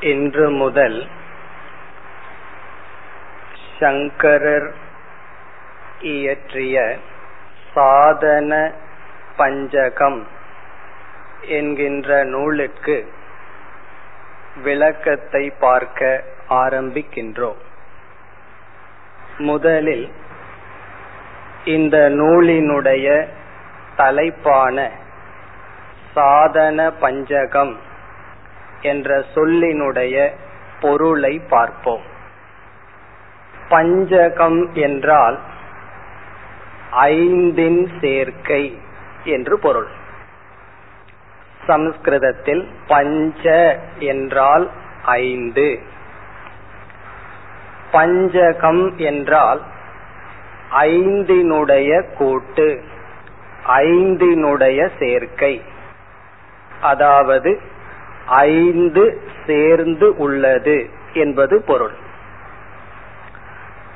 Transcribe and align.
இன்று 0.00 0.50
முதல் 0.50 1.06
சங்கரர் 3.78 4.74
இயற்றிய 6.00 6.96
சாதன 7.74 8.72
பஞ்சகம் 9.36 10.26
என்கின்ற 11.40 12.24
நூலுக்கு 12.24 13.12
விளக்கத்தை 14.62 15.52
பார்க்க 15.58 16.24
ஆரம்பிக்கின்றோம். 16.48 17.60
முதலில் 19.38 20.12
இந்த 21.64 22.08
நூலினுடைய 22.10 23.28
தலைப்பான 23.96 24.90
சாதன 26.14 26.90
பஞ்சகம் 26.90 27.88
என்ற 28.82 29.24
சொல்லினுடைய 29.34 30.30
பொருளை 30.80 31.40
பார்ப்போம். 31.48 32.02
பஞ்சகம் 33.68 34.72
என்றால் 34.72 35.40
ஐந்தின் 36.90 37.88
சேர்க்கை 38.00 38.80
என்று 39.24 39.58
பொருள். 39.58 39.88
சமஸ்கிருதத்தில் 41.66 42.68
பஞ்ச 42.86 43.76
என்றால் 43.98 44.70
ஐந்து. 45.04 45.82
பஞ்சகம் 47.92 48.96
என்றால் 48.96 49.62
ஐந்தினுடைய 50.70 52.14
கூட்டு 52.14 52.84
ஐந்தினுடைய 53.66 54.88
சேர்க்கை. 54.98 55.62
அதாவது 56.80 57.60
ஐந்து 58.30 59.20
சேர்ந்து 59.46 60.16
உள்ளது 60.16 60.90
என்பது 61.12 61.62
பொருள். 61.62 61.94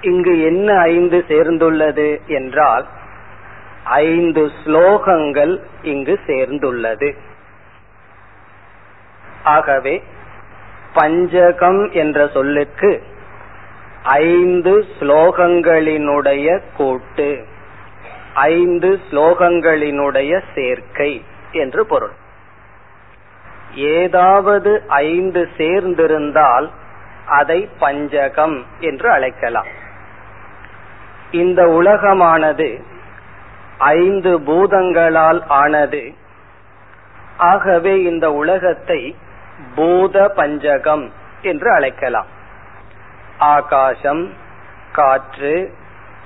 இங்கு 0.00 0.42
என்ன 0.42 0.78
ஐந்து 0.78 1.24
சேர்ந்துள்ளது 1.28 2.26
என்றால் 2.26 2.86
ஐந்து 3.84 4.50
ஸ்லோகங்கள் 4.64 5.62
இங்கு 5.82 6.20
சேர்ந்துள்ளது. 6.26 7.16
ஆகவே 9.44 10.02
பஞ்சகம் 10.92 11.90
என்ற 11.90 12.28
சொல்லுக்கு 12.28 13.02
ஐந்து 14.02 14.86
ஸ்லோகங்களினுடைய 14.98 16.60
கூட்டு 16.76 17.44
ஐந்து 18.34 19.00
ஸ்லோகங்களினுடைய 19.10 20.42
சேர்க்கை 20.54 21.24
என்று 21.52 21.86
பொருள். 21.86 22.22
ஏதாவது 23.74 24.82
ஐந்து 24.88 25.48
சேர்ந்திருந்தால் 25.56 26.70
அதை 27.26 27.68
பஞ்சகம் 27.80 28.64
என்று 28.80 29.10
அழைக்கலாம். 29.10 29.66
இந்த 31.30 31.62
உலகமானது 31.62 32.82
ஐந்து 33.78 34.40
பூதங்களால் 34.40 35.46
ஆனது. 35.46 36.14
ஆகவே 37.36 38.02
இந்த 38.02 38.32
உலகத்தை 38.32 39.16
பூத 39.74 40.32
பஞ்சகம் 40.36 41.12
என்று 41.42 41.72
அழைக்கலாம். 41.72 42.26
ஆகாசம் 43.38 44.32
காற்று 44.92 45.74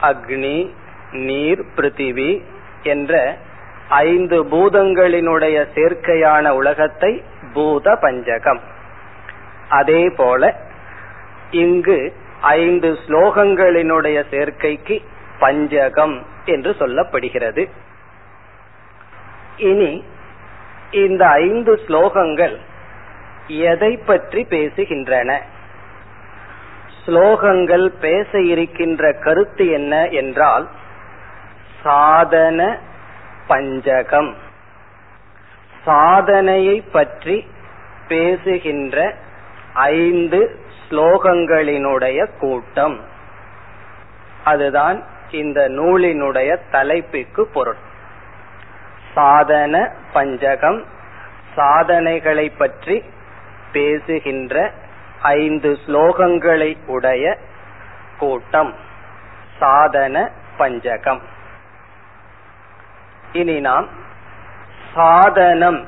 அக்னி 0.03 0.75
நீர் 1.13 1.65
பிருத்திவி 1.77 2.43
என்ற 2.83 3.37
ஐந்து 3.89 4.45
பூதங்களினுடைய 4.45 5.67
சேர்க்கையான 5.75 6.49
உலகத்தை 6.49 7.23
பூத 7.59 7.95
பஞ்சகம் 8.01 8.61
அதே 9.69 10.03
போல 10.17 10.43
இங்கு 11.63 11.99
ஐந்து 12.41 12.89
ஸ்லோகங்களினுடைய 13.05 14.19
சேர்க்கைக்கு 14.33 14.97
பஞ்சகம் 15.39 16.15
என்று 16.45 16.71
சொல்லப்படுகிறது. 16.81 17.63
இனி 19.71 19.93
இந்த 20.91 21.23
ஐந்து 21.45 21.73
ஸ்லோகங்கள் 21.87 22.57
எதை 23.47 23.93
பற்றி 23.97 24.43
பேசுகின்றன? 24.51 25.31
ஸ்லோகங்கள் 27.03 27.87
பேச 28.01 28.41
இருக்கின்ற 28.53 29.13
கருத்து 29.25 29.67
என்ன 29.71 29.95
என்றால் 30.21 30.67
சாதன 31.83 32.61
பஞ்சகம். 33.47 34.31
சாதனையை 35.85 36.81
பற்றி 36.81 37.47
பேசுகின்ற 38.09 39.15
ஐந்து 39.73 40.61
ஸ்லோகங்களினுடைய 40.89 42.39
கூட்டம். 42.39 43.01
அதுதான் 44.45 45.05
இந்த 45.31 45.69
நூலினுடைய 45.69 46.59
தலைப்புக்கு 46.71 47.47
பொருள். 47.47 47.77
சாதன 49.15 49.93
பஞ்சகம் 50.13 50.85
சாதனைகளை 51.55 52.51
பற்றி 52.51 53.05
பேசுகின்ற 53.73 54.73
ஐந்து 55.23 55.79
ஸ்லோகங்களை 55.87 56.77
உடைய 56.87 57.39
கூட்டம். 58.19 58.75
சாதன 59.59 60.31
பஞ்சகம். 60.57 61.23
இனி 63.33 63.61
நாம் 63.61 63.89
சாதனம் 64.99 65.87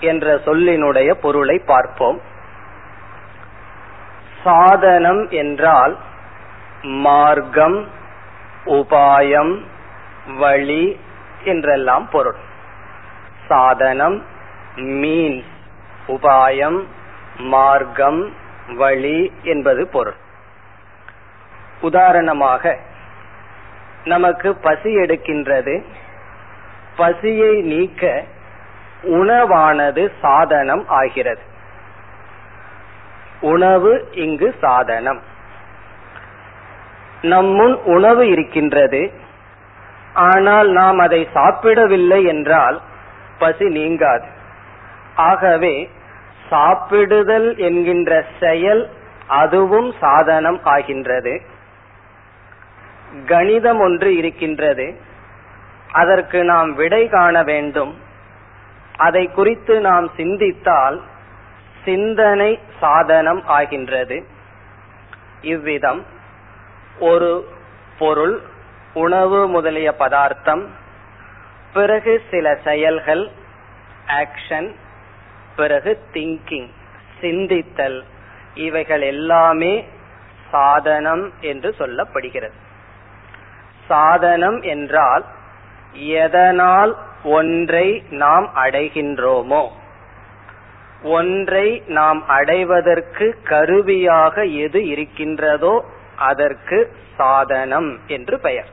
என்ற 0.00 0.34
சொல்லினுடைய 0.44 1.10
பொருளை 1.12 1.58
பார்ப்போம். 1.58 2.20
சாதனம் 4.44 5.22
என்றால் 5.30 5.94
மார்க்கம் 6.82 7.88
உபாயம் 8.66 9.52
வழி 10.38 11.00
என்றெல்லாம் 11.44 12.08
பொருள். 12.08 12.40
சாதனம் 13.48 14.24
மீன்ஸ் 14.76 15.50
உபாயம் 16.08 16.78
மார்க்கம் 17.36 18.20
வழி 18.76 19.32
என்பது 19.42 19.86
பொருள். 19.86 20.18
உதாரணமாக 21.80 22.78
நமக்கு 24.04 24.54
பசி 24.54 24.90
எடுக்கின்றது. 24.96 25.84
பசியை 26.96 27.62
நீக்க 27.62 28.24
உணவானது 29.02 30.12
சாதனம் 30.20 30.88
ஆகிறது. 30.88 31.40
உணவு 33.40 34.08
இங்கு 34.12 34.54
சாதனம். 34.60 35.22
நம்முன் 37.22 37.74
உணவு 37.74 38.28
இருக்கின்றது. 38.28 39.12
ஆனால் 40.14 40.68
நாம் 40.68 40.98
அதை 40.98 41.28
சாப்பிடவில்லை 41.32 42.24
என்றால் 42.24 42.80
பசி 43.38 43.64
நீங்காது. 43.64 44.24
ஆகவே 45.14 45.90
சாப்பிடுதல் 46.50 47.56
என்கின்ற 47.56 48.24
செயல் 48.40 48.90
அதுவும் 49.26 49.94
சாதனம் 50.00 50.60
ஆகின்றது. 50.64 51.40
கணிதம் 53.26 53.80
ஒன்று 53.80 54.16
இருக்கின்றது. 54.16 55.00
அதற்கு 55.92 56.44
நாம் 56.44 56.74
விடை 56.74 57.08
காண 57.08 57.42
வேண்டும். 57.42 58.08
அதை 59.06 59.24
குறித்து 59.30 59.74
நாம் 59.80 60.06
சிந்தித்தால் 60.16 60.96
சிந்தனை 61.84 62.50
சாதனம் 62.80 63.42
ஆகின்றது. 63.56 64.16
இவ்விதம் 65.52 66.00
ஒரு 67.10 67.30
பொருள் 67.98 68.36
உணவு 68.94 69.40
முதலிய 69.48 69.88
பதார்த்தம் 69.98 70.64
பிறகு 71.72 72.12
சில 72.30 72.46
செயல்கள் 72.64 73.24
ஆக்ஷன் 74.20 74.68
பிறகு 75.56 75.92
திங்கிங் 76.12 76.70
சிந்தித்தல் 77.20 77.98
இவைகள் 78.66 79.02
எல்லாமே 79.12 79.74
சாதனம் 80.50 81.24
என்று 81.40 81.70
சொல்லப்படுகிறது. 81.78 82.56
சாதனம் 83.88 84.58
என்றால் 84.74 85.24
எதனால் 85.92 86.96
ஒன்றை 87.24 88.04
நாம் 88.10 88.50
அடைகின்றோமோ? 88.54 89.68
ஒன்றை 91.02 91.82
நாம் 91.86 92.26
அடைவதற்கு 92.26 93.38
கருவியாக 93.44 94.44
எது 94.44 94.86
இருக்கின்றதோ 94.86 95.84
அதற்கு 96.16 96.96
சாதனம் 97.16 97.98
என்று 98.06 98.40
பெயர். 98.40 98.68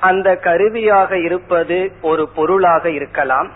அந்த 0.00 0.36
கருவியாக 0.36 1.18
இருப்பது 1.18 1.92
ஒரு 2.02 2.28
பொருளாக 2.28 2.90
இருக்கலாம். 2.90 3.50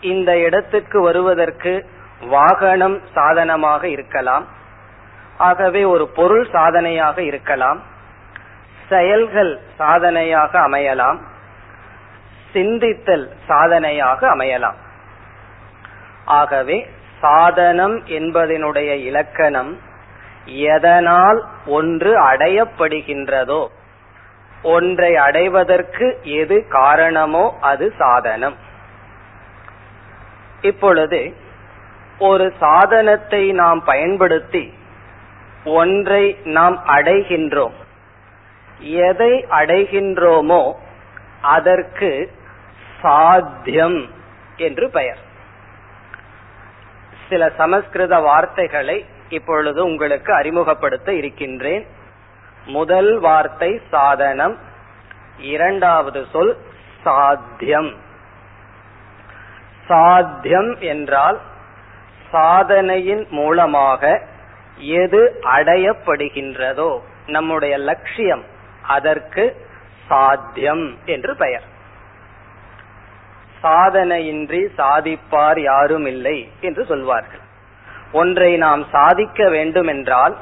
இந்த 0.00 0.38
இடத்துக்கு 0.38 1.00
வருவதற்கு 1.00 1.86
வாகனம் 2.20 3.00
சாதனமாக 3.14 3.88
இருக்கலாம். 3.88 4.46
ஆகவே 5.38 5.84
ஒரு 5.84 6.08
பொருள் 6.08 6.48
சாதனையாக 6.50 7.22
இருக்கலாம். 7.22 7.82
செயல்கள் 8.88 9.60
சாதனையாக 9.78 10.58
அமையலாம். 10.58 11.18
சிந்தித்தல் 12.52 13.30
சாதனையாக 13.46 14.34
அமையலாம். 14.34 14.78
ஆகவே 16.24 16.88
சாதனம் 17.20 18.06
என்பதனுடைய 18.06 18.90
இலக்கணம் 19.04 19.80
எதனால் 20.44 21.44
ஒன்று 21.66 22.12
அடையப்படுகின்றதோ 22.20 23.68
ஒன்றை 24.62 25.16
அடைவதற்கு 25.16 26.18
எது 26.22 26.68
காரணமோ 26.68 27.58
அது 27.60 27.92
சாதனம். 27.98 28.56
இப்பொழுது 30.60 31.36
ஒரு 32.18 32.52
சாதனத்தை 32.58 33.52
நாம் 33.52 33.84
பயன்படுத்தி 33.84 34.74
ஒன்றை 35.64 36.38
நாம் 36.44 36.84
அடைகின்றோம். 36.86 37.84
எதை 38.80 39.46
அடைகின்றோமோ 39.50 40.72
அதற்கு 41.40 42.32
சாத்தியம் 43.00 44.08
என்று 44.56 44.90
பெயர். 44.90 45.18
சில 47.28 47.50
சமஸ்கிருத 47.56 48.20
வார்த்தைகளை 48.20 49.04
இப்பொழுது 49.28 49.86
உங்களுக்கு 49.86 50.34
அறிமுகப்படுத்த 50.34 51.12
இருக்கின்றேன். 51.14 51.86
முதல் 52.66 53.18
வார்த்தை 53.18 53.80
சாதனம் 53.90 54.58
இரண்டாவது 55.38 56.26
சொல் 56.32 56.56
சாத்தியம். 57.02 57.94
சாத்தியம் 59.86 60.80
என்றால் 60.80 61.40
சாதனையின் 62.30 63.26
மூலமாக 63.30 64.22
எது 64.78 65.40
அடையப்படுகின்றதோ 65.42 67.00
நம்முடைய 67.26 67.78
லட்சியம். 67.78 68.44
அதற்கு 68.88 69.44
சாத்தியம் 70.08 70.96
என்று 71.04 71.36
பெயர். 71.36 71.66
சாதனையின்றி 73.62 74.60
சாதிப்பார் 74.76 75.60
யாரும் 75.60 76.06
இல்லை 76.06 76.48
என்று 76.60 76.84
சொல்வார்கள். 76.86 77.40
ஒன்றை 78.12 78.56
நாம் 78.56 78.86
சாதிக்க 78.90 79.48
வேண்டும் 79.48 79.86
என்றால் 79.86 80.36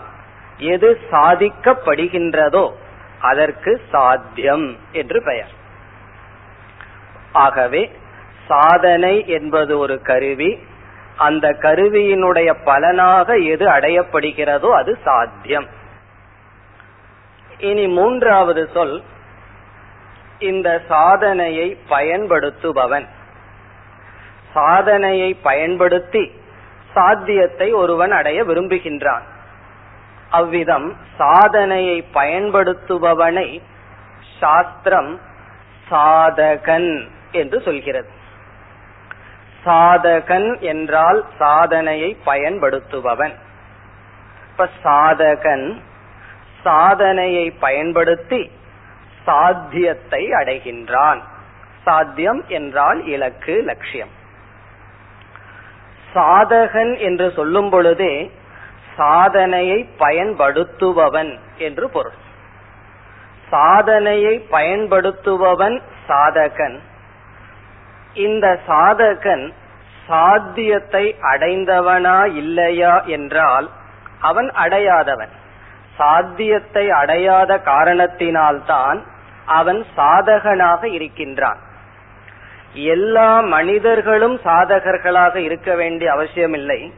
எது 0.58 1.00
சாதிக்கப்படுகின்றதோ 1.10 2.72
அதற்கு 3.18 3.80
சாத்தியம் 3.90 4.76
என்று 4.92 5.22
பெயர். 5.22 5.52
ஆகவே 7.32 7.90
சாதனை 8.46 9.26
என்பது 9.28 9.78
ஒரு 9.78 10.02
கருவி 10.02 10.58
அந்த 11.16 11.48
கருவியினுடைய 11.48 12.54
பலனாக 12.64 13.36
எது 13.38 13.66
அடையப்படுகிறதோ 13.68 14.70
அது 14.70 14.98
சாத்தியம். 15.04 15.82
இனி 17.64 17.86
மூன்றாவது 17.88 18.62
சொல் 18.74 18.96
இந்த 20.38 20.68
சாதனையை 20.88 21.68
பயன்படுத்துபவன். 21.88 23.06
சாதனையை 24.54 25.30
பயன்படுத்தி 25.34 26.24
சாத்தியத்தை 26.94 27.68
ஒருவன் 27.72 28.12
அடைய 28.12 28.44
விரும்புகின்றான். 28.44 29.24
அவ்விதம் 30.30 30.88
சாதனையை 31.18 31.96
பயன்படுத்துபவனை 32.14 33.48
சாஸ்திரம் 34.40 35.12
சாதகன் 35.90 36.90
என்று 37.32 37.58
சொல்கிறது. 37.60 38.12
சாதகன் 39.64 40.48
என்றால் 40.60 41.20
சாதனையை 41.38 42.10
பயன்படுத்துபவன். 42.24 43.34
இப்ப 44.50 44.68
சாதகன் 44.84 45.66
சாதனையை 46.64 47.50
பயன்படுத்தி 47.50 48.50
சாத்தியத்தை 49.24 50.22
அடைகின்றான். 50.30 51.20
சாத்தியம் 51.84 52.42
என்றால் 52.48 53.06
இலக்கு 53.06 53.62
லட்சியம். 53.62 54.12
சாதகன் 56.14 56.98
என்று 56.98 57.32
சொல்லும் 57.36 57.70
பொழுதே 57.70 58.30
சாதனையை 58.96 59.88
பயன்படுத்துபவன் 59.98 61.38
என்று 61.58 61.90
பொருள். 61.90 62.18
சாதனையை 63.50 64.34
பயன்படுத்துபவன் 64.50 65.80
சாதகன். 66.08 66.76
இந்த 68.14 68.46
சாதகன் 68.68 69.52
சாத்தியத்தை 70.06 71.04
அடைந்தவனா 71.22 72.18
இல்லையா 72.34 73.02
என்றால் 73.02 73.70
அவன் 74.20 74.50
அடையாதவன். 74.64 75.32
சாத்தியத்தை 75.96 76.90
அடையாத 76.90 77.60
காரணத்தினால்தான் 77.64 79.02
அவன் 79.46 79.84
சாதகனாக 79.96 80.84
இருக்கின்றான். 80.84 81.58
எல்லா 82.72 83.40
மனிதர்களும் 83.40 84.40
சாதகர்களாக 84.44 85.36
இருக்க 85.36 85.74
வேண்டிய 85.74 86.12
அவசியமில்லை. 86.12 86.94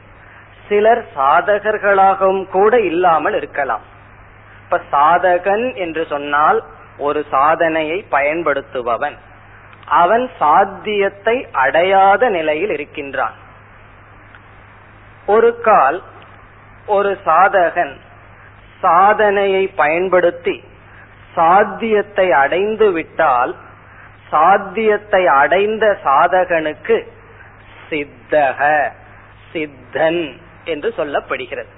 சிலர் 0.69 1.05
சாதகர்களாகவும் 1.17 2.49
கூட 2.49 2.81
இல்லாமல் 2.81 3.35
இருக்கலாம். 3.35 3.81
இப்ப 4.65 4.81
சாதகன் 4.93 5.75
என்று 5.75 6.07
சொன்னால் 6.07 6.65
ஒரு 6.99 7.25
சாதனையை 7.31 8.07
பயன்படுத்துபவன். 8.11 9.17
அவன் 9.87 10.31
சாத்தியத்தை 10.39 11.49
அடையாத 11.53 12.29
நிலையில் 12.29 12.71
இருக்கின்றான். 12.71 13.35
ஒரு 15.27 15.61
கால் 15.61 16.03
ஒரு 16.87 17.19
சாதகன் 17.27 17.97
சாதனையை 18.81 19.69
பயன்படுத்தி 19.69 20.63
சாத்தியத்தை 21.35 22.33
அடைந்து 22.33 22.93
விட்டால் 22.93 23.57
சாத்தியத்தை 24.31 25.27
அடைந்த 25.27 25.99
சாதகனுக்கு 26.05 26.97
சித்தக 27.91 28.61
சித்தன் 29.53 30.23
என்று 30.65 30.89
சொல்லப்படுகிறது. 30.97 31.73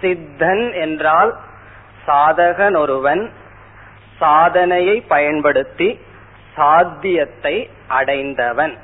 சித்தன் 0.00 0.74
என்றால் 0.74 1.32
சாதகன் 2.06 2.76
ஒருவன் 2.76 3.30
சாதனையை 4.18 5.00
பயன்படுத்தி 5.00 5.88
சாத்தியத்தை 6.54 7.70
அடைந்தவன். 7.88 8.78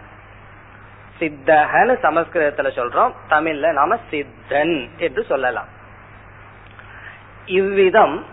சித்தகன்னு 1.21 1.95
சமஸ்கிருதத்துல 2.02 2.71
சொல்றோம் 2.79 3.12
தமிழ்ல 3.29 3.73
நாம 3.73 3.99
சித்தன் 4.11 4.76
என்று 4.97 5.25
சொல்லலாம். 5.25 5.71
இவ்விதம் 7.47 8.25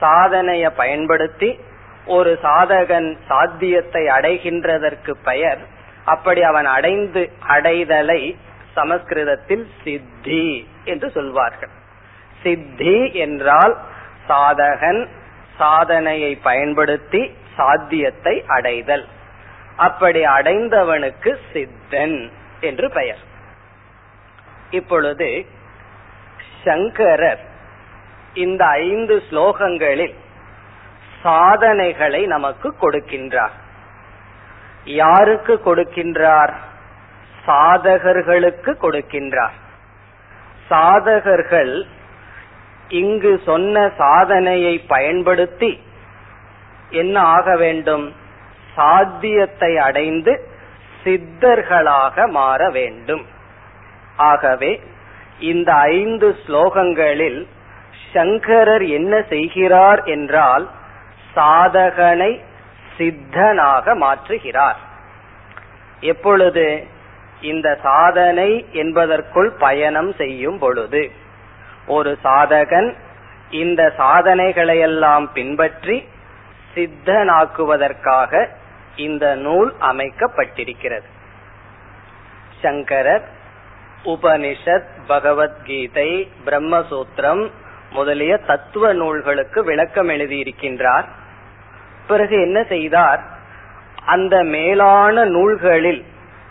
சாதனைய 0.00 0.70
பயன்படுத்தி 0.70 1.58
ஒரு 2.04 2.38
சாதகன் 2.42 3.16
சாத்தியத்தை 3.28 4.06
அடைகின்றதற்கு 4.06 5.10
பெயர். 5.10 5.58
அப்படி 6.04 6.42
அவன் 6.42 6.66
அடைந்து 6.66 7.32
அடைதலை 7.46 8.38
சமஸ்கிருதத்தில் 8.72 9.68
சித்தி 9.84 10.68
என்று 10.84 11.10
சொல்வார்கள். 11.10 11.70
சித்தி 12.42 13.12
என்றால் 13.12 13.76
சாதகன் 14.28 15.08
சாதனையை 15.58 16.34
பயன்படுத்தி 16.34 17.34
சாத்தியத்தை 17.56 18.44
அடைதல். 18.46 19.08
அப்படி 19.76 20.24
அடைந்தவனுக்கு 20.24 21.36
சித்தன் 21.52 22.30
என்று 22.60 22.90
பெயர். 22.90 23.22
இப்பொழுது 24.70 25.46
சங்கரர் 26.64 27.50
இந்த 28.34 28.66
ஐந்து 28.66 29.22
ஸ்லோகங்களில் 29.30 30.14
சாதனைகளை 31.22 32.26
நமக்கு 32.26 32.74
கொடுக்கின்றார். 32.80 33.56
யாருக்கு 34.84 35.60
கொடுக்கின்றார்? 35.64 36.52
சாதகர்களுக்கு 37.46 38.74
கொடுக்கின்றார். 38.82 39.56
சாதகர்கள் 40.70 41.86
இங்கு 42.88 43.40
சொன்ன 43.44 43.90
சாதனையை 43.96 44.78
பயன்படுத்தி 44.78 45.80
என்ன 46.90 47.20
ஆக 47.20 47.56
வேண்டும்? 47.56 48.14
சாத்தியத்தை 48.74 49.78
அடைந்து 49.78 50.48
சித்தர்களாக 51.04 52.28
மாற 52.28 52.70
வேண்டும். 52.70 53.26
ஆகவே 54.16 54.82
இந்த 55.38 55.72
ஐந்து 55.72 56.36
ஸ்லோகங்களில் 56.46 57.46
சங்கரர் 58.12 58.84
என்ன 58.88 59.22
செய்கிறார் 59.28 60.00
என்றால் 60.04 60.68
சாதகனை 61.36 62.32
சித்தனாக 62.96 63.94
மாற்றுகிறார். 63.96 64.80
எப்பொழுது 66.00 66.86
இந்த 67.40 67.78
சாதனை 67.82 68.50
என்பதற்குள் 68.72 69.50
பயணம் 69.58 70.12
செய்யும் 70.12 70.58
பொழுது 70.58 71.10
ஒரு 71.86 72.18
சாதகன் 72.24 72.94
இந்த 73.50 73.82
சாதனைகளையெல்லாம் 73.98 75.26
பின்பற்றி 75.32 76.08
சித்தனாக்குவதற்காக 76.74 78.48
இந்த 78.96 79.34
நூல் 79.34 79.74
அமைக்கப்பட்டிருக்கிறது. 79.80 81.08
சங்கரர் 82.62 83.24
உபனிஷத் 84.04 84.92
பகவத்கீதை 85.06 86.10
பிரம்மசூத்திரம் 86.46 87.50
முதலிய 87.92 88.36
தத்துவ 88.36 88.92
நூல்களுக்கு 88.92 89.64
விளக்கம் 89.64 90.08
எழுதியிருக்கின்றார். 90.08 91.04
பிறகு 92.06 92.40
என்ன 92.40 92.62
செய்தார்? 92.62 93.22
அந்த 94.06 94.42
மேலான 94.42 95.24
நூல்களில் 95.24 96.04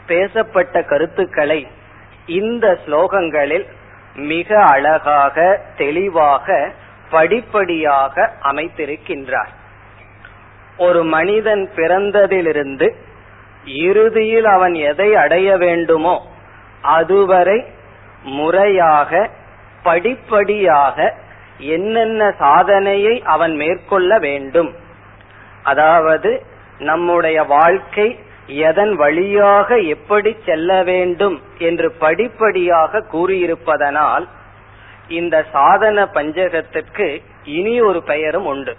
பேசப்பட்ட 0.05 0.83
கருத்துக்களை 0.83 1.67
இந்த 2.25 2.79
ஸ்லோகங்களில் 2.85 3.65
மிக 4.15 4.63
அழகாக 4.63 5.61
தெளிவாக 5.77 6.71
படிப்படியாக 7.09 8.33
அமைத்திருக்கின்றார். 8.43 9.51
ஒரு 10.77 11.03
மனிதன் 11.03 11.69
பிறந்ததிலிருந்து 11.75 12.87
இறுதியில் 13.65 14.45
அவன் 14.45 14.73
எதை 14.73 15.15
அடைய 15.15 15.57
வேண்டுமோ 15.57 16.15
அதுவரை 16.81 17.65
முறையாக 18.23 19.29
படிப்படியாக 19.83 21.15
என்னென்ன 21.57 22.33
சாதனையை 22.37 23.21
அவன் 23.21 23.55
மேற்கொள்ள 23.55 24.19
வேண்டும்? 24.19 24.75
அதாவது 25.63 26.45
நம்முடைய 26.79 27.43
வாழ்க்கை 27.43 28.19
எதன் 28.47 28.95
வழியாக 28.95 29.77
எப்படி 29.77 30.37
செல்ல 30.45 30.83
வேண்டும் 30.83 31.41
என்று 31.57 31.91
படிப்படியாக 31.91 33.03
கூறியிருப்பதனால் 33.13 34.27
இந்த 35.07 35.45
சாதன 35.51 36.05
பஞ்சகத்திற்கு 36.05 37.21
இனி 37.43 37.81
ஒரு 37.81 38.03
பெயரும் 38.03 38.45
உண்டு. 38.45 38.77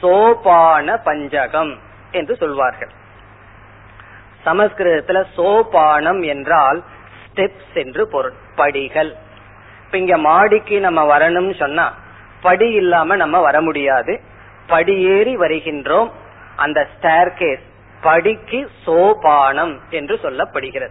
சோபான 0.00 0.96
பஞ்சகம் 0.96 1.78
என்று 2.10 2.36
சொல்வார்கள். 2.36 2.90
சமஸ்கிருதத்துல 4.44 5.24
சோபானம் 5.36 6.24
என்றால் 6.24 6.82
ஸ்டெப்ஸ் 7.26 7.74
என்று 7.74 8.08
பொருள் 8.08 8.32
படிகள். 8.54 9.16
இப்ப 9.90 10.02
இங்க 10.02 10.18
மாடிக்கு 10.18 10.80
நம்ம 10.80 11.18
வரணும்னு 11.18 11.54
சொன்னா 11.54 11.94
படி 12.40 12.70
இல்லாம 12.70 13.16
நம்ம 13.16 13.40
வர 13.40 13.60
முடியாது. 13.60 14.20
படியேறி 14.66 15.36
வருகின்றோம். 15.36 16.10
அந்த 16.56 16.86
ஸ்டேர்கேஸ் 16.94 17.60
படிக்கு 18.00 18.70
சோபானம் 18.84 19.80
என்று 19.90 20.18
சொல்லப்படுகிறது. 20.22 20.90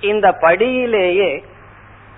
இந்த 0.00 0.30
படியிலேயே 0.40 1.42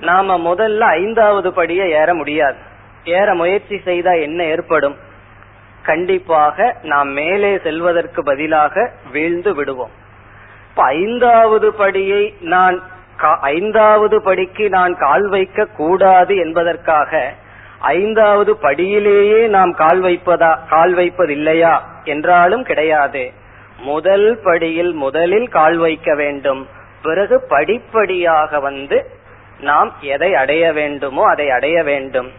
நாம 0.00 0.54
முதல்ல 0.54 0.78
ஐந்தாவது 0.78 1.50
படியை 1.50 1.88
ஏற 1.88 2.14
முடியாது. 2.14 2.56
ஏற 3.04 3.34
முயற்சி 3.34 3.80
செய்தா 3.84 4.12
என்ன 4.12 4.44
ஏற்படும்? 4.44 4.96
கண்டிப்பாக 5.82 6.76
நாம் 6.82 7.08
மேலே 7.08 7.58
செல்வதற்கு 7.58 8.22
பதிலாக 8.22 8.92
வீழ்ந்து 9.12 9.54
விடுவோம். 9.54 9.90
இப்ப 10.70 10.84
ஐந்தாவது 10.84 11.70
படியை 11.70 12.34
நான் 12.40 12.82
ஐந்தாவது 13.16 14.22
படிக்கு 14.22 14.68
நான் 14.68 14.96
கால் 14.96 15.28
வைக்க 15.28 15.64
கூடாது 15.64 16.36
என்பதற்காக 16.36 17.32
ஐந்தாவது 17.78 18.54
படியிலேயே 18.54 19.46
நாம் 19.46 19.72
கால் 19.72 20.02
வைப்பதா 20.02 20.58
கால் 20.68 20.94
வைப்பதில்லையா 20.94 21.78
என்றாலும் 22.04 22.64
கிடையாது. 22.64 23.32
முதல் 23.78 24.40
படியில் 24.44 24.92
முதலில் 24.92 25.48
கால் 25.48 25.76
வைக்க 25.76 26.14
வேண்டும். 26.14 26.68
பிறகு 27.02 27.44
படிப்படியாக 27.48 28.60
வந்து 28.60 29.10
நாம் 29.60 29.94
எதை 30.00 30.34
அடைய 30.34 30.72
வேண்டுமோ 30.72 31.22
அதை 31.28 31.50
அடைய 31.50 31.82
வேண்டும். 31.82 32.32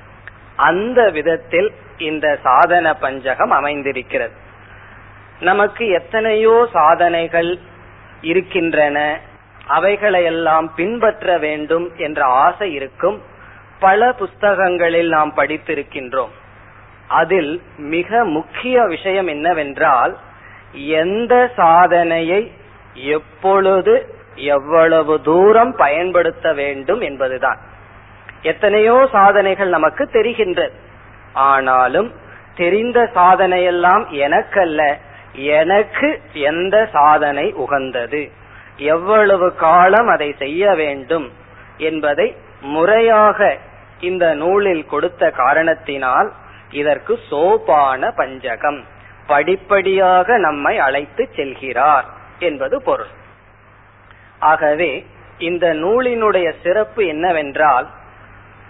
அந்த 0.55 1.09
விதத்தில் 1.09 1.73
இந்த 1.97 2.37
சாதன 2.43 2.93
பஞ்சகம் 2.93 3.51
அமைந்திருக்கிறது. 3.51 4.33
நமக்கு 5.39 5.87
எத்தனையோ 5.87 6.67
சாதனைகள் 6.73 7.57
இருக்கின்றன. 8.21 9.19
அவைகளையெல்லாம் 9.67 10.73
பின்பற்ற 10.75 11.37
வேண்டும் 11.37 11.91
என்ற 11.97 12.25
ஆசை 12.25 12.73
இருக்கும் 12.73 13.21
பல 13.79 14.13
புஸ்தகங்களில் 14.13 15.07
நாம் 15.07 15.33
படித்திருக்கின்றோம். 15.37 16.33
அதில் 17.07 17.61
மிக 17.77 18.23
முக்கிய 18.23 18.83
விஷயம் 18.83 19.27
என்னவென்றால் 19.27 20.17
எந்த 20.73 21.51
சாதனையை 21.55 22.51
எப்பொழுது 22.93 24.15
எவ்வளவு 24.35 25.21
தூரம் 25.21 25.75
பயன்படுத்த 25.75 26.53
வேண்டும் 26.53 27.01
என்பதுதான். 27.01 27.59
எத்தனையோ 28.41 29.09
சாதனைகள் 29.11 29.67
நமக்கு 29.67 30.03
தெரிகின்றது 30.03 30.71
ஆனாலும் 31.33 32.13
தெரிந்த 32.55 33.09
சாதனையெல்லாம் 33.15 34.03
எனக்கல்ல 34.11 34.95
எனக்கு 35.33 36.21
எந்த 36.33 36.89
சாதனை 36.91 37.51
உகந்தது? 37.51 38.31
எவ்வளவு 38.77 39.55
காலம் 39.55 40.07
அதை 40.07 40.35
செய்ய 40.37 40.73
வேண்டும் 40.73 41.31
என்பதை 41.77 42.35
முறையாக 42.61 43.57
இந்த 43.99 44.33
நூலில் 44.33 44.85
கொடுத்த 44.85 45.31
காரணத்தினால் 45.31 46.33
இதற்கு 46.71 47.19
சோபான 47.29 48.11
பஞ்சகம். 48.11 48.83
படிப்படியாக 49.27 50.37
நம்மை 50.37 50.77
அழைத்து 50.77 51.29
செல்கிறார் 51.35 52.03
என்பது 52.39 52.83
பொருள். 52.83 53.07
ஆகவே 54.39 55.05
இந்த 55.37 55.73
நூலினுடைய 55.73 56.53
சிறப்பு 56.63 57.05
என்னவென்றால் 57.05 57.87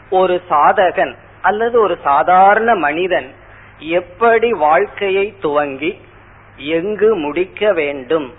ஒரு 0.10 0.42
சாதகன் 0.50 1.16
அல்லது 1.42 1.82
ஒரு 1.82 1.98
சாதாரண 2.04 2.76
மனிதன் 2.76 3.34
எப்படி 3.78 4.52
வாழ்க்கையை 4.52 5.36
துவங்கி 5.40 6.02
எங்கு 6.56 7.16
முடிக்க 7.16 7.74
வேண்டும் 7.74 8.34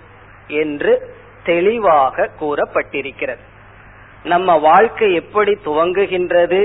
என்று 0.47 1.17
தெளிவாக 1.49 2.29
கூறப்பட்டிருக்கிறது. 2.41 3.43
நம்ம 4.23 4.57
வாழ்க்கை 4.59 5.09
எப்படி 5.13 5.53
துவங்குகின்றது 5.65 6.61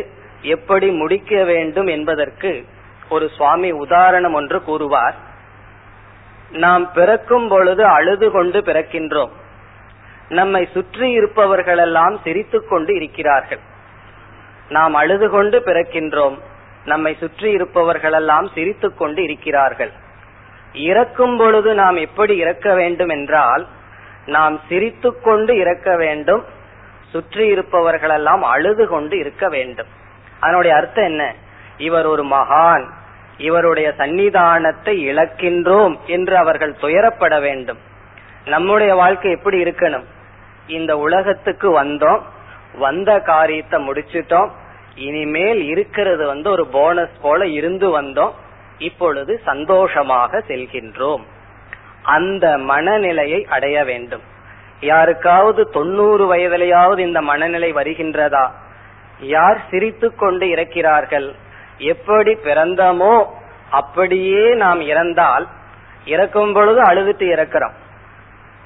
எப்படி 0.55 0.89
முடிக்க 1.01 1.45
வேண்டும் 1.45 1.87
என்பதற்கு 1.87 2.51
ஒரு 3.09 3.27
சுவாமி 3.37 3.71
உதாரணம் 3.85 4.35
ஒன்று 4.35 4.59
கூறுவார். 4.63 5.17
நாம் 6.65 6.85
பிறக்கும் 6.93 7.47
பொழுது 7.49 7.83
அழுது 7.87 8.27
கொண்டு 8.31 8.59
பிறக்கின்றோம். 8.61 9.33
நம்மை 10.29 10.63
சுற்றி 10.73 11.07
இருப்பவர்களெல்லாம் 11.19 12.15
சிரித்துக்கொண்டு 12.25 12.93
இருக்கிறார்கள். 12.95 13.63
நாம் 14.69 14.95
அழுது 14.95 15.27
கொண்டு 15.31 15.59
பிறக்கின்றோம். 15.61 16.37
நம்மை 16.85 17.13
சுற்றி 17.21 17.49
இருப்பவர்களெல்லாம் 17.57 18.47
சிரித்து 18.55 18.89
கொண்டு 18.95 19.21
இருக்கிறார்கள். 19.23 19.93
இறக்கும் 20.89 21.37
பொழுது 21.37 21.71
நாம் 21.75 21.99
எப்படி 22.07 22.35
இறக்க 22.37 22.69
வேண்டும் 22.75 23.09
என்றால் 23.09 23.65
நாம் 24.27 24.61
சிரித்துக்கொண்டு 24.69 25.23
கொண்டு 25.23 25.59
இறக்க 25.59 25.97
வேண்டும். 25.97 26.45
சுற்றி 27.11 27.53
இருப்பவர்களெல்லாம் 27.53 28.41
அழுது 28.41 28.87
கொண்டு 28.87 29.19
இருக்க 29.19 29.49
வேண்டும். 29.49 29.87
அதனுடைய 30.41 30.77
அர்த்தம் 30.77 31.05
என்ன? 31.05 31.35
இவர் 31.79 32.07
ஒரு 32.07 32.25
மகான். 32.25 32.89
இவருடைய 33.39 33.95
சன்னிதானத்தை 33.99 34.85
இழக்கின்றோம் 34.85 35.99
என்று 36.07 36.37
அவர்கள் 36.37 36.75
துயரப்பட 36.81 37.41
வேண்டும். 37.41 37.79
நம்முடைய 38.45 38.95
வாழ்க்கை 38.95 39.31
எப்படி 39.31 39.63
இருக்கணும்? 39.63 40.05
இந்த 40.67 40.99
உலகத்துக்கு 40.99 41.85
வந்தோம். 41.85 42.21
வந்த 42.79 43.21
காரியத்தை 43.21 43.89
முடிச்சிட்டோம். 43.89 44.51
இனிமேல் 44.95 45.63
இருக்கிறது 45.63 46.27
வந்து 46.27 46.51
ஒரு 46.51 46.67
போனஸ் 46.67 47.21
போல 47.23 47.47
இருந்து 47.47 48.03
வந்தோம். 48.03 48.33
இப்பொழுது 48.79 49.41
சந்தோஷமாக 49.45 50.39
செல்கின்றோம். 50.39 51.23
அந்த 52.05 52.59
மனநிலையை 52.59 53.47
அடைய 53.51 53.85
வேண்டும். 53.85 54.23
யாருக்காவது 54.81 55.71
தொண்ணூறு 55.71 56.35
வயதிலேயாவது 56.35 56.99
இந்த 56.99 57.21
மனநிலை 57.21 57.73
வருகின்றதா? 57.73 58.51
யார் 59.21 59.61
சிரித்து 59.71 60.15
கொண்டு 60.15 60.47
இறக்கிறார்கள்? 60.47 61.35
எப்படி 61.79 62.35
பிறந்தமோ 62.35 63.25
அப்படியே 63.71 64.55
நாம் 64.55 64.81
இறந்தால் 64.81 65.47
இறக்கும் 66.05 66.53
பொழுது 66.53 66.83
அழுதுட்டு 66.83 67.27
இறக்கிறோம். 67.35 67.75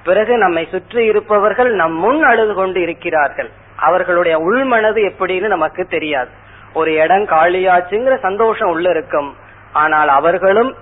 பிறகு 0.05 0.39
நம்மை 0.39 0.69
சுற்றி 0.71 1.05
இருப்பவர்கள் 1.05 1.75
நம் 1.75 1.93
முன் 1.93 2.23
அழுது 2.23 2.55
கொண்டு 2.55 2.81
இருக்கிறார்கள். 2.81 3.51
அவர்களுடைய 3.77 4.39
உள்மனது 4.39 5.01
எப்படின்னு 5.11 5.47
நமக்கு 5.47 5.87
தெரியாது. 5.87 6.29
ஒரு 6.75 6.95
இடம் 6.95 7.27
காலியாச்சுங்கிற 7.27 8.21
சந்தோஷம் 8.21 8.69
உள்ள 8.69 8.91
இருக்கும் 8.91 9.37
ஆனால் 9.73 10.09
அவர்களும் 10.09 10.77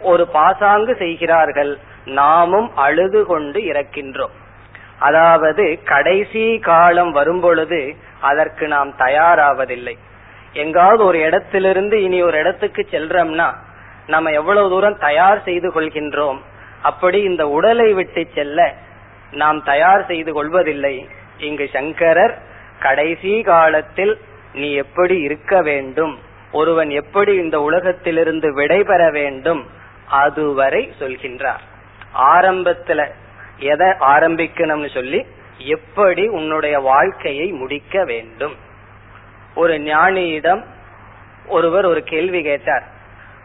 ஒரு 0.00 0.26
பாசாங்கு 0.26 0.96
செய்கிறார்கள் 0.96 1.78
நாமும் 2.04 2.76
அழுது 2.76 3.26
கொண்டு 3.26 3.60
இறக்கின்றோம். 3.60 4.34
அதாவது 4.98 5.80
கடைசி 5.84 6.58
காலம் 6.58 7.10
வரும்பொழுது 7.10 7.94
அதற்கு 8.20 8.68
நாம் 8.68 8.94
தயாராவதில்லை. 8.98 9.98
எங்காவது 10.52 11.04
ஒரு 11.04 11.20
இடத்திலிருந்து 11.20 12.02
இனி 12.02 12.22
ஒரு 12.22 12.38
இடத்துக்கு 12.38 12.86
செல்றோம்னா 12.90 13.54
நம்ம 14.06 14.30
எவ்வளவு 14.30 14.68
தூரம் 14.68 14.98
தயார் 14.98 15.42
செய்து 15.42 15.80
கொள்கின்றோம் 15.80 16.38
அப்படி 16.82 17.22
இந்த 17.22 17.48
உடலை 17.48 17.92
விட்டு 17.92 18.26
செல்ல 18.34 18.74
நாம் 19.30 19.62
தயார் 19.62 20.06
செய்து 20.06 20.32
கொள்வதில்லை. 20.32 21.08
இங்கு 21.38 21.68
சங்கரர் 21.72 22.38
கடைசி 22.78 23.42
காலத்தில் 23.42 24.20
நீ 24.52 24.72
எப்படி 24.72 25.18
இருக்க 25.18 25.62
வேண்டும்? 25.62 26.18
ஒருவன் 26.52 26.90
எப்படி 26.90 27.34
இந்த 27.34 27.60
உலகத்திலிருந்து 27.60 28.54
விடைபெற 28.54 29.12
வேண்டும்? 29.12 29.66
அதுவரை 30.10 30.92
சொல்கின்றார். 30.98 31.60
ஆரம்பத்துல 32.18 33.08
எதை 33.58 33.86
ஆரம்பிக்கணும்னு 33.88 34.94
சொல்லி 34.94 35.26
எப்படி 35.58 36.28
உன்னுடைய 36.28 36.78
வாழ்க்கையை 36.78 37.52
முடிக்க 37.52 38.04
வேண்டும்? 38.04 38.56
ஒரு 39.54 39.74
ஞானியிடம் 39.74 40.64
ஒருவர் 41.46 41.84
ஒரு 41.84 42.02
கேள்வி 42.02 42.42
கேட்டார். 42.42 42.82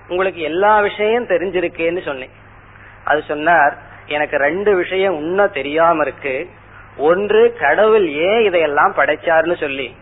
உங்களுக்கு 0.08 0.42
எல்லா 0.42 0.80
விஷயம் 0.80 1.26
தெரிஞ்சிருக்கேன்னு 1.26 2.02
சொன்னேன். 2.02 2.32
அது 3.04 3.24
சொன்னார் 3.28 3.78
எனக்கு 4.06 4.38
ரெண்டு 4.38 4.76
விஷயம் 4.76 5.18
இன்னும் 5.18 5.52
தெரியாம 5.52 6.02
இருக்கு. 6.02 6.50
ஒன்று 6.98 7.56
கடவுள் 7.60 8.10
ஏன் 8.10 8.42
இதையெல்லாம் 8.42 8.94
படைச்சார்னு 8.98 9.60
சொல்லி. 9.60 9.96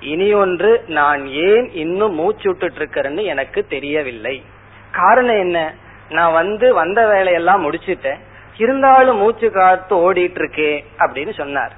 இனி 0.00 0.32
ஒன்று 0.32 0.84
நான் 0.86 1.26
ஏன் 1.26 1.70
இன்னும் 1.72 2.14
மூச்சு 2.14 2.56
விட்டுட்டு 2.56 2.84
இருக்கிறேன்னு 2.84 3.22
எனக்கு 3.22 3.66
தெரியவில்லை. 3.66 4.44
காரணம் 4.90 5.38
என்ன? 5.38 5.74
நான் 6.08 6.32
வந்து 6.32 6.74
வந்த 6.74 7.06
வேலையெல்லாம் 7.06 7.72
முடிச்சிட்டேன். 7.72 8.18
இருந்தாலும் 8.56 9.16
மூச்சு 9.16 9.50
காத்து 9.50 10.12
ஓடிட்டு 10.12 10.38
இருக்கே 10.38 10.84
அப்படின்னு 10.98 11.32
சொன்னார். 11.34 11.72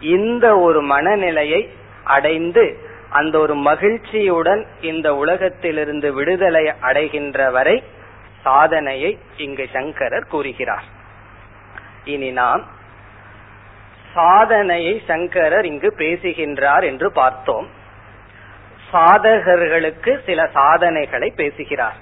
இந்த 0.00 0.58
ஒரு 0.58 0.82
மனநிலையை 0.82 1.70
அடைந்து 2.04 2.78
அந்த 3.10 3.38
ஒரு 3.38 3.54
மகிழ்ச்சியுடன் 3.54 4.66
இந்த 4.80 5.14
உலகத்திலிருந்து 5.14 6.12
விடுதலை 6.12 6.72
அடைகின்ற 6.80 7.50
வரை 7.50 7.82
சாதனையை 8.42 9.18
இங்கு 9.36 9.68
சங்கரர் 9.72 10.26
கூறுகிறார். 10.26 10.84
இனி 12.04 12.30
நாம் 12.30 12.64
சாதனையை 14.14 15.02
சங்கரர் 15.06 15.64
இங்கு 15.64 15.94
பேசுகின்றார் 15.96 16.84
என்று 16.84 17.12
பார்த்தோம். 17.12 17.68
சாதகர்களுக்கு 18.92 20.18
சில 20.26 20.46
சாதனைகளை 20.52 21.32
பேசுகிறார். 21.36 21.96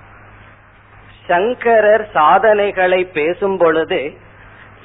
சங்கரர் 1.26 2.11
சாதனைகளை 2.12 3.05
பேசும் 3.05 3.59
பொழுது 3.59 4.17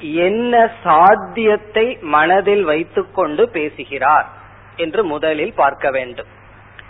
என்ன 0.00 0.70
சாத்தியத்தை 0.84 1.98
மனதில் 2.00 2.64
வைத்துக்கொண்டு 2.64 3.48
பேசுகிறார் 3.48 4.28
என்று 4.76 5.04
முதலில் 5.04 5.52
பார்க்க 5.54 5.90
வேண்டும். 5.90 6.26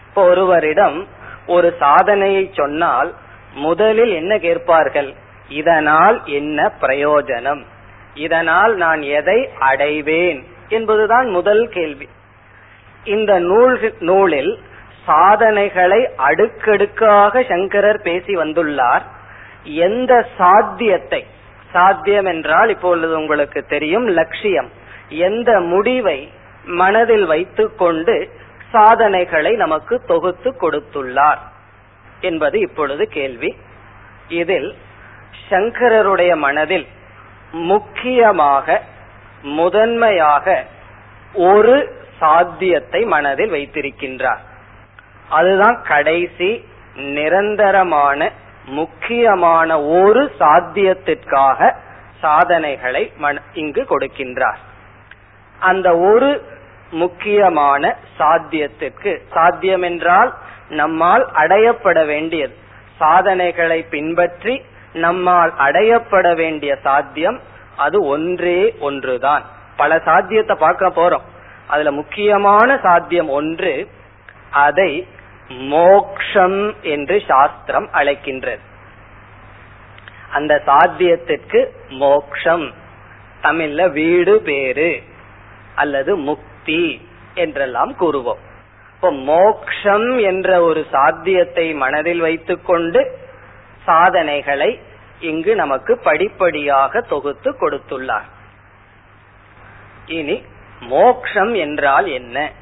இப்போ 0.09 0.25
ஒருவரிடம் 0.25 1.07
ஒரு 1.47 1.75
சாதனையை 1.78 2.50
சொன்னால் 2.52 3.14
முதலில் 3.55 4.12
என்ன 4.12 4.38
கேட்பார்கள்? 4.38 5.14
இதனால் 5.49 6.23
என்ன 6.25 6.73
பிரயோஜனம்? 6.81 7.62
இதனால் 8.14 8.76
நான் 8.76 9.02
எதை 9.02 9.49
அடைவேன்? 9.59 10.47
என்பதுதான் 10.69 11.28
முதல் 11.28 11.69
கேள்வி. 11.69 12.09
இந்த 13.05 13.38
நூல் 13.38 13.95
நூலில் 13.99 14.59
சாதனைகளை 15.07 16.09
அடுக்கடுக்காக 16.17 17.43
சங்கரர் 17.43 18.02
பேசி 18.02 18.37
வந்துள்ளார். 18.37 19.02
எந்த 19.77 20.27
சாத்தியத்தை? 20.39 21.27
சாத்தியம் 21.73 22.25
என்றால் 22.25 22.69
இப்பொழுது 22.69 23.19
உங்களுக்கு 23.19 23.67
தெரியும் 23.67 24.07
லட்சியம். 24.07 24.71
எந்த 25.09 25.61
முடிவை 25.61 26.31
மனதில் 26.65 27.27
வைத்துக்கொண்டு 27.27 28.31
சாதனைகளை 28.71 29.53
நமக்கு 29.57 30.01
தொகுத்து 30.07 30.55
கொடுத்துள்ளார் 30.61 31.39
என்பது 32.21 32.61
இப்பொழுது 32.61 33.09
கேள்வி. 33.09 33.57
இதில் 34.29 34.75
சங்கரருடைய 35.51 36.37
மனதில் 36.37 36.87
முக்கியமாக 37.53 38.83
முதன்மையாக 39.43 40.65
ஒரு 41.35 41.97
சாத்தியத்தை 42.19 43.04
மனதில் 43.04 43.50
வைத்திருக்கின்றார். 43.50 44.43
அதுதான் 45.28 45.83
கடைசி 45.83 46.65
நிரந்தரமான 46.95 48.33
முக்கியமான 48.69 49.81
ஒரு 49.81 50.23
சாத்தியத்திற்காக 50.39 51.75
சாதனைகளை 52.21 53.13
இங்கு 53.54 53.83
கொடுக்கின்றார். 53.83 54.61
அந்த 55.59 55.89
ஒரு 55.97 56.31
முக்கியமான 56.91 57.97
சாத்தியத்திற்கு 58.19 59.13
சாத்தியம் 59.33 59.83
என்றால் 59.83 60.35
நம்மால் 60.69 61.25
அடையப்பட 61.33 61.99
வேண்டியது 62.07 62.54
சாதனைகளை 62.99 63.83
பின்பற்றி 63.83 64.54
நம்மால் 64.93 65.52
அடையப்பட 65.59 66.35
வேண்டிய 66.35 66.73
சாத்தியம் 66.83 67.41
அது 67.76 67.99
ஒன்றே 68.07 68.61
ஒன்றுதான். 68.78 69.45
பல 69.76 70.00
சாத்தியத்தை 70.04 70.57
பார்க்க 70.57 70.87
போறோம். 70.89 71.26
அதுல 71.69 71.91
முக்கியமான 71.93 72.78
சாத்தியம் 72.83 73.28
ஒன்று 73.28 73.73
அதை 74.50 74.91
மோக்ஷம் 75.49 76.82
என்று 76.82 77.23
சாஸ்திரம் 77.26 77.89
அழைக்கின்றது. 77.93 78.58
அந்த 80.30 80.63
சாத்தியத்திற்கு 80.67 81.69
மோக்ஷம் 81.89 82.73
தமிழ்ல 83.43 83.93
வீடு 83.93 84.43
பேரு 84.43 85.02
அல்லது 85.75 86.17
முக்தி 86.17 87.08
என்றெல்லாம் 87.34 87.97
கூறுவோம். 88.00 88.39
இப்போ 88.95 89.13
மோக்ஷம் 89.13 90.19
என்ற 90.19 90.63
ஒரு 90.63 90.87
சாத்தியத்தை 90.91 91.75
மனதில் 91.75 92.21
வைத்துக்கொண்டு 92.21 93.19
சாதனைகளை 93.84 94.80
இங்கு 95.21 95.54
நமக்கு 95.54 95.99
படிப்படியாக 95.99 97.00
தொகுத்து 97.00 97.56
கொடுத்துள்ளார். 97.61 98.28
இனி 100.06 100.43
மோக்ஷம் 100.80 101.54
என்றால் 101.54 102.06
என்ன? 102.06 102.52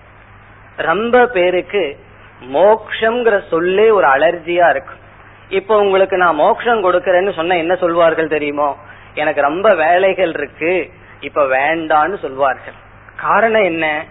ரொம்ப 0.77 1.27
பேருக்கு 1.27 2.05
மோக்ஷங்கிற 2.41 3.49
சொல்லே 3.49 3.91
ஒரு 3.91 4.07
அலர்ஜியா 4.07 4.69
இருக்கும் 4.69 5.03
இப்ப 5.49 5.79
உங்களுக்கு 5.79 6.17
நான் 6.17 6.35
மோக்ஷம் 6.35 6.85
கொடுக்கறேன்னு 6.85 7.35
சொன்ன 7.35 7.57
என்ன 7.57 7.75
சொல்வார்கள் 7.75 8.29
தெரியுமோ? 8.29 8.77
எனக்கு 9.15 9.41
ரொம்ப 9.41 9.75
வேலைகள் 9.75 10.29
இருக்கு 10.29 10.91
இப்ப 11.21 11.45
வேண்டான்னு 11.45 12.19
சொல்வார்கள். 12.19 12.75
காரணம் 13.17 13.63
என்ன? 13.63 14.05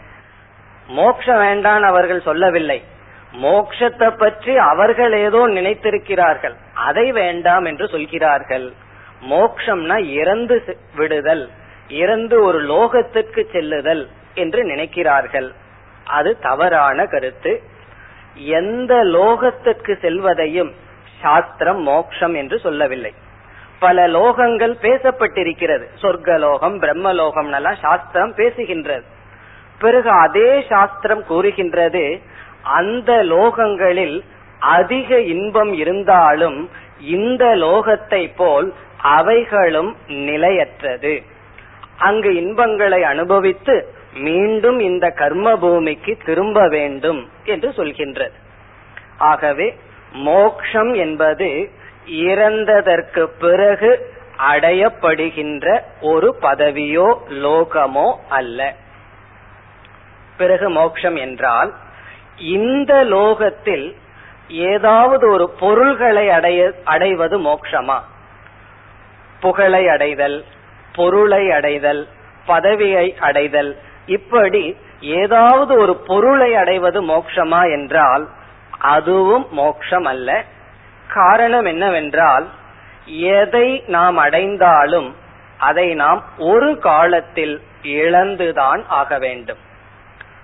மோக்ஷம் 0.87 1.41
வேண்டான்னு 1.41 1.81
அவர்கள் 1.81 2.21
சொல்லவில்லை. 2.21 2.83
மோக்ஷத்தை 3.41 4.17
பற்றி 4.17 4.57
அவர்கள் 4.57 5.13
ஏதோ 5.13 5.47
நினைத்திருக்கிறார்கள். 5.47 6.53
அதை 6.73 7.11
வேண்டாம் 7.11 7.65
என்று 7.65 7.87
சொல்கிறார்கள். 7.87 8.73
மோக்ஷம்னா 9.29 10.05
இறந்து 10.11 10.77
விடுதல் 10.95 11.49
இறந்து 11.87 12.43
ஒரு 12.43 12.63
லோகத்திற்கு 12.63 13.51
செல்லுதல் 13.51 14.09
என்று 14.33 14.63
நினைக்கிறார்கள். 14.63 15.51
அது 16.03 16.39
தவறான 16.39 17.05
கருத்து. 17.05 17.61
எந்த 18.35 18.95
லோகத்திற்கு 18.95 19.99
செல்வதையும் 19.99 20.71
சாஸ்திரம் 21.21 21.81
மோக்ஷம் 21.81 22.33
என்று 22.33 22.59
சொல்லவில்லை. 22.59 23.13
பல 23.79 24.07
லோகங்கள் 24.07 24.73
பேசப்பட்டிருக்கிறது. 24.81 25.87
சொர்க்கலோகம் 26.01 26.79
பிரம்மலோகம் 26.79 27.53
எல்லாம் 27.53 27.75
சாஸ்திரம் 27.75 28.33
பேசுகின்றது. 28.35 29.03
பிறகு 29.79 30.09
அதே 30.09 30.65
சாஸ்திரம் 30.69 31.25
கூறுகின்றது 31.25 32.21
அந்த 32.63 33.23
லோகங்களில் 33.23 34.21
அதிக 34.59 35.19
இன்பம் 35.19 35.73
இருந்தாலும் 35.73 36.69
இந்த 36.99 37.45
லோகத்தை 37.45 38.31
போல் 38.35 38.73
அவைகளும் 38.97 39.95
நிலையற்றது. 40.07 41.23
அங்கு 41.97 42.35
இன்பங்களை 42.35 43.03
அனுபவித்து 43.03 43.93
மீண்டும் 44.19 44.79
இந்த 44.79 45.09
கர்ம 45.09 45.57
பூமிக்கு 45.57 46.17
திரும்ப 46.25 46.67
வேண்டும் 46.67 47.29
என்று 47.43 47.69
சொல்கின்றது. 47.69 48.33
ஆகவே 49.17 49.75
மோக்ஷம் 50.11 50.93
என்பது 50.93 51.69
இறந்ததற்கு 52.05 53.23
பிறகு 53.39 54.13
அடையப்படுகின்ற 54.51 55.81
ஒரு 56.01 56.37
பதவியோ 56.41 57.17
லோகமோ 57.29 58.13
அல்ல. 58.29 58.73
பிறகு 60.37 60.69
மோக்ஷம் 60.69 61.15
என்றால் 61.15 61.73
இந்த 62.37 63.03
லோகத்தில் 63.03 63.95
ஏதாவது 64.47 65.31
ஒரு 65.31 65.49
பொருள்களை 65.59 66.29
அடைய 66.29 66.73
அடைவது 66.83 67.39
மோக்ஷமா? 67.39 67.99
புகழை 69.39 69.87
அடைதல் 69.87 70.45
பொருளை 70.95 71.51
அடைதல் 71.51 72.07
பதவியை 72.45 73.15
அடைதல் 73.19 73.77
இப்படி 74.05 74.77
ஏதாவது 75.01 75.77
ஒரு 75.77 75.95
பொருளை 75.95 76.55
அடைவது 76.55 77.03
மோக்ஷமா 77.03 77.71
என்றால் 77.71 78.27
அதுவும் 78.79 79.47
மோக்ஷம் 79.51 80.03
அல்ல 80.03 80.43
காரணம் 81.13 81.65
என்னவென்றால் 81.65 82.49
எதை 83.05 83.83
நாம் 83.87 84.17
அடைந்தாலும் 84.17 85.15
அதை 85.57 85.93
நாம் 85.93 86.23
ஒரு 86.37 86.79
காலத்தில் 86.79 87.61
இழந்துதான் 87.83 88.83
ஆக 88.87 89.17
வேண்டும். 89.17 89.57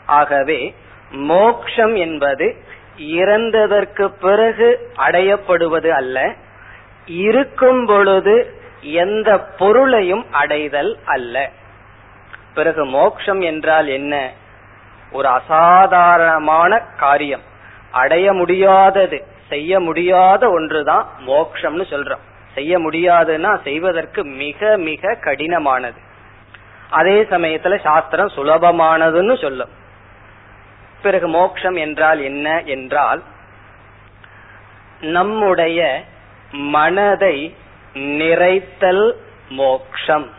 ஆகவே 0.06 0.76
மோக்ஷம் 1.12 1.95
என்பது 1.95 2.56
இறந்ததற்கு 2.97 4.08
பிறகு 4.08 4.91
அடையப்படுவது 4.97 5.89
அல்ல. 5.89 6.34
இருக்கும் 7.06 7.86
பொழுது 7.86 8.60
எந்த 8.82 9.39
பொருளையும் 9.39 10.26
அடைதல் 10.32 11.00
அல்ல. 11.06 11.50
பிறகு 12.54 12.86
மோக்ஷம் 12.86 13.42
என்றால் 13.42 13.88
என்ன? 13.88 14.32
ஒரு 15.12 15.28
அசாதாரணமான 15.28 16.80
காரியம். 16.98 17.42
அடைய 17.92 18.34
முடியாதது 18.34 19.26
செய்ய 19.50 19.80
முடியாத 19.80 20.50
ஒன்றுதான் 20.50 21.08
மோக்ஷம்னு 21.28 21.84
சொல்றோம். 21.90 22.30
செய்ய 22.54 22.80
முடியாதுன்னா 22.80 23.62
செய்வதற்கு 23.62 24.26
மிக 24.26 24.78
மிக 24.78 25.18
கடினமானது. 25.22 26.00
அதே 26.90 27.22
சமயத்துல 27.24 27.80
சாஸ்திரம் 27.80 28.32
சுலபமானதுன்னு 28.36 29.42
சொல்லும். 29.42 29.70
பிறகு 31.02 31.28
மோக்ஷம் 31.28 31.76
என்றால் 31.76 32.22
என்ன 32.22 32.62
என்றால் 32.66 33.24
நம்முடைய 35.02 36.04
மனதை 36.52 37.56
நிறைத்தல் 37.94 39.14
மோக்ஷம். 39.50 40.30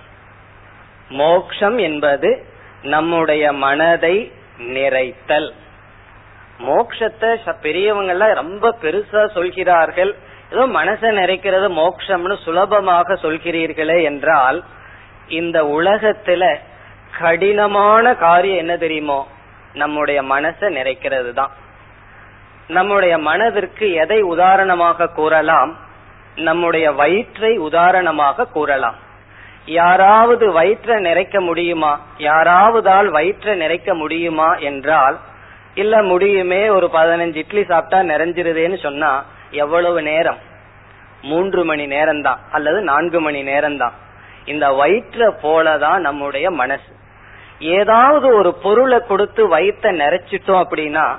மோக்ஷம் 1.12 1.79
என்பது 1.79 2.46
நம்முடைய 2.83 3.53
மனதை 3.53 4.33
நிறைத்தல். 4.59 5.48
மோக்ஷத்தை 6.59 7.31
பெரியவங்க 7.61 8.12
எல்லாம் 8.12 8.35
ரொம்ப 8.35 8.75
பெருசா 8.83 9.22
சொல்கிறார்கள். 9.33 10.14
ஏதோ 10.51 10.66
மனசை 10.66 11.11
நிறைக்கிறது 11.20 11.68
மோக்ஷம்னு 11.72 12.37
சுலபமாக 12.42 13.14
சொல்கிறீர்களே 13.14 14.03
என்றால் 14.03 14.64
இந்த 15.29 15.59
உலகத்துல 15.62 16.57
கடினமான 17.18 18.14
காரியம் 18.14 18.57
என்ன 18.57 18.77
தெரியுமோ? 18.77 19.27
நம்முடைய 19.72 20.22
மனசை 20.22 20.68
நிறைக்கிறது 20.79 21.33
தான். 21.33 21.53
நம்முடைய 22.68 23.18
மனதிற்கு 23.18 23.92
எதை 23.92 24.20
உதாரணமாக 24.20 25.07
கூறலாம்? 25.07 25.72
நம்முடைய 26.35 26.92
வயிற்றை 26.92 27.57
உதாரணமாக 27.59 28.46
கூறலாம். 28.46 28.98
யாராவது 29.66 30.53
வயிற்றை 30.53 30.96
நிறைக்க 31.05 31.40
முடியுமா? 31.40 32.01
யாராவதால் 32.18 33.09
வயிற்றை 33.09 33.61
நிறைக்க 33.61 33.94
முடியுமா 33.94 34.57
என்றால் 34.57 35.18
இல்ல 35.75 36.03
முடியுமே 36.03 36.68
ஒரு 36.68 36.90
பதினஞ்சு 36.92 37.37
இட்லி 37.37 37.64
சாப்பிட்டா 37.64 38.14
நிறைஞ்சிருதேன்னு 38.14 38.79
சொன்னா 38.83 39.25
எவ்வளவு 39.51 40.03
நேரம்? 40.03 40.38
மூன்று 41.22 41.64
மணி 41.64 41.87
நேரம் 41.87 42.22
தான் 42.22 42.38
அல்லது 42.51 42.81
நான்கு 42.81 43.20
மணி 43.20 43.42
நேரம் 43.42 43.77
தான் 43.77 43.92
இந்த 44.44 44.68
வயிற்ற 44.68 45.37
போலதான் 45.42 45.98
நம்முடைய 45.98 46.51
மனசு. 46.51 46.92
ஏதாவது 47.59 48.35
ஒரு 48.35 48.55
பொருளை 48.55 49.01
கொடுத்து 49.01 49.48
வயிற்ற 49.48 49.92
நிறைச்சிட்டோம் 49.92 50.62
அப்படின்னா 50.64 51.16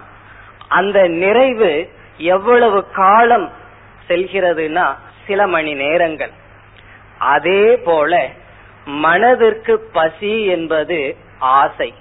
அந்த 0.68 1.08
நிறைவு 1.08 1.90
எவ்வளவு 2.18 2.90
காலம் 2.92 3.52
செல்கிறதுனா 4.10 4.96
சில 5.26 5.48
மணி 5.48 5.74
நேரங்கள். 5.74 6.32
அதே 7.24 7.78
போல 7.78 8.30
மனதிற்கு 8.86 9.80
பசி 9.94 10.46
என்பது 10.46 11.16
ஆசை. 11.40 11.94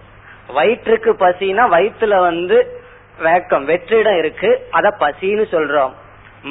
வயிற்றுக்கு 0.48 1.12
பசினா 1.12 1.64
வயிற்றுல 1.70 2.18
வந்து 2.18 2.80
வேக்கம் 3.22 3.64
வெற்றிடம் 3.64 4.18
இருக்கு. 4.18 4.68
அத 4.70 4.96
பசின்னு 5.00 5.44
சொல்றோம். 5.50 5.92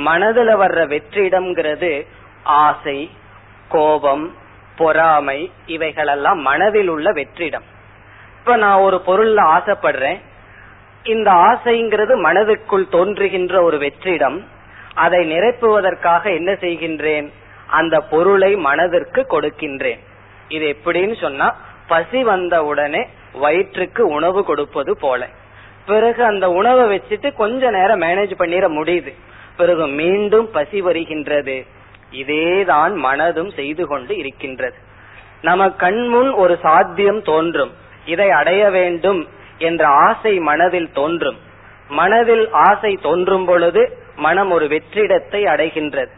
மனதுல 0.06 0.52
வர்ற 0.64 0.82
வெற்றிடம்ங்கிறது 0.88 2.06
ஆசை 2.44 3.12
கோபம் 3.70 4.36
பொறாமை 4.78 5.52
இவைகளெல்லாம் 5.66 6.40
மனதில் 6.40 6.88
உள்ள 6.88 7.12
வெற்றிடம். 7.12 7.68
இப்ப 8.40 8.56
நான் 8.56 8.80
ஒரு 8.80 9.02
பொருள்ல 9.08 9.40
ஆசைப்படுறேன். 9.40 10.20
இந்த 11.04 11.32
ஆசைங்கிறது 11.32 12.16
மனதுக்குள் 12.24 12.90
தோன்றுகின்ற 12.90 13.62
ஒரு 13.62 13.78
வெற்றிடம். 13.78 14.46
அதை 14.94 15.32
நிரப்புவதற்காக 15.32 16.24
என்ன 16.36 16.52
செய்கின்றேன்? 16.52 17.32
அந்த 17.72 18.00
பொருளை 18.00 18.56
மனதிற்கு 18.56 19.26
கொடுக்கின்றேன். 19.30 20.00
இது 20.48 20.76
எப்படின்னு 20.76 21.22
சொன்னா 21.22 21.56
பசி 21.88 22.24
வந்த 22.24 22.64
உடனே 22.64 23.08
வயிற்றுக்கு 23.34 24.08
உணவு 24.08 24.44
கொடுப்பது 24.44 24.98
போல. 24.98 25.28
பிறகு 25.86 26.24
அந்த 26.24 26.50
உணவை 26.50 26.86
வச்சுட்டு 26.96 27.34
கொஞ்ச 27.34 27.70
நேரம் 27.70 28.02
மேனேஜ் 28.02 28.34
பண்ணிட 28.40 28.66
முடியுது. 28.80 29.14
பிறகு 29.58 29.88
மீண்டும் 29.88 30.52
பசி 30.52 30.82
வருகின்றது. 30.82 31.66
இதேதான் 32.12 32.94
மனதும் 32.96 33.54
செய்து 33.54 33.88
கொண்டு 33.88 34.18
இருக்கின்றது. 34.18 34.76
நம்ம 35.42 35.70
கண்முன் 35.70 36.32
ஒரு 36.32 36.60
சாத்தியம் 36.62 37.22
தோன்றும். 37.22 37.72
இதை 38.06 38.30
அடைய 38.30 38.70
வேண்டும் 38.70 39.28
என்ற 39.58 39.88
ஆசை 39.88 40.40
மனதில் 40.40 40.92
தோன்றும். 40.92 41.38
மனதில் 41.88 42.52
ஆசை 42.52 43.00
தோன்றும் 43.02 43.46
பொழுது 43.46 43.98
மனம் 44.16 44.52
ஒரு 44.52 44.66
வெற்றிடத்தை 44.66 45.44
அடைகின்றது. 45.54 46.12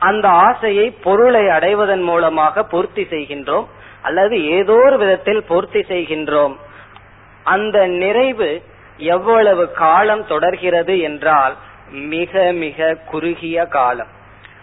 அந்த 0.00 0.26
ஆசையை 0.28 0.86
பொருளை 0.90 1.44
அடைவதன் 1.48 2.02
மூலமாக 2.02 2.64
பூர்த்தி 2.64 3.02
செய்கின்றோம் 3.04 3.66
அல்லது 4.02 4.36
ஏதோ 4.56 4.76
ஒரு 4.86 4.96
விதத்தில் 4.98 5.42
பூர்த்தி 5.42 5.80
செய்கின்றோம். 5.80 6.54
அந்த 7.44 7.86
நிறைவு 8.02 8.50
எவ்வளவு 8.96 9.64
காலம் 9.72 10.24
தொடர்கிறது 10.26 10.94
என்றால் 11.00 11.54
மிக 12.14 12.42
மிக 12.52 12.94
குறுகிய 13.10 13.66
காலம். 13.66 14.10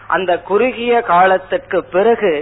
அந்த 0.06 0.32
குறுகிய 0.40 1.02
காலத்திற்கு 1.02 1.78
பிறகு 1.84 2.32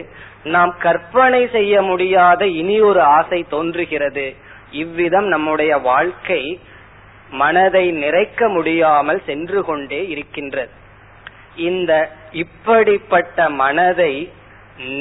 நாம் 0.55 0.73
கற்பனை 0.79 1.43
செய்ய 1.49 1.83
முடியாத 1.83 2.43
இனி 2.61 2.77
ஒரு 2.81 3.01
ஆசை 3.01 3.41
தோன்றுகிறது. 3.49 4.27
இவ்விதம் 4.71 5.29
நம்முடைய 5.35 5.73
வாழ்க்கை 5.91 6.43
மனதை 7.31 7.85
நிறைக்க 8.05 8.49
முடியாமல் 8.49 9.21
சென்று 9.27 9.61
கொண்டே 9.65 10.01
இருக்கின்றது. 10.09 10.73
இந்த 11.71 11.93
இப்படிப்பட்ட 12.37 13.49
மனதை 13.61 14.13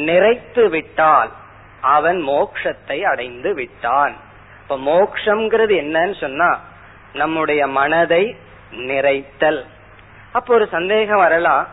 நிறைத்து 0.06 0.64
விட்டால் 0.70 1.32
அவன் 1.82 2.20
மோக்ஷத்தை 2.28 2.98
அடைந்து 3.02 3.54
விட்டான். 3.54 4.14
இப்ப 4.62 4.78
மோக்ஷங்கிறது 4.92 5.74
என்னன்னு 5.84 6.16
சொன்னா 6.20 6.50
நம்முடைய 7.14 7.62
மனதை 7.68 8.24
நிறைத்தல். 8.90 9.62
அப்ப 10.32 10.54
ஒரு 10.54 10.66
சந்தேகம் 10.68 11.18
வரலாம் 11.18 11.66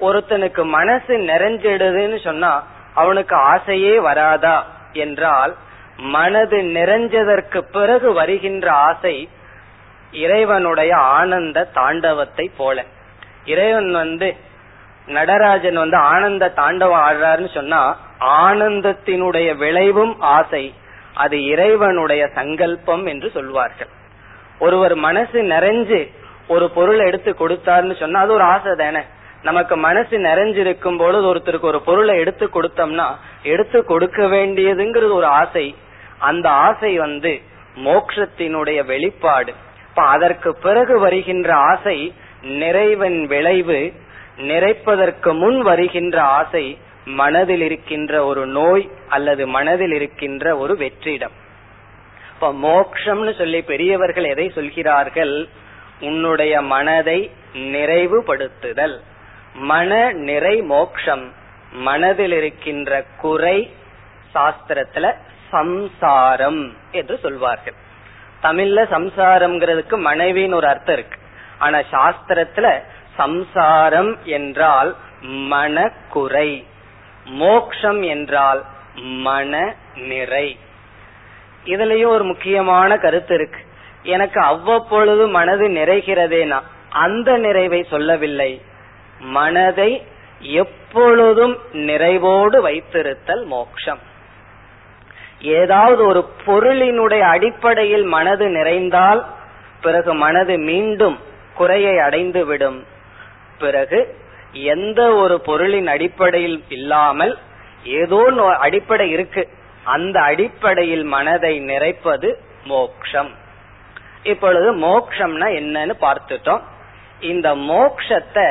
ஒருத்தனுக்கு 0.00 0.62
மனசு 0.64 1.14
நிறைஞ்சிடுதுன்னு 1.30 2.18
சொன்னா 2.24 2.52
அவனுக்கு 2.94 3.34
ஆசையே 3.52 3.94
வராதா? 4.00 4.56
என்றால் 4.92 5.52
மனது 5.96 6.58
நிறைஞ்சதற்கு 6.76 7.60
பிறகு 7.72 8.08
வருகின்ற 8.12 8.66
ஆசை 8.72 9.16
இறைவனுடைய 10.12 10.92
ஆனந்த 10.96 11.68
தாண்டவத்தை 11.74 12.46
போல. 12.56 12.84
இறைவன் 13.44 13.90
வந்து 13.92 14.28
நடராஜன் 15.08 15.74
வந்து 15.74 15.96
ஆனந்த 15.96 16.52
தாண்டவம் 16.56 17.04
ஆடுறாருன்னு 17.08 17.54
சொன்னா 17.54 17.98
ஆனந்தத்தினுடைய 18.20 19.56
விளைவும் 19.56 20.20
ஆசை 20.20 20.74
அது 21.14 21.44
இறைவனுடைய 21.44 22.28
சங்கல்பம் 22.34 23.06
என்று 23.06 23.30
சொல்வார்கள். 23.30 23.88
ஒருவர் 24.58 24.94
மனசு 24.94 25.42
நிறைஞ்சு 25.42 26.00
ஒரு 26.48 26.70
பொருள் 26.70 26.98
எடுத்து 26.98 27.30
கொடுத்தாருன்னு 27.30 27.96
சொன்னா 27.98 28.20
அது 28.20 28.32
ஒரு 28.32 28.42
ஆசை 28.42 28.74
தானே. 28.74 29.00
நமக்கு 29.42 29.76
மனசு 29.76 30.18
நிறைஞ்சிருக்கும் 30.18 30.98
பொழுது 30.98 31.26
ஒருத்தருக்கு 31.34 31.60
ஒரு 31.60 31.80
பொருளை 31.80 32.18
எடுத்து 32.18 32.46
கொடுத்தோம்னா 32.46 33.06
எடுத்து 33.42 33.84
கொடுக்க 33.84 34.26
வேண்டியதுங்கிறது 34.26 35.12
ஒரு 35.12 35.26
ஆசை. 35.26 35.76
அந்த 36.18 36.50
ஆசை 36.50 36.98
வந்து 36.98 37.40
மோக்ஷத்தினுடைய 37.76 38.84
வெளிப்பாடு. 38.84 39.54
இப்ப 39.88 40.02
அதற்கு 40.02 40.56
பிறகு 40.56 40.98
வருகின்ற 40.98 41.54
ஆசை 41.54 42.14
நிறைவன் 42.42 43.24
விளைவு 43.24 43.92
நிறைப்பதற்கு 44.38 45.34
முன் 45.34 45.60
வருகின்ற 45.60 46.22
ஆசை 46.22 46.78
மனதில் 47.04 47.60
இருக்கின்ற 47.60 48.24
ஒரு 48.24 48.46
நோய் 48.46 48.90
அல்லது 49.08 49.46
மனதில் 49.46 49.92
இருக்கின்ற 49.92 50.56
ஒரு 50.56 50.74
வெற்றிடம். 50.74 51.36
இப்ப 52.34 52.52
மோக்ஷம்னு 52.52 53.38
சொல்லி 53.38 53.62
பெரியவர்கள் 53.62 54.24
எதை 54.24 54.50
சொல்கிறார்கள்? 54.54 55.48
உன்னுடைய 56.00 56.60
மனதை 56.60 57.30
நிறைவுபடுத்துதல். 57.54 59.00
மன 59.54 60.12
நிறை 60.12 60.62
மோக்ஷம். 60.62 61.32
மனதில் 61.72 62.32
இருக்கின்ற 62.32 63.04
குறை 63.20 63.70
சாஸ்திரத்துல 64.34 65.14
சம்சாரம் 65.50 66.76
என்று 66.90 67.18
சொல்வார்கள். 67.18 67.74
தமிழ்ல 68.42 68.84
சம்சாரம்ங்கிறதுக்கு 68.90 69.90
மனைவின்னு 69.90 70.54
ஒரு 70.54 70.66
அர்த்தம் 70.66 70.94
இருக்கு. 70.94 71.20
ஆனா 71.58 71.78
சாஸ்திரத்துல 71.78 72.82
சம்சாரம் 73.18 74.12
என்றால் 74.24 74.90
மனக்குறை. 75.52 76.50
மோக்ஷம் 77.24 78.02
என்றால் 78.02 78.60
மன 79.24 79.74
நிறை 79.94 80.48
இதுலயும் 81.64 82.06
ஒரு 82.06 82.24
முக்கியமான 82.24 82.96
கருத்து 82.96 83.34
இருக்கு. 83.34 83.60
எனக்கு 84.02 84.40
அவ்வப்பொழுது 84.40 85.28
மனது 85.28 85.68
நிறைகிறதேனா? 85.68 86.60
அந்த 86.90 87.36
நிறைவை 87.36 87.80
சொல்லவில்லை. 87.90 88.52
மனதை 89.18 89.90
எப்பொழுதும் 90.40 91.56
நிறைவோடு 91.72 92.58
வைத்திருத்தல் 92.66 93.44
மோக்ஷம். 93.44 94.02
ஏதாவது 95.40 96.06
ஒரு 96.06 96.22
பொருளினுடைய 96.46 97.20
அடிப்படையில் 97.20 98.04
மனது 98.04 98.46
நிறைந்தால் 98.48 99.20
பிறகு 99.82 100.14
மனது 100.14 100.58
மீண்டும் 100.58 101.18
குறையை 101.54 101.98
அடைந்து 101.98 102.42
விடும் 102.46 102.78
பிறகு 103.58 103.98
எந்த 104.52 105.00
ஒரு 105.14 105.40
பொருளின் 105.40 105.86
அடிப்படையில் 105.86 106.64
இல்லாமல் 106.68 107.38
ஏதோ 107.84 108.20
அடிப்படை 108.58 109.10
இருக்கு. 109.10 109.42
அந்த 109.84 110.20
அடிப்படையில் 110.20 111.04
மனதை 111.04 111.58
நிறைப்பது 111.58 112.28
மோக்ஷம். 112.64 113.30
இப்பொழுது 114.22 114.68
மோக்ஷம்னா 114.76 115.48
என்னன்னு 115.60 115.94
பார்த்துட்டோம். 116.00 116.62
இந்த 117.20 117.48
மோக்ஷத்தை 117.54 118.48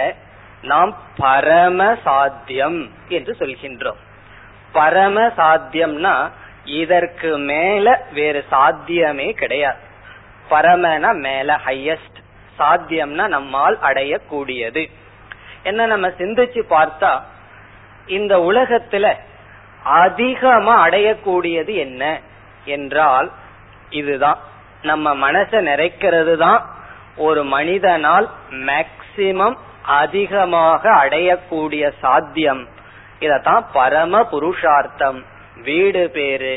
நாம் 0.61 0.91
பரம 1.17 1.97
சாத்தியம் 2.03 2.79
என்று 3.07 3.35
சொல்கின்றோம். 3.39 3.99
பரம 4.71 5.25
சாத்தியம்னா 5.37 6.15
இதற்கு 6.65 7.37
மேல 7.37 8.05
வேறு 8.13 8.45
சாத்தியமே 8.51 9.27
கிடையாது. 9.31 9.81
பரமன 10.49 11.13
மேல 11.13 11.59
ஹையஸ்ட் 11.65 12.19
சாத்தியம்னா 12.59 13.25
நம்மால் 13.27 13.77
அடையக்கூடியது. 13.81 14.83
என்ன 15.63 15.85
நம்ம 15.85 16.07
சிந்திச்சு 16.19 16.61
பார்த்தா 16.75 17.11
இந்த 18.17 18.33
உலகத்துல 18.49 19.05
அதிகமா 20.03 20.73
அடையக்கூடியது 20.85 21.71
என்ன 21.85 22.03
என்றால் 22.65 23.29
இதுதான். 23.89 24.39
நம்ம 24.81 25.15
மனசை 25.15 25.59
நிறைக்கிறது 25.69 26.33
தான் 26.37 26.61
ஒரு 27.27 27.41
மனிதனால் 27.55 28.27
மேக்சிமம் 28.67 29.57
அதிகமாக 30.01 30.83
அடையக்கூடிய 31.03 31.83
சாத்தியம். 32.01 32.63
இதத்தான் 33.19 33.63
பரம 33.73 34.23
புருஷார்த்தம் 34.31 35.19
வீடு 35.67 36.03
பேரு 36.09 36.55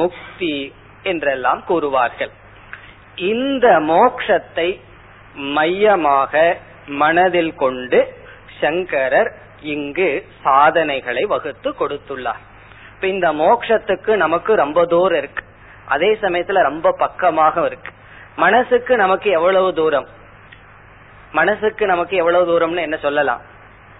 முக்தி 0.00 0.56
என்றெல்லாம் 1.02 1.60
கூறுவார்கள். 1.68 2.32
இந்த 3.32 3.66
மோக்ஷத்தை 3.92 4.68
மையமாக 5.38 6.56
மனதில் 6.86 7.54
கொண்டு 7.54 8.14
சங்கரர் 8.60 9.32
இங்கு 9.60 10.26
சாதனைகளை 10.42 11.24
வகுத்து 11.24 11.70
கொடுத்துள்ளார். 11.70 12.46
இப்ப 12.94 13.06
இந்த 13.06 13.32
மோக்ஷத்துக்கு 13.32 14.16
நமக்கு 14.16 14.54
ரொம்ப 14.54 14.84
தூரம் 14.84 15.18
இருக்கு. 15.18 15.44
அதே 15.86 16.18
சமயத்துல 16.22 16.62
ரொம்ப 16.62 16.94
பக்கமாக 16.98 17.64
இருக்கு. 17.64 17.92
மனசுக்கு 18.36 18.96
நமக்கு 18.96 19.30
எவ்வளவு 19.30 19.74
தூரம்? 19.74 20.08
மனசுக்கு 21.32 21.86
நமக்கு 21.86 22.16
எவ்வளவு 22.16 22.46
தூரம்னு 22.50 22.76
என்ன 22.76 22.96
சொல்லலாம்? 22.96 23.40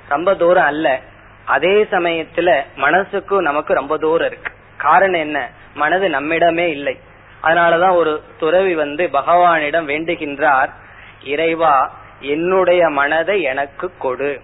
ரொம்ப 0.09 0.35
தூரம் 0.35 0.65
அல்ல. 0.65 1.01
அதே 1.45 1.83
சமயத்துல 1.83 2.63
மனசுக்கும் 2.77 3.41
நமக்கு 3.41 3.75
ரொம்ப 3.75 3.97
தூரம் 3.97 4.27
இருக்கு. 4.27 4.53
காரணம் 4.77 5.21
என்ன? 5.21 5.51
மனது 5.75 6.09
நம்மிடமே 6.09 6.67
இல்லை. 6.67 6.99
அதனாலதான் 7.43 7.95
ஒரு 7.95 8.23
துறவி 8.39 8.75
வந்து 8.75 9.09
பகவானிடம் 9.13 9.89
வேண்டுகின்றார் 9.89 10.69
இறைவா 11.29 11.77
என்னுடைய 12.21 12.89
மனதை 12.89 13.43
எனக்கு 13.43 13.91
கொடு. 13.99 14.41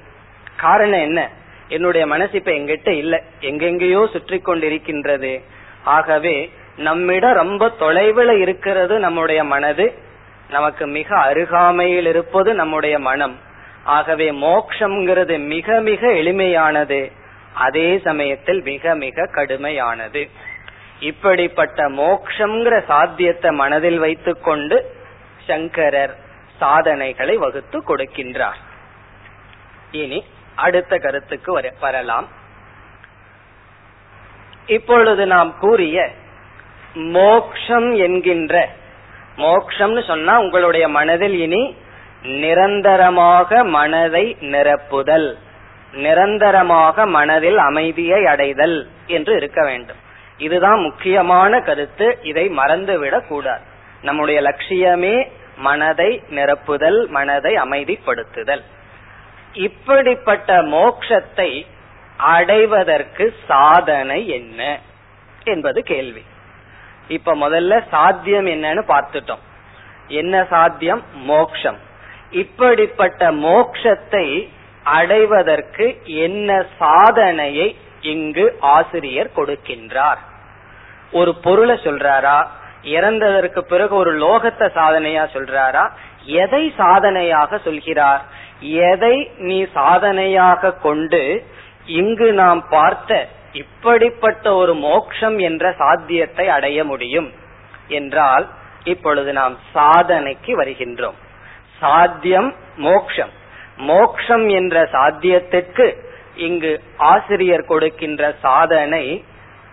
காரணம் 0.56 1.00
என்ன? 1.00 1.30
என்னுடைய 1.68 2.06
மனசு 2.06 2.32
இப்ப 2.32 2.50
எங்கிட்ட 2.50 2.88
இல்ல. 2.88 3.22
எங்கெங்கேயோ 3.40 4.06
சுற்றி 4.06 4.42
கொண்டிருக்கின்றது. 4.44 5.42
ஆகவே 5.84 6.50
நம்மிடம் 6.76 7.34
ரொம்ப 7.34 7.68
தொலைவில் 7.68 8.40
இருக்கிறது 8.40 8.98
நம்முடைய 8.98 9.44
மனது. 9.44 9.92
நமக்கு 10.50 10.86
மிக 10.86 11.18
அருகாமையில் 11.20 12.06
இருப்பது 12.06 12.54
நம்முடைய 12.54 12.98
மனம். 12.98 13.38
ஆகவே 13.84 14.30
மோக்ஷங்கிறது 14.30 15.38
மிக 15.38 15.80
மிக 15.80 16.06
எளிமையானது. 16.08 17.12
அதே 17.54 17.98
சமயத்தில் 17.98 18.62
மிக 18.62 18.94
மிக 18.94 19.28
கடுமையானது. 19.32 20.30
இப்படிப்பட்ட 21.00 21.88
மோக்ஷங்கிற 21.88 22.84
சாத்தியத்தை 22.84 23.50
மனதில் 23.50 23.98
வைத்துக்கொண்டு 23.98 24.92
சங்கரர் 25.46 26.14
சாதனைகளை 26.58 27.36
வகுத்து 27.36 27.78
கொடுக்கின்றார். 27.78 28.58
இனி 29.90 30.24
அடுத்த 30.54 30.98
கருத்துக்கு 30.98 31.72
வரலாம். 31.80 32.28
இப்பொழுது 34.66 35.26
நாம் 35.26 35.58
கூறிய 35.58 36.10
மோக்ஷம் 36.94 37.94
என்கின்ற 37.94 38.68
மோக்ஷம்னு 39.36 40.06
சொன்னா 40.06 40.38
உங்களுடைய 40.38 40.88
மனதில் 40.88 41.38
இனி 41.40 41.76
நிரந்தரமாக 42.22 43.64
மனதை 43.64 44.36
நிரப்புதல் 44.40 45.38
நிரந்தரமாக 45.92 47.06
மனதில் 47.06 47.58
அமைதியை 47.58 48.26
அடைதல் 48.26 48.88
என்று 49.06 49.36
இருக்க 49.36 49.64
வேண்டும். 49.64 49.96
இதுதான் 50.38 50.80
முக்கியமான 50.80 51.60
கருத்து. 51.60 52.18
இதை 52.22 52.48
மறந்துவிடக் 52.48 53.26
கூடாது 53.26 53.62
நம்முடைய 54.02 54.40
லட்சியமே 54.40 55.30
மனதை 55.56 56.22
நிரப்புதல் 56.30 57.06
மனதை 57.06 57.54
அமைதிப்படுத்துதல். 57.54 58.62
இப்படிப்பட்ட 59.52 60.62
மோக்ஷத்தை 60.62 61.66
அடைவதற்கு 62.16 63.34
சாதனை 63.46 64.28
என்ன 64.28 64.78
என்பது 65.44 65.82
கேள்வி. 65.82 66.24
இப்ப 67.08 67.34
முதல்ல 67.34 67.88
சாத்தியம் 67.90 68.46
என்னன்னு 68.46 68.82
பார்த்துட்டோம். 68.88 69.38
என்ன 70.08 70.46
சாத்தியம்? 70.50 71.02
மோக்ஷம். 71.14 71.78
இப்படிப்பட்ட 72.30 73.30
மோக்ஷத்தை 73.30 74.48
அடைவதற்கு 74.84 76.00
என்ன 76.04 76.66
சாதனையை 76.78 77.76
இங்கு 78.00 78.56
ஆசிரியர் 78.60 79.30
கொடுக்கின்றார்? 79.36 80.18
ஒரு 81.12 81.34
பொருளை 81.34 81.74
சொல்றாரா? 81.74 82.46
இறந்ததற்கு 82.84 83.58
பிறகு 83.58 83.94
ஒரு 83.94 84.12
லோகத்தை 84.18 84.66
சாதனையா 84.74 85.24
சொல்றாரா? 85.32 85.90
எதை 86.24 86.72
சாதனையாக 86.76 87.58
சொல்கிறார்? 87.58 88.22
எதை 88.60 89.30
நீ 89.36 89.66
சாதனையாக 89.74 90.72
கொண்டு 90.72 91.44
இங்கு 91.86 92.32
நாம் 92.32 92.68
பார்த்த 92.68 93.28
இப்படிப்பட்ட 93.52 94.54
ஒரு 94.54 94.74
மோக்ஷம் 94.74 95.38
என்ற 95.38 95.72
சாத்தியத்தை 95.78 96.48
அடைய 96.48 96.84
முடியும் 96.84 97.32
என்றால் 97.88 98.48
இப்பொழுது 98.84 99.32
நாம் 99.32 99.58
சாதனைக்கு 99.74 100.52
வருகின்றோம். 100.56 101.18
சாத்தியம் 101.78 102.54
மோக்ஷம். 102.76 103.30
மோக்ஷம் 103.76 104.48
என்ற 104.48 104.82
சாத்தியத்திற்கு 104.82 105.86
இங்கு 106.36 106.80
ஆசிரியர் 106.96 107.64
கொடுக்கின்ற 107.64 108.34
சாதனை 108.42 109.24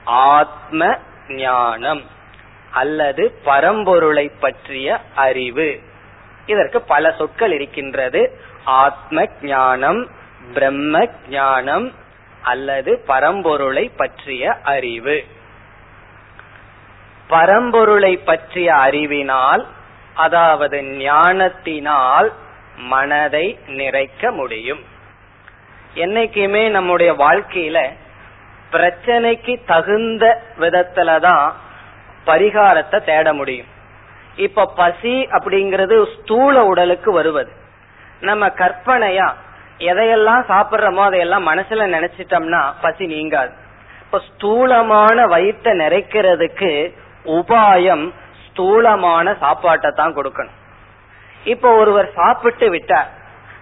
ஆத்ம 0.03 0.97
ஞானம். 1.27 2.01
அல்லது 2.71 3.39
பரம்பொருளை 3.45 4.31
பற்றிய 4.39 5.01
அறிவு. 5.15 5.79
இதற்கு 6.45 6.81
பல 6.81 7.11
சொற்கள் 7.11 7.51
இருக்கின்றது. 7.51 8.39
ஆத்ம 8.63 9.25
ஞானம் 9.41 10.09
பிரம்ம 10.53 11.07
ஞானம் 11.29 11.93
அல்லது 12.41 13.03
பரம்பொருளை 13.07 13.91
பற்றிய 13.97 14.57
அறிவு. 14.63 15.23
பரம்பொருளை 17.29 18.17
பற்றிய 18.17 18.75
அறிவினால் 18.75 19.67
அதாவது 20.13 20.83
ஞானத்தினால் 20.83 22.33
மனதை 22.75 23.59
நிறைக்க 23.67 24.31
முடியும். 24.31 24.79
என்னைக்குமே 25.95 26.69
நம்முடைய 26.69 27.13
வாழ்க்கையில 27.13 27.89
பிரச்சனைக்கு 28.71 29.65
தகுந்த 29.65 30.41
விதத்துலதான் 30.59 31.51
பரிகாரத்தை 32.25 32.97
தேட 33.03 33.33
முடியும். 33.33 33.69
இப்ப 34.35 34.65
பசி 34.75 35.15
அப்படிங்கிறது 35.35 35.95
ஸ்தூல 36.15 36.65
உடலுக்கு 36.65 37.11
வருவது. 37.11 37.51
நம்ம 38.21 38.47
கற்பனையா 38.47 39.27
எதையெல்லாம் 39.79 40.43
சாப்பிட்றோமோ 40.49 41.03
அதையெல்லாம் 41.05 41.47
மனசுல 41.47 41.87
நினைச்சிட்டோம்னா 41.95 42.61
பசி 42.81 43.05
நீங்காது. 43.05 43.51
இப்ப 44.05 44.19
ஸ்தூலமான 44.29 45.25
வயிற்ற 45.27 45.73
நிறைக்கிறதுக்கு 45.73 46.71
உபாயம் 47.25 48.05
ஸ்தூலமான 48.45 49.33
சாப்பாட்டை 49.39 49.91
தான் 49.95 50.15
கொடுக்கணும். 50.15 50.57
இப்ப 51.43 51.73
ஒருவர் 51.73 52.09
சாப்பிட்டு 52.15 52.69
விட்டார் 52.69 53.09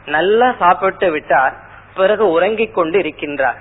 நல்லா 0.06 0.48
சாப்பிட்டு 0.60 1.12
விட்டார் 1.12 1.54
பிறகு 1.96 2.26
உறங்கிக் 2.32 2.74
கொண்டு 2.74 2.98
இருக்கின்றார். 3.00 3.60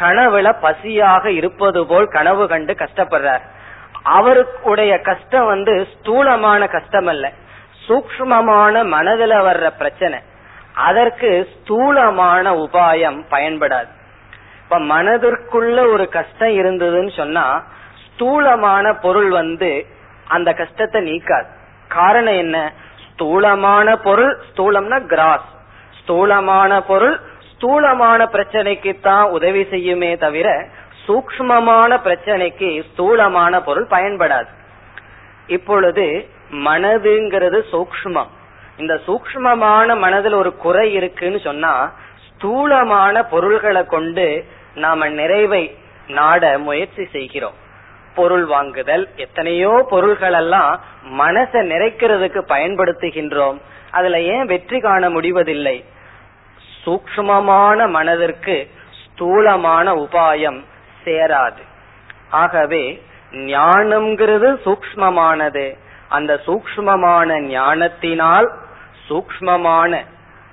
கனவுல 0.00 0.48
பசியாக 0.62 1.26
இருப்பது 1.26 1.86
போல் 1.86 2.08
கனவு 2.08 2.44
கண்டு 2.48 2.72
கஷ்டப்படுறார். 2.72 3.44
அவருடைய 4.16 4.92
கஷ்டம் 5.00 5.46
வந்து 5.46 5.86
ஸ்தூலமான 5.92 6.66
கஷ்டம் 6.66 7.06
அல்ல 7.06 7.26
சூக்மமான 7.86 8.74
மனதுல 8.94 9.34
வர்ற 9.48 9.66
பிரச்சனை. 9.78 10.18
அதற்கு 10.88 11.30
ஸ்தூலமான 11.54 12.52
உபாயம் 12.64 13.20
பயன்படாது. 13.30 13.90
இப்ப 14.62 14.78
மனதிற்குள்ள 14.92 15.78
ஒரு 15.92 16.08
கஷ்டம் 16.08 16.54
இருந்ததுன்னு 16.60 17.12
சொன்னா 17.16 17.44
ஸ்தூலமான 18.06 18.92
பொருள் 18.94 19.30
வந்து 19.30 19.70
அந்த 20.28 20.52
கஷ்டத்தை 20.52 21.00
நீக்காது. 21.08 21.48
காரணம் 21.88 22.34
என்ன? 22.34 22.56
ஸ்தூலமான 23.10 23.96
பொருள் 23.96 24.32
ஸ்தூலம்னா 24.48 24.98
கிராஸ். 25.06 25.48
ஸ்தூலமான 26.00 26.80
பொருள் 26.80 27.16
ஸ்தூலமான 27.52 28.20
பிரச்சனைக்கு 28.32 28.92
தான் 29.00 29.24
உதவி 29.36 29.62
செய்யுமே 29.70 30.10
தவிர 30.18 30.48
சூக்மமான 31.08 31.90
பிரச்சனைக்கு 32.04 32.68
ஸ்தூலமான 32.92 33.62
பொருள் 33.62 33.86
பயன்படாது. 33.90 34.50
இப்பொழுது 35.46 36.28
மனதுங்கிறது 36.66 37.60
சூக்மம் 37.72 38.32
இந்த 38.76 39.00
சூக்மமான 39.06 39.96
மனதில் 39.98 40.32
ஒரு 40.32 40.56
குறை 40.56 40.92
இருக்குன்னு 40.92 41.40
சொன்னா 41.40 41.72
ஸ்தூலமான 42.26 43.22
பொருள்களை 43.22 43.86
கொண்டு 43.86 44.26
நாம 44.74 45.08
நிறைவை 45.08 45.76
நாட 46.08 46.58
முயற்சி 46.58 47.04
செய்கிறோம். 47.04 47.56
பொருள் 48.14 48.44
வாங்குதல் 48.44 49.08
எத்தனையோ 49.16 49.86
பொருள்கள் 49.90 50.32
எல்லாம் 50.32 50.80
மனசை 51.18 51.60
நிறைக்கிறதுக்கு 51.72 52.40
பயன்படுத்துகின்றோம். 52.48 53.58
அதுல 53.90 54.20
ஏன் 54.20 54.44
வெற்றி 54.44 54.80
காண 54.80 55.10
முடிவதில்லை? 55.10 55.84
சூக்மமான 56.84 57.88
மனதிற்கு 57.88 58.56
ஸ்தூலமான 59.02 59.94
உபாயம் 59.94 60.58
சேராது. 61.08 61.62
ஆகவே 62.30 63.02
ஞானம்ங்கிறது 63.32 64.48
சூக்மமானது 64.64 65.78
அந்த 66.08 66.40
சூக்மமான 66.46 67.40
ஞானத்தினால் 67.40 68.48
சூக்மமான 69.08 70.04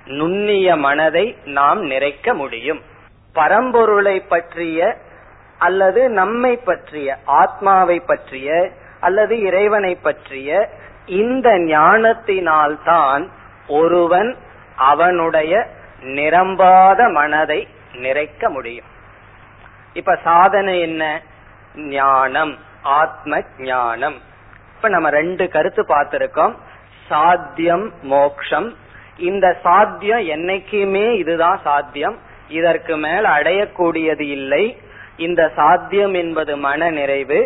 நுண்ணிய 0.06 0.76
மனதை 0.76 1.36
நாம் 1.44 1.90
நிறைக்க 1.90 2.34
முடியும். 2.34 2.82
பரம்பொருளை 3.34 4.20
பற்றிய 4.20 4.96
அல்லது 5.58 6.08
நம்மை 6.08 6.56
பற்றிய 6.56 7.18
ஆத்மாவை 7.24 8.00
பற்றிய 8.00 8.70
அல்லது 9.00 9.40
இறைவனை 9.40 9.94
பற்றிய 9.94 10.68
இந்த 11.06 11.48
ஞானத்தினால்தான் 11.50 13.28
ஒருவன் 13.68 14.36
அவனுடைய 14.76 15.66
நிரம்பாத 16.00 17.12
மனதை 17.12 17.68
நிறைக்க 17.92 18.48
முடியும். 18.48 18.94
இப்ப 19.96 20.18
சாதனை 20.24 20.80
என்ன? 20.80 21.22
ஞானம் 21.74 22.58
ஆத்ம 22.82 23.42
ஞானம் 23.58 24.16
இப்ப 24.76 24.88
நம்ம 24.88 25.10
ரெண்டு 25.10 25.48
கருத்து 25.48 25.82
பார்த்திருக்கோம். 25.82 26.54
சாத்தியம் 27.08 27.92
மோக்ஷம். 28.02 28.76
இந்த 29.18 29.58
சாத்தியம் 29.62 30.18
என்னைக்குமே 30.18 31.16
இதுதான் 31.16 31.60
சாத்தியம். 31.64 32.18
இதற்கு 32.48 32.96
மேல் 32.96 33.24
அடையக்கூடியது 33.24 34.20
இல்லை. 34.20 34.80
இந்த 35.16 35.52
சாத்தியம் 35.56 36.14
என்பது 36.14 36.56
மன 36.56 36.90
நிறைவு. 36.90 37.40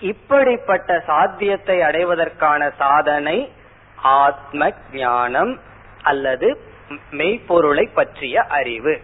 இப்படிப்பட்ட 0.00 1.02
சாத்தியத்தை 1.06 1.80
அடைவதற்கான 1.82 2.70
சாதனை 2.78 3.52
ஆத்ம 3.96 4.72
ஞானம் 4.92 5.60
அல்லது 6.02 6.60
மெய்ப்பொருளை 7.10 7.88
பற்றிய 7.94 8.42
அறிவு. 8.42 9.00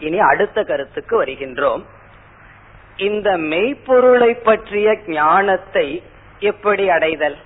இனி 0.00 0.18
அடுத்த 0.18 0.62
கருத்துக்கு 0.62 1.24
வருகின்றோம். 1.24 1.84
இந்த 2.96 3.36
மெய்ப்பொருளை 3.36 4.34
பற்றிய 4.34 4.98
ஞானத்தை 5.06 6.02
எப்படி 6.38 6.88
அடைதல்? 6.88 7.36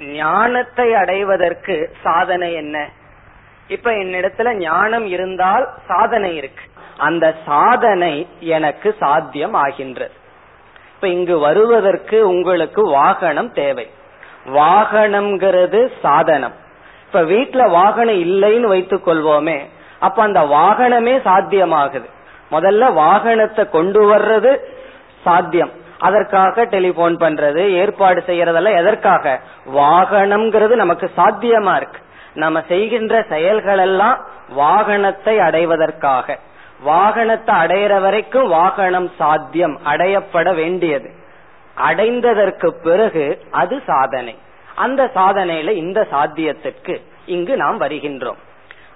ஞானத்தை 0.00 0.94
அடைவதற்கு 0.94 1.94
சாதனை 2.02 2.54
என்ன? 2.54 2.90
இப்ப 3.68 3.90
என்னிடத்துல 3.90 4.54
ஞானம் 4.54 5.06
இருந்தால் 5.06 5.68
சாதனை 5.86 6.36
இருக்கு. 6.36 6.64
அந்த 6.96 7.34
சாதனை 7.46 8.28
எனக்கு 8.38 8.96
சாத்தியம் 8.98 9.54
ஆகின்றது 9.54 10.12
இப்ப 10.94 11.08
இங்கு 11.08 11.38
வருவதற்கு 11.38 12.28
உங்களுக்கு 12.28 12.82
வாகனம் 12.88 13.52
தேவை. 13.52 13.90
வாகனம்ங்கிறது 14.46 15.90
சாதனம். 16.02 16.52
இப்ப 17.06 17.22
வீட்டுல 17.22 17.70
வாகனம் 17.70 18.14
இல்லைன்னு 18.14 18.66
வைத்துக் 18.66 19.08
கொள்வோமே 19.08 19.58
அப்ப 20.00 20.22
அந்த 20.22 20.40
வாகனமே 20.40 21.14
சாத்தியமாகுது. 21.24 22.08
முதல்ல 22.50 22.92
வாகனத்தை 22.92 23.70
கொண்டு 23.70 24.14
வர்றது 24.14 24.58
சாத்தியம். 25.24 25.70
அதற்காக 25.98 26.64
டெலிபோன் 26.64 27.16
பண்றது 27.16 27.68
ஏற்பாடு 27.68 28.22
செய்யறதெல்லாம் 28.26 28.76
எதற்காக? 28.76 29.40
வாகனம்ங்கிறது 29.76 30.74
நமக்கு 30.74 31.10
சாத்தியமா 31.16 31.76
இருக்கு. 31.76 32.00
நம்ம 32.34 32.62
செய்கின்ற 32.68 33.22
செயல்கள் 33.28 33.78
எல்லாம் 33.78 34.24
வாகனத்தை 34.56 35.38
அடைவதற்காக. 35.38 36.38
வாகனத்தை 36.86 37.54
அடையிற 37.54 38.00
வரைக்கும் 38.00 38.48
வாகனம் 38.48 39.10
சாத்தியம் 39.18 39.78
அடையப்பட 39.84 40.54
வேண்டியது. 40.54 41.10
அடைந்ததற்கு 41.88 42.68
பிறகு 42.68 43.42
அது 43.50 43.82
சாதனை. 43.86 44.38
அந்த 44.74 45.10
சாதனையில 45.14 45.70
இந்த 45.70 46.06
சாத்தியத்திற்கு 46.12 47.00
இங்கு 47.26 47.56
நாம் 47.56 47.80
வருகின்றோம். 47.80 48.48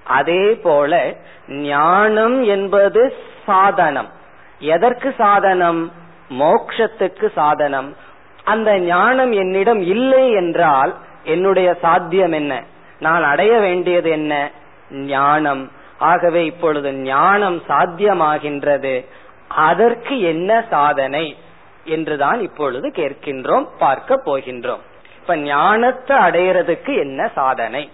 அதே 0.06 0.54
போல 0.54 1.14
ஞானம் 1.48 2.44
என்பது 2.44 3.14
சாதனம். 3.46 4.10
எதற்கு 4.58 5.14
சாதனம்? 5.18 5.92
மோக்ஷத்துக்கு 6.30 7.32
சாதனம். 7.32 7.96
அந்த 8.44 8.78
ஞானம் 8.78 9.32
என்னிடம் 9.32 9.80
இல்லை 9.80 10.32
என்றால் 10.32 10.94
என்னுடைய 11.24 11.76
சாத்தியம் 11.80 12.32
என்ன? 12.32 12.62
நான் 13.00 13.24
அடைய 13.24 13.58
வேண்டியது 13.58 14.10
என்ன? 14.10 14.50
ஞானம். 14.90 15.70
ஆகவே 15.98 16.44
இப்பொழுது 16.44 16.92
ஞானம் 16.92 17.62
சாத்தியமாகின்றது. 17.68 19.06
அதற்கு 19.48 20.20
என்ன 20.20 20.64
சாதனை? 20.70 21.36
என்றுதான் 21.84 22.40
இப்பொழுது 22.40 22.88
கேட்கின்றோம் 22.88 23.66
பார்க்க 23.78 24.22
போகின்றோம். 24.24 24.80
இப்ப 25.20 25.36
ஞானத்தை 25.36 26.16
அடையிறதுக்கு 26.16 26.98
என்ன 26.98 27.30
சாதனை? 27.34 27.90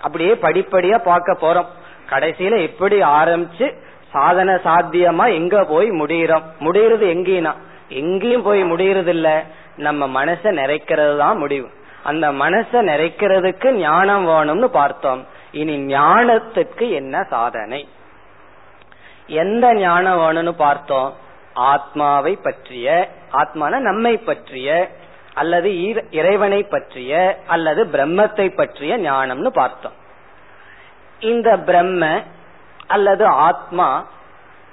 அப்படியே 0.00 0.32
படிப்படியா 0.32 0.98
பார்க்க 0.98 1.36
போறோம். 1.40 1.66
கடைசியில 2.10 2.62
எப்படி 2.62 3.00
ஆரம்பிச்சு 3.00 3.76
சாதன 4.10 4.54
சாத்தியமா 4.54 5.32
எங்க 5.32 5.64
போய் 5.64 5.90
முடிகிறோம் 5.90 6.42
முடிகிறது 6.58 7.06
எங்கேனா? 7.06 7.54
எங்கேயும் 7.88 8.42
போய் 8.42 8.62
முடியறது 8.62 9.06
இல்ல 9.06 9.44
நம்ம 9.76 10.24
மனச 10.24 10.42
நிறைக்கிறது 10.42 11.16
தான் 11.16 11.38
முடிவு. 11.38 11.68
அந்த 12.02 12.32
மனச 12.32 12.72
நிறைக்கிறதுக்கு 12.72 13.70
ஞானம் 13.70 14.28
வேணும்னு 14.28 14.64
பார்த்தோம். 14.64 15.26
இனி 15.52 15.94
ஞானத்துக்கு 15.94 16.90
என்ன 16.90 17.22
சாதனை? 17.22 17.88
எந்த 19.26 19.74
ஞானம் 19.74 20.18
வேணும்னு 20.18 20.52
பார்த்தோம்? 20.52 21.14
ஆத்மாவை 21.54 22.38
பற்றிய 22.42 23.08
ஆத்மான 23.32 23.78
நம்மை 23.78 24.16
பற்றிய 24.16 24.90
அல்லது 25.36 25.70
இறைவனை 26.10 26.60
பற்றிய 26.62 27.12
அல்லது 27.46 27.80
பிரம்மத்தை 27.84 28.46
பற்றிய 28.56 28.92
ஞானம்னு 28.98 29.50
பார்த்தோம். 29.60 29.96
இந்த 31.20 31.50
பிரம்ம 31.58 32.02
அல்லது 32.86 33.24
ஆத்மா 33.26 33.88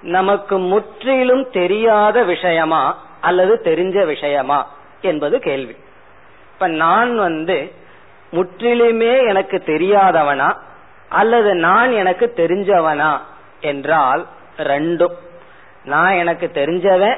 நமக்கு 0.02 0.56
முற்றிலும் 0.72 1.46
தெரியாத 1.52 2.18
விஷயமா 2.24 2.84
அல்லது 3.22 3.54
தெரிஞ்ச 3.64 4.06
விஷயமா 4.06 4.60
என்பது 5.02 5.36
கேள்வி. 5.40 5.76
இப்ப 6.54 6.68
நான் 6.84 7.14
வந்து 7.18 7.58
முற்றிலுமே 8.32 9.14
எனக்கு 9.28 9.58
தெரியாதவனா 9.66 10.50
அல்லது 11.10 11.52
நான் 11.68 11.92
எனக்கு 11.92 12.26
தெரிஞ்சவனா 12.36 13.12
என்றால் 13.62 14.22
ரெண்டும். 14.58 15.16
நான் 15.84 16.14
எனக்கு 16.14 16.48
தெரிஞ்சவன் 16.54 17.18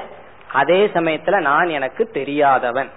அதே 0.52 0.80
சமயத்துல 0.86 1.40
நான் 1.40 1.68
எனக்கு 1.68 2.04
தெரியாதவன். 2.18 2.90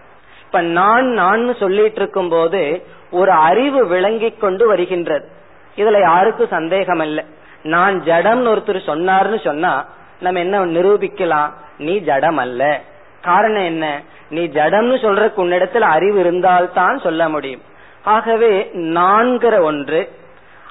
இப்ப 0.50 0.62
நான் 0.62 1.06
நான் 1.06 1.56
சொல்லிட்டு 1.56 2.00
இருக்கும் 2.02 2.30
போது 2.30 2.86
ஒரு 3.12 3.32
அறிவு 3.32 3.88
விளங்கி 3.88 4.30
கொண்டு 4.32 4.68
வருகின்றது. 4.68 5.28
இதுல 5.76 6.00
யாருக்கும் 6.00 6.48
சந்தேகம் 6.48 7.00
இல்லை 7.00 7.26
நான் 7.64 8.02
ஜடம்னு 8.02 8.52
ஒருத்தர் 8.54 8.80
சொன்னார்னு 8.86 9.44
சொன்னா 9.44 9.86
நம்ம 10.20 10.40
என்ன 10.40 10.66
நிரூபிக்கலாம்? 10.66 11.52
நீ 11.78 11.98
ஜடம் 11.98 12.38
அல்ல 12.38 12.82
காரணம் 13.22 13.64
என்ன? 13.64 14.02
நீ 14.30 14.46
ஜடம்னு 14.46 14.96
சொல்றதுக்கு 15.06 15.44
உன்னிடத்துல 15.46 15.80
அறிவு 15.80 16.20
இருந்தால்தான் 16.20 17.00
சொல்ல 17.00 17.30
முடியும். 17.30 17.62
ஆகவே 18.04 18.72
நான்கிற 18.74 19.62
ஒன்று 19.62 20.10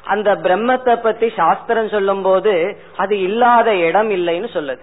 அந்த 0.05 0.35
பிரம்மத்தை 0.35 1.03
பத்தி 1.03 1.31
சாஸ்திரம் 1.31 1.89
சொல்லும் 1.89 2.23
போது 2.23 2.77
அது 2.97 3.23
இல்லாத 3.23 3.75
இடம் 3.75 4.11
இல்லைன்னு 4.11 4.49
சொல்லுது. 4.53 4.81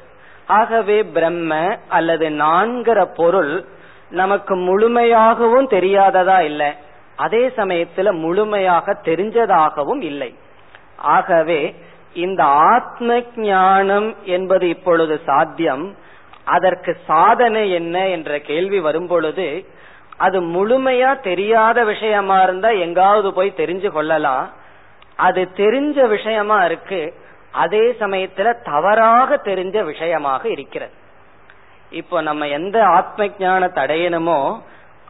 ஆகவே 0.47 1.03
பிரம்ம 1.03 1.77
அல்லது 1.87 2.29
நான்கிற 2.29 3.09
பொருள் 3.15 3.65
நமக்கு 4.09 4.55
முழுமையாகவும் 4.55 5.69
தெரியாததா 5.69 6.39
இல்லை. 6.39 6.73
அதே 7.15 7.47
சமயத்துல 7.47 8.11
முழுமையாக 8.11 8.97
தெரிஞ்சதாகவும் 9.03 10.01
இல்லை. 10.01 10.35
ஆகவே 10.97 11.75
இந்த 12.13 12.43
ஆத்ம 12.43 13.21
ஞானம் 13.35 14.15
என்பது 14.23 14.69
இப்பொழுது 14.69 15.21
சாத்தியம். 15.25 15.95
அதற்கு 16.43 16.97
சாதனை 17.05 17.71
என்ன 17.71 18.07
என்ற 18.07 18.39
கேள்வி 18.39 18.79
வரும் 18.79 19.07
பொழுது 19.07 19.65
அது 20.17 20.41
முழுமையா 20.41 21.19
தெரியாத 21.19 21.83
விஷயமா 21.83 22.41
இருந்தா 22.41 22.69
எங்காவது 22.69 23.33
போய் 23.33 23.53
தெரிஞ்சு 23.57 23.89
கொள்ளலாம். 23.89 24.49
அது 25.15 25.49
தெரிஞ்ச 25.55 26.07
விஷயமா 26.07 26.65
இருக்கு 26.65 27.13
அதே 27.51 27.95
சமயத்துல 27.99 28.63
தவறாக 28.63 29.35
தெரிஞ்ச 29.35 29.83
விஷயமாக 29.83 30.49
இருக்கிறது. 30.49 31.03
இப்போ 31.89 32.21
நம்ம 32.21 32.47
எந்த 32.47 32.85
ஆத்ம 32.85 33.27
ஞானத்தை 33.39 33.83
அடையணுமோ 33.83 34.61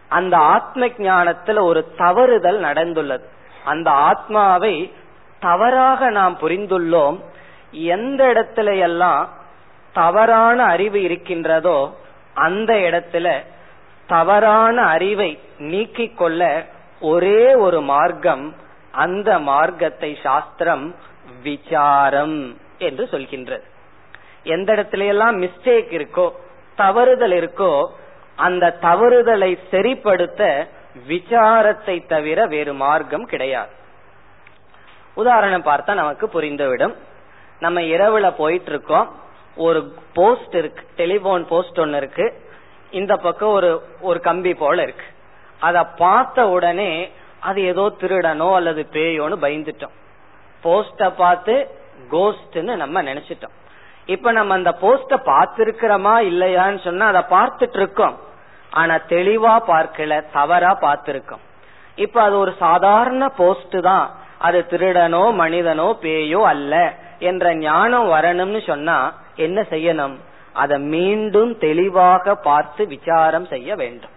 அந்த 0.10 0.38
ஆத்ம 0.38 0.86
ஞானத்துல 0.88 1.60
ஒரு 1.62 1.94
தவறுதல் 1.98 2.60
நடந்துள்ளது. 2.60 3.24
அந்த 3.66 3.92
ஆத்மாவை 3.92 4.94
தவறாக 5.40 6.10
நாம் 6.10 6.38
புரிந்துள்ளோம். 6.42 7.20
எந்த 7.72 8.26
இடத்துல 8.26 8.80
எல்லாம் 8.80 9.30
தவறான 9.94 10.64
அறிவு 10.64 11.02
இருக்கின்றதோ 11.02 11.98
அந்த 12.34 12.74
இடத்துல 12.74 13.44
தவறான 14.08 14.82
அறிவை 14.82 15.40
நீக்கிக் 15.58 16.18
கொள்ள 16.18 16.66
ஒரே 17.00 17.54
ஒரு 17.54 17.82
மார்க்கம் 17.82 18.56
அந்த 18.92 19.40
மார்க்கத்தை 19.40 20.18
சாஸ்திரம் 20.24 20.96
விசாரம் 21.44 22.58
என்று 22.78 23.08
சொல்கின்றது. 23.12 23.64
எந்த 24.44 24.74
இடத்துல 24.74 25.08
எல்லாம் 25.08 25.42
மிஸ்டேக் 25.42 25.92
இருக்கோ 25.98 26.32
தவறுதல் 26.76 27.36
இருக்கோ 27.42 27.72
அந்த 28.36 28.78
தவறுதலை 28.82 29.52
சரிப்படுத்த 29.72 30.42
விசாரத்தை 31.08 31.96
தவிர 32.08 32.46
வேறு 32.46 32.74
மார்க்கம் 32.74 33.26
கிடையாது. 33.26 33.74
உதாரணம் 35.14 35.64
பார்த்தா 35.64 35.94
நமக்கு 35.94 36.26
புரிந்துவிடும். 36.28 36.96
நம்ம 37.60 37.82
இரவுல 37.82 38.30
போயிட்டு 38.38 38.72
இருக்கோம் 38.72 39.08
ஒரு 39.56 39.80
போஸ்ட் 40.14 40.56
இருக்கு 40.56 40.84
டெலிபோன் 40.96 41.46
போஸ்ட் 41.48 41.80
ஒன்னு 41.80 41.98
இருக்கு. 41.98 42.26
இந்த 42.92 43.14
பக்கம் 43.16 43.50
ஒரு 43.50 43.70
ஒரு 44.02 44.20
கம்பி 44.20 44.54
போல 44.54 44.82
இருக்கு. 44.82 45.06
அத 45.60 45.84
பார்த்த 45.86 46.48
உடனே 46.48 47.12
அது 47.40 47.62
ஏதோ 47.64 47.84
திருடனோ 48.00 48.50
அல்லது 48.56 48.88
பேயோன்னு 48.92 49.38
பயந்துட்டோம். 49.46 49.96
போஸ்ட 50.64 51.10
பார்த்து 51.16 51.56
கோஸ்ட்னு 52.12 52.76
நம்ம 52.76 53.04
நினைச்சிட்டோம். 53.04 53.56
இப்ப 54.14 54.32
நம்ம 54.32 54.54
அந்த 54.54 54.72
போஸ்ட 54.82 55.18
பார்த்திருக்கிறோமா 55.32 56.16
இல்லையான்னு 56.32 56.80
சொன்னா 56.88 57.06
அதை 57.14 57.24
பார்த்துட்டு 57.30 57.80
இருக்கோம் 57.82 58.16
ஆனா 58.80 58.96
தெளிவா 59.10 59.54
பார்க்கல 59.72 60.14
தவறா 60.38 60.72
பார்த்திருக்கோம். 60.82 61.44
இப்ப 61.96 62.18
அது 62.22 62.36
ஒரு 62.38 62.54
சாதாரண 62.60 63.24
போஸ்ட் 63.40 63.78
தான். 63.82 64.08
அது 64.40 64.60
திருடனோ 64.72 65.24
மனிதனோ 65.42 65.88
பேயோ 66.04 66.42
அல்ல 66.54 66.74
என்ற 67.30 67.54
ஞானம் 67.56 68.08
வரணும்னு 68.10 68.62
சொன்னா 68.72 68.98
என்ன 69.46 69.60
செய்யணும்? 69.74 70.16
அதை 70.54 70.78
மீண்டும் 70.96 71.52
தெளிவாக 71.58 72.36
பார்த்து 72.48 72.82
விசாரம் 72.88 73.48
செய்ய 73.54 73.70
வேண்டும். 73.76 74.14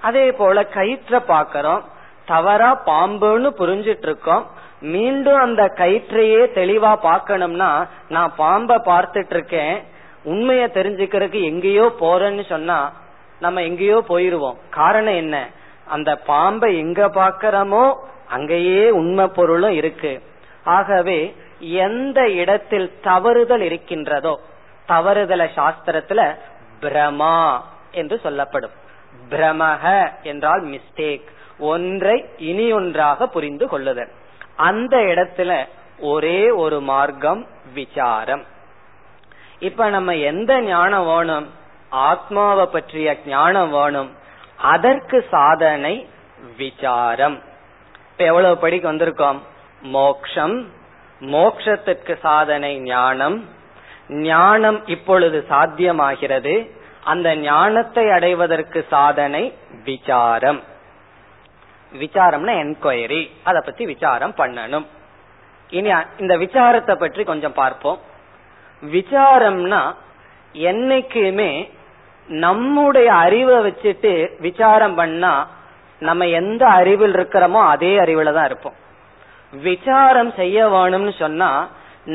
அதே 0.00 0.26
போல 0.40 0.62
கயிற்ற 0.76 1.20
பாக்கிறோம் 1.32 1.82
தவறா 2.26 2.70
பாம்புன்னு 2.86 3.50
புரிஞ்சிட்டு 3.60 4.06
இருக்கோம் 4.08 4.44
மீண்டும் 4.82 5.36
அந்த 5.36 5.62
கயிற்றையே 5.76 6.42
தெளிவா 6.54 6.92
பார்க்கணும்னா 7.02 7.88
நான் 8.08 8.32
பாம்ப 8.38 8.78
பார்த்துட்டு 8.84 9.30
இருக்கேன் 9.30 9.74
உண்மைய 10.24 10.64
தெரிஞ்சுக்கிறதுக்கு 10.74 11.40
எங்கேயோ 11.42 11.92
போறேன்னு 12.00 12.44
சொன்னா 12.48 12.92
நம்ம 13.40 13.62
எங்கேயோ 13.62 14.04
போயிருவோம். 14.08 14.58
காரணம் 14.70 15.14
என்ன? 15.14 15.48
அந்த 15.86 16.16
பாம்பை 16.16 16.78
எங்க 16.78 17.06
பாக்கிறோமோ 17.06 17.94
அங்கேயே 18.28 18.90
உண்மை 18.90 19.26
பொருளும் 19.26 19.72
இருக்கு. 19.72 20.22
ஆகவே 20.64 21.34
எந்த 21.60 22.28
இடத்தில் 22.28 22.92
தவறுதல் 23.02 23.60
இருக்கின்றதோ 23.60 24.40
தவறுதல 24.88 25.42
சாஸ்திரத்துல 25.56 26.36
பிரமா 26.80 27.60
என்று 27.92 28.18
சொல்லப்படும். 28.18 28.70
பிரமக 29.30 30.12
என்றால் 30.22 30.64
மிஸ்டேக் 30.64 31.28
ஒன்றை 31.58 32.24
இனி 32.38 32.72
ஒன்றாக 32.72 33.26
புரிந்து 33.26 33.68
கொள்ளுதல். 33.68 34.12
அந்த 34.62 34.96
இடத்துல 34.96 35.66
ஒரே 35.98 36.50
ஒரு 36.50 36.80
மார்க்கம் 36.80 37.46
விசாரம். 37.74 38.44
இப்ப 39.58 39.88
நம்ம 39.88 40.14
எந்த 40.16 40.60
ஞானம் 40.60 41.06
வேணும்? 41.06 41.50
ஆத்மாவை 41.88 42.66
பற்றிய 42.66 43.16
ஞானம் 43.26 43.70
வேணும். 43.70 44.10
அதற்கு 44.56 45.26
சாதனை 45.30 46.08
விசாரம். 46.56 47.42
இப்ப 48.10 48.24
எவ்வளவு 48.24 48.58
படிக்கு 48.58 48.92
வந்திருக்கோம்? 48.92 49.38
மோக்ஷம். 49.82 50.70
மோக்ஷத்திற்கு 51.20 52.18
சாதனை 52.20 52.80
ஞானம். 52.80 53.48
ஞானம் 54.08 54.86
இப்பொழுது 54.86 55.46
சாத்தியமாகிறது. 55.50 56.70
அந்த 57.04 57.36
ஞானத்தை 57.36 58.10
அடைவதற்கு 58.10 58.86
சாதனை 58.90 59.54
விசாரம். 59.84 60.62
விசாரம்னா 62.00 62.52
என்கொயரி 62.62 63.22
அதை 63.44 63.60
பத்தி 63.64 63.84
விசாரம் 63.86 64.34
பண்ணணும். 64.38 64.86
இனி 65.70 65.90
இந்த 66.18 66.34
விசாரத்தை 66.36 66.94
பற்றி 66.94 67.24
கொஞ்சம் 67.24 67.58
பார்ப்போம். 67.60 67.98
விசாரம்னா 68.82 69.82
என்னைக்குமே 70.54 71.52
நம்முடைய 72.28 73.08
அறிவை 73.24 73.56
வச்சுட்டு 73.66 74.12
விசாரம் 74.40 74.94
பண்ணா 74.94 75.32
நம்ம 76.00 76.26
எந்த 76.40 76.62
அறிவில் 76.68 77.14
இருக்கிறோமோ 77.14 77.60
அதே 77.74 77.98
அறிவுல 77.98 78.32
தான் 78.32 78.44
இருப்போம். 78.44 78.76
விசாரம் 79.52 80.32
செய்ய 80.40 80.66
வேணும்னு 80.66 81.12
சொன்னா 81.18 81.50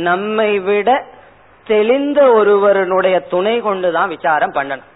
நம்மை 0.07 0.51
விட 0.59 0.89
தெளிந்த 1.67 2.19
ஒருவருடைய 2.31 3.19
துணை 3.33 3.61
கொண்டுதான் 3.61 4.13
விசாரம் 4.15 4.53
பண்ணணும். 4.53 4.91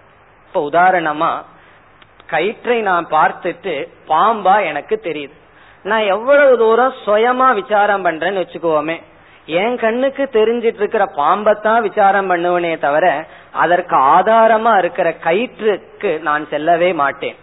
இப்ப 0.47 0.61
உதாரணமா 0.69 1.31
கயிற்றை 2.33 2.79
நான் 2.89 3.05
பார்த்துட்டு 3.15 3.75
பாம்பா 4.11 4.55
எனக்கு 4.69 4.95
தெரியுது. 5.07 5.35
நான் 5.89 6.05
எவ்வளவு 6.15 6.53
தூரம் 6.63 6.97
சுயமா 7.05 7.47
விசாரம் 7.59 8.03
பண்றேன்னு 8.05 8.41
வச்சுக்கோமே. 8.43 8.97
என் 9.61 9.77
கண்ணுக்கு 9.83 10.23
தெரிஞ்சிட்டு 10.33 10.81
இருக்கிற 10.81 11.05
பாம்பத்தான் 11.17 11.81
விசாரம் 11.87 12.29
பண்ணுவனே 12.31 12.73
தவிர 12.85 13.05
அதற்கு 13.63 13.95
ஆதாரமா 14.15 14.73
இருக்கிற 14.77 15.07
கயிற்றுக்கு 15.23 16.11
நான் 16.27 16.43
செல்லவே 16.51 16.89
மாட்டேன். 17.01 17.37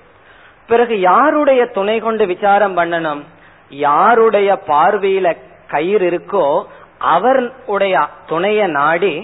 பிறகு 0.70 0.95
யாருடைய 1.01 1.62
துணை 1.76 1.97
கொண்டு 2.07 2.24
விசாரம் 2.32 2.76
பண்ணணும்? 2.78 3.22
யாருடைய 3.70 4.51
பார்வையில 4.70 5.28
கயிறு 5.74 6.07
இருக்கோ 6.11 6.47
அவர் 7.14 7.41
உடைய 7.74 7.97
துணைய 8.30 8.61
நாடி 8.78 9.14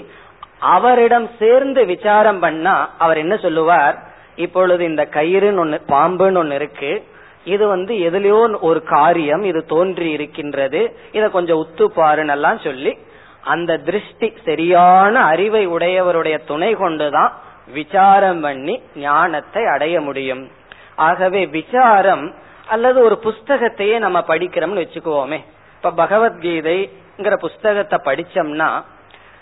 அவரிடம் 0.75 1.29
சேர்ந்து 1.39 1.83
விசாரம் 1.93 2.41
பண்ணா 2.45 2.75
அவர் 3.05 3.19
என்ன 3.23 3.35
சொல்லுவார்? 3.45 3.97
இப்பொழுது 4.37 4.85
இந்த 4.85 5.09
கயிறுன்னு 5.11 5.63
ஒண்ணு 5.65 5.79
பாம்புன்னு 5.89 6.41
ஒண்ணு 6.43 6.53
இருக்கு. 6.53 7.05
இது 7.45 7.69
வந்து 7.69 7.95
எதுலயோ 7.95 8.59
ஒரு 8.61 8.83
காரியம் 8.83 9.43
இது 9.43 9.65
தோன்றி 9.65 10.11
இருக்கின்றது. 10.11 10.97
இத 11.13 11.29
கொஞ்சம் 11.29 11.67
உத்து 11.67 11.85
பாருன்னெல்லாம் 11.97 12.65
சொல்லி 12.65 12.99
அந்த 13.43 13.77
திருஷ்டி 13.77 14.33
சரியான 14.45 15.25
அறிவை 15.25 15.69
உடையவருடைய 15.69 16.45
துணை 16.45 16.75
கொண்டுதான் 16.75 17.33
விசாரம் 17.75 18.41
பண்ணி 18.41 18.83
ஞானத்தை 18.97 19.67
அடைய 19.67 20.01
முடியும். 20.01 20.51
ஆகவே 20.97 21.47
விசாரம் 21.47 22.35
அல்லது 22.69 23.03
ஒரு 23.03 23.19
புஸ்தகத்தையே 23.23 23.99
நம்ம 23.99 24.19
படிக்கிறோம்னு 24.21 24.85
வச்சுக்குவோமே. 24.85 25.41
இப்ப 25.77 26.07
பகவத்கீதைங்கிற 26.07 27.37
புஸ்தகத்தை 27.41 27.99
படிச்சோம்னா 28.05 28.83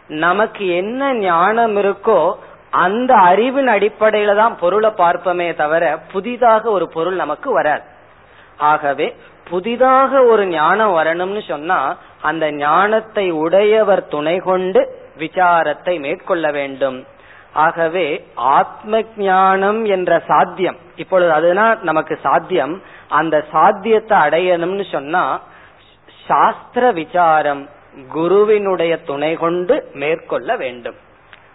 நமக்கு 0.09 0.69
என்ன 0.69 1.15
ஞானம் 1.15 1.77
இருக்கோ 1.77 2.35
அந்த 2.73 3.13
அறிவின் 3.15 3.69
அடிப்படையில 3.69 4.35
தான் 4.37 4.55
பொருளை 4.57 4.91
பார்ப்போமே 4.91 5.49
தவிர 5.55 5.85
புதிதாக 6.13 6.71
ஒரு 6.71 6.87
பொருள் 6.89 7.15
நமக்கு 7.15 7.53
வராது. 7.53 7.85
ஆகவே 8.57 9.07
புதிதாக 9.51 10.23
ஒரு 10.23 10.47
ஞானம் 10.47 10.93
வரணும்னு 10.99 11.43
சொன்னா 11.49 11.97
அந்த 12.21 12.45
ஞானத்தை 12.51 13.31
உடையவர் 13.45 14.05
துணை 14.09 14.37
கொண்டு 14.39 14.81
விசாரத்தை 15.19 16.01
மேற்கொள்ள 16.01 16.51
வேண்டும். 16.51 16.99
ஆகவே 17.55 18.07
ஆத்ம 18.35 19.03
ஞானம் 19.17 19.85
என்ற 19.85 20.23
சாத்தியம் 20.27 20.79
இப்பொழுது 20.97 21.33
அதுதான் 21.33 21.79
நமக்கு 21.83 22.19
சாத்தியம் 22.23 22.75
அந்த 23.09 23.45
சாத்தியத்தை 23.53 24.19
அடையணும்னு 24.19 24.87
சொன்னா 24.91 25.25
சாஸ்திர 26.27 26.93
விசாரம் 26.93 27.69
குருவினுடைய 28.13 28.93
துணை 29.03 29.37
கொண்டு 29.37 29.75
மேற்கொள்ள 29.93 30.57
வேண்டும். 30.57 30.97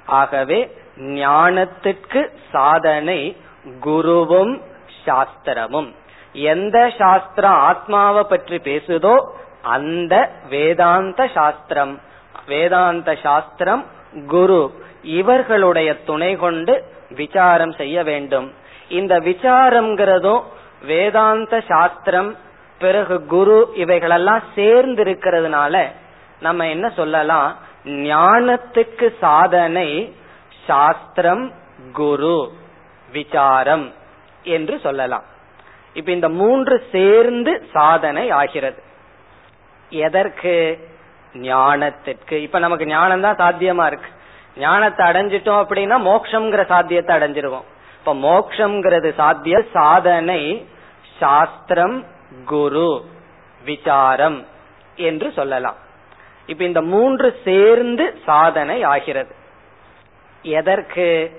ஆகவே 0.06 0.60
ஞானத்திற்கு 0.98 2.30
சாதனை 2.52 3.38
குருவும் 3.82 4.62
சாஸ்திரமும். 5.06 5.94
எந்த 6.34 6.94
சாஸ்திரம் 6.98 7.52
ஆத்மாவை 7.52 8.24
பற்றி 8.24 8.58
பேசுதோ 8.58 9.16
அந்த 9.62 10.32
வேதாந்த 10.50 11.28
சாஸ்திரம். 11.28 12.00
வேதாந்த 12.46 13.16
சாஸ்திரம் 13.16 13.86
குரு. 14.28 14.72
இவர்களுடைய 15.04 16.04
துணை 16.04 16.36
கொண்டு 16.36 16.84
விசாரம் 17.10 17.72
செய்ய 17.72 18.04
வேண்டும். 18.04 18.54
இந்த 18.90 19.20
விசாரம்ங்கிறதும் 19.20 20.44
வேதாந்த 20.86 21.64
சாஸ்திரம் 21.68 22.36
பிறகு 22.80 23.26
குரு 23.26 23.70
இவைகளெல்லாம் 23.76 24.42
சேர்ந்து 24.56 25.04
இருக்கிறதுனால 25.04 25.88
நம்ம 26.40 26.68
என்ன 26.68 26.90
சொல்லலாம்? 26.90 27.56
ஞானத்துக்கு 27.86 29.14
சாதனை 29.20 30.16
சாஸ்திரம் 30.68 31.54
குரு 31.94 32.52
விசாரம் 33.12 33.94
என்று 34.44 34.80
சொல்லலாம். 34.80 35.24
இப்ப 35.94 36.12
இந்த 36.12 36.30
மூன்று 36.30 36.86
சேர்ந்து 36.92 37.70
சாதனை 37.74 38.30
ஆகிறது. 38.30 38.82
எதற்கு? 39.90 40.56
ஞானத்திற்கு. 41.34 42.34
இப்ப 42.34 42.60
நமக்கு 42.60 42.86
ஞானம் 42.86 43.22
தான் 43.22 43.36
சாத்தியமா 43.36 43.86
இருக்கு. 43.86 44.10
ஞானத்தை 44.58 45.08
அடைஞ்சிட்டோம் 45.08 45.64
அப்படின்னா 45.64 45.98
மோக்ஷங்கிற 46.02 46.66
சாத்தியத்தை 46.66 47.16
அடைஞ்சிருவோம். 47.16 47.68
இப்ப 48.00 48.14
மோக்ஷங்கிறது 48.14 49.10
சாத்திய 49.16 49.66
சாதனை 49.74 50.68
சாஸ்திரம் 51.20 52.06
குரு 52.46 53.06
விசாரம் 53.66 54.46
என்று 54.96 55.32
சொல்லலாம். 55.32 55.76
இப்ப 56.46 56.64
இந்த 56.64 56.82
மூன்று 56.82 57.38
சேர்ந்து 57.44 58.06
சாதனை 58.26 58.84
ஆகிறது. 58.84 59.46
எதற்கு? 60.48 61.32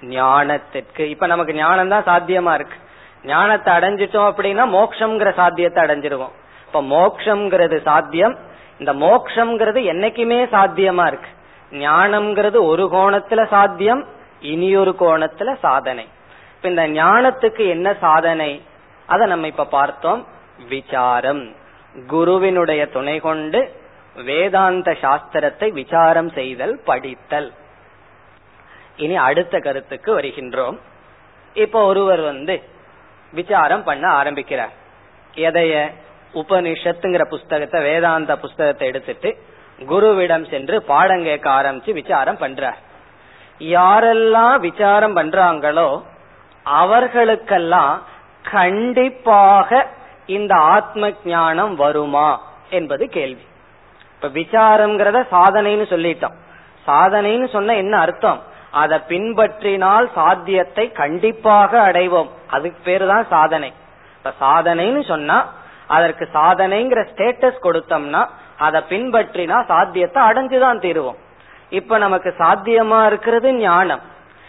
ஞானத்திற்கு. 0.00 1.00
இப்ப 1.00 1.26
நமக்கு 1.26 1.54
ஞானம் 1.54 1.88
தான் 1.88 2.04
சாத்தியமா 2.04 2.54
இருக்கு. 2.54 2.76
ஞானத்தை 3.24 3.74
அடைஞ்சிட்டோம் 3.74 4.30
அப்படின்னா 4.30 4.64
மோக்ஷங்கிற 4.78 5.34
சாத்தியத்தை 5.34 5.84
அடைஞ்சிருவோம். 5.84 6.32
இப்ப 6.66 6.82
மோக்ஷங்கிறது 6.82 7.80
சாத்தியம். 7.80 8.38
இந்த 8.78 8.94
மோக்ஷங்கிறது 8.94 9.80
என்னைக்குமே 9.92 10.40
சாத்தியமா 10.52 11.06
இருக்கு. 11.06 11.30
ஞானம்ங்கிறது 11.70 12.64
ஒரு 12.64 12.88
கோணத்துல 12.92 13.46
சாத்தியம் 13.46 14.06
இனியொரு 14.40 14.96
கோணத்துல 15.00 15.56
சாதனை. 15.58 16.08
இப்ப 16.56 16.68
இந்த 16.68 17.02
ஞானத்துக்கு 17.02 17.68
என்ன 17.68 17.94
சாதனை? 18.00 18.62
அதை 19.06 19.26
நம்ம 19.26 19.46
இப்ப 19.46 19.64
பார்த்தோம். 19.64 20.26
விசாரம். 20.68 21.54
குருவினுடைய 22.06 22.86
துணை 22.86 23.20
கொண்டு 23.20 23.72
வேதாந்த 24.24 24.96
சாஸ்திரத்தை 25.00 25.70
விசாரம் 25.70 26.30
செய்தல் 26.30 26.80
படித்தல். 26.84 27.52
இனி 28.96 29.16
அடுத்த 29.16 29.58
கருத்துக்கு 29.58 30.18
வருகின்றோம். 30.18 30.78
இப்ப 31.54 31.84
ஒருவர் 31.84 32.20
வந்து 32.20 32.62
விசாரம் 33.32 33.84
பண்ண 33.84 34.08
ஆரம்பிக்கிறார். 34.08 34.70
எதைய? 35.34 35.92
உபனிஷத்துங்கிற 36.34 37.24
புஸ்தகத்தை 37.24 37.82
வேதாந்த 37.82 38.36
புஸ்தகத்தை 38.36 38.88
எடுத்துட்டு 38.88 39.36
குருவிடம் 39.88 40.50
சென்று 40.50 40.82
பாடம் 40.82 41.22
கேட்க 41.22 41.50
ஆரம்பிச்சு 41.50 41.92
விசாரம் 41.92 42.36
பண்றார். 42.36 42.76
யாரெல்லாம் 43.58 44.60
விசாரம் 44.60 45.16
பண்றாங்களோ 45.16 46.02
அவர்களுக்கெல்லாம் 46.62 48.02
கண்டிப்பாக 48.50 49.86
இந்த 50.26 50.54
ஆத்ம 50.54 51.10
ஞானம் 51.24 51.74
வருமா 51.74 52.42
என்பது 52.70 53.08
கேள்வி. 53.08 53.42
இப்ப 54.14 54.28
விசாரம்ங்கிறத 54.28 55.26
சாதனைன்னு 55.32 55.86
சொல்லிட்டோம். 55.90 56.34
சாதனைன்னு 56.86 57.48
சொன்ன 57.48 57.74
என்ன 57.74 57.98
அர்த்தம்? 57.98 58.42
அதை 58.80 58.98
பின்பற்றினால் 59.08 60.06
சாத்தியத்தை 60.14 60.84
கண்டிப்பாக 60.92 61.72
அடைவோம். 61.88 62.30
அதுக்கு 62.54 62.80
பேரு 62.84 63.06
தான் 63.06 63.26
சாதனை. 63.28 63.70
இப்ப 64.16 64.32
சாதனைன்னு 64.44 65.02
சொன்னா 65.08 65.38
அதற்கு 65.86 66.24
சாதனைங்கிற 66.34 67.00
ஸ்டேட்டஸ் 67.10 67.58
கொடுத்தோம்னா 67.66 68.22
அதை 68.66 68.80
பின்பற்றினா 68.88 69.58
சாத்தியத்தை 69.72 70.20
அடைஞ்சுதான் 70.28 70.82
தீருவோம். 70.84 71.18
இப்ப 71.70 71.98
நமக்கு 71.98 72.34
சாத்தியமா 72.38 73.00
இருக்கிறது 73.06 73.48
ஞானம். 73.54 74.02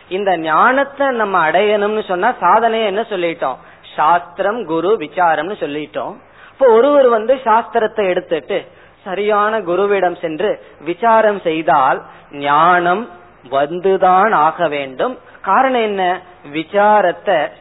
இந்த 0.09 0.32
ஞானத்தை 0.38 1.05
நம்ம 1.21 1.36
அடையணும்னு 1.49 2.03
சொன்னா 2.07 2.30
சாதனையை 2.39 2.88
என்ன 2.91 3.01
சொல்லிட்டோம்? 3.09 3.57
சாஸ்திரம் 3.95 4.65
குரு 4.65 4.91
விசாரம்னு 5.03 5.55
சொல்லிட்டோம். 5.63 6.13
இப்போ 6.51 6.65
ஒருவர் 6.78 7.09
வந்து 7.09 7.34
சாஸ்திரத்தை 7.45 8.03
எடுத்துட்டு 8.13 8.57
சரியான 9.03 9.59
குருவிடம் 9.59 10.17
சென்று 10.19 10.49
விசாரம் 10.80 11.39
செய்தால் 11.41 11.99
ஞானம் 12.32 13.03
வந்துதான் 13.50 14.34
ஆக 14.34 14.68
வேண்டும். 14.68 15.20
காரணம் 15.41 15.82
என்ன? 15.82 16.22
விசாரத்தை 16.54 17.52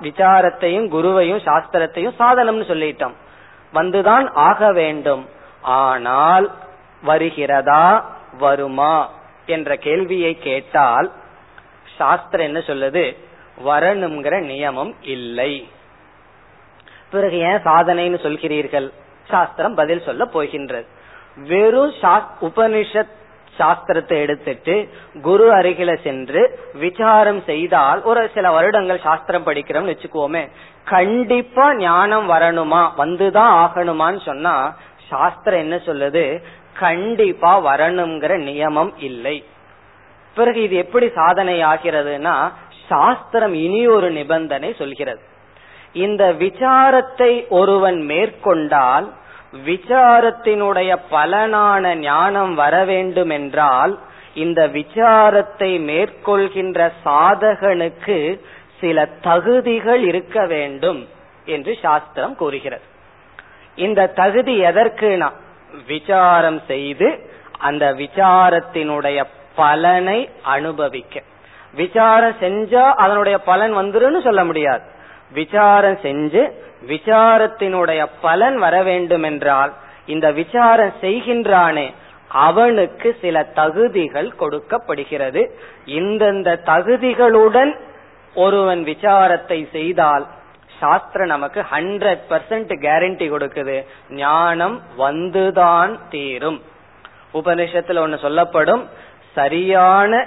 விசாரத்தையும் 0.00 0.88
குருவையும் 0.88 1.40
சாஸ்திரத்தையும் 1.44 2.14
சாதனம்னு 2.18 2.64
சொல்லிட்டோம். 2.64 3.14
வந்துதான் 3.74 4.30
ஆக 4.32 4.72
வேண்டும். 4.72 5.28
ஆனால் 5.62 6.50
வருகிறதா? 7.02 8.04
வருமா? 8.38 9.10
என்ற 9.46 9.76
கேள்வியை 9.76 10.38
கேட்டால் 10.38 11.12
சாஸ்திரம் 11.96 12.46
என்ன 12.46 12.58
சொல்லுது? 12.58 13.16
வரணுங்கிற 13.66 14.42
நியமம் 14.42 14.94
இல்லை. 15.00 15.68
பிறகு 17.10 17.38
ஏன் 17.38 17.62
சாதனைன்னு 17.62 18.16
சொல்கிறீர்கள்? 18.16 18.92
சாஸ்திரம் 19.28 19.74
பதில் 19.74 20.02
சொல்ல 20.02 20.24
போகின்றது. 20.24 20.86
வெறும் 21.36 21.92
உபனிஷத் 22.40 23.22
சாஸ்திரத்தை 23.58 24.16
எடுத்துட்டு 24.20 24.88
குரு 25.22 25.50
அருகில 25.50 26.02
சென்று 26.02 26.60
விசாரம் 26.74 27.42
செய்தால் 27.42 28.02
ஒரு 28.02 28.30
சில 28.34 28.50
வருடங்கள் 28.50 29.00
சாஸ்திரம் 29.00 29.46
படிக்கிறோம்னு 29.46 29.94
வச்சுக்கோமே 29.94 30.50
கண்டிப்பா 30.84 31.74
ஞானம் 31.74 32.30
வரணுமா? 32.30 32.82
வந்துதான் 32.98 33.52
ஆகணுமான்னு 33.64 34.20
சொன்னா 34.22 34.76
சாஸ்திரம் 35.08 35.58
என்ன 35.58 35.76
சொல்லுது? 35.76 36.42
கண்டிப்பா 36.78 37.64
வரணுங்கிற 37.64 38.32
நியமம் 38.48 38.92
இல்லை. 38.98 39.44
பிறகு 40.34 40.62
இது 40.62 40.76
எப்படி 40.76 41.10
சாதனை 41.14 41.62
ஆகிறதுனா 41.62 42.52
சாஸ்திரம் 42.88 43.54
இனி 43.54 43.86
ஒரு 43.86 44.10
நிபந்தனை 44.10 44.72
சொல்கிறது. 44.72 45.22
இந்த 45.92 46.32
விசாரத்தை 46.32 47.48
ஒருவன் 47.48 48.00
மேற்கொண்டால் 48.02 49.12
விசாரத்தினுடைய 49.66 50.96
பலனான 51.10 51.94
ஞானம் 51.94 52.54
வர 52.54 52.84
வேண்டும் 52.84 53.30
என்றால் 53.30 53.98
இந்த 54.34 54.68
விசாரத்தை 54.68 55.80
மேற்கொள்கின்ற 55.80 56.90
சாதகனுக்கு 57.04 58.40
சில 58.80 59.06
தகுதிகள் 59.06 60.02
இருக்க 60.02 60.46
வேண்டும் 60.46 61.08
என்று 61.44 61.78
சாஸ்திரம் 61.82 62.36
கூறுகிறது. 62.36 62.82
இந்த 63.76 64.06
தகுதி 64.06 64.60
எதற்குனா 64.60 65.30
விசாரம் 65.86 66.60
செய்து 66.66 67.30
அந்த 67.58 67.92
விசாரத்தினுடைய 67.92 69.24
பலனை 69.54 70.30
அனுபவிக்க. 70.42 71.22
விசாரம் 71.74 72.36
செஞ்சா 72.40 72.90
அதனுடைய 72.94 73.38
பலன் 73.38 73.76
வந்துருன்னு 73.76 74.22
சொல்ல 74.22 74.44
முடியாது. 74.44 74.82
விசாரம் 75.32 75.98
செஞ்சு 76.02 76.50
விசாரத்தினுடைய 76.86 78.06
பலன் 78.20 78.56
வர 78.56 78.82
வேண்டும் 78.82 79.22
என்றால் 79.22 79.72
இந்த 80.06 80.32
விசாரம் 80.32 80.92
செய்கின்றானே 81.00 81.92
அவனுக்கு 82.28 83.16
சில 83.20 83.42
தகுதிகள் 83.42 84.36
கொடுக்கப்படுகிறது. 84.36 85.58
இந்தந்த 85.86 86.60
தகுதிகளுடன் 86.64 87.78
ஒருவன் 88.34 88.84
விசாரத்தை 88.84 89.70
செய்தால் 89.70 90.26
சாஸ்திரம் 90.80 91.26
நமக்கு 91.26 91.60
ஹண்ட்ரட் 91.60 92.24
பர்சன்ட் 92.28 92.72
கேரண்டி 92.80 93.26
கொடுக்குது. 93.30 93.84
ஞானம் 94.10 94.82
வந்துதான் 94.98 95.98
தீரும். 96.10 96.62
உபனிஷத்துல 97.34 97.98
ஒன்னு 97.98 98.18
சொல்லப்படும் 98.18 98.88
சரியான 99.34 100.26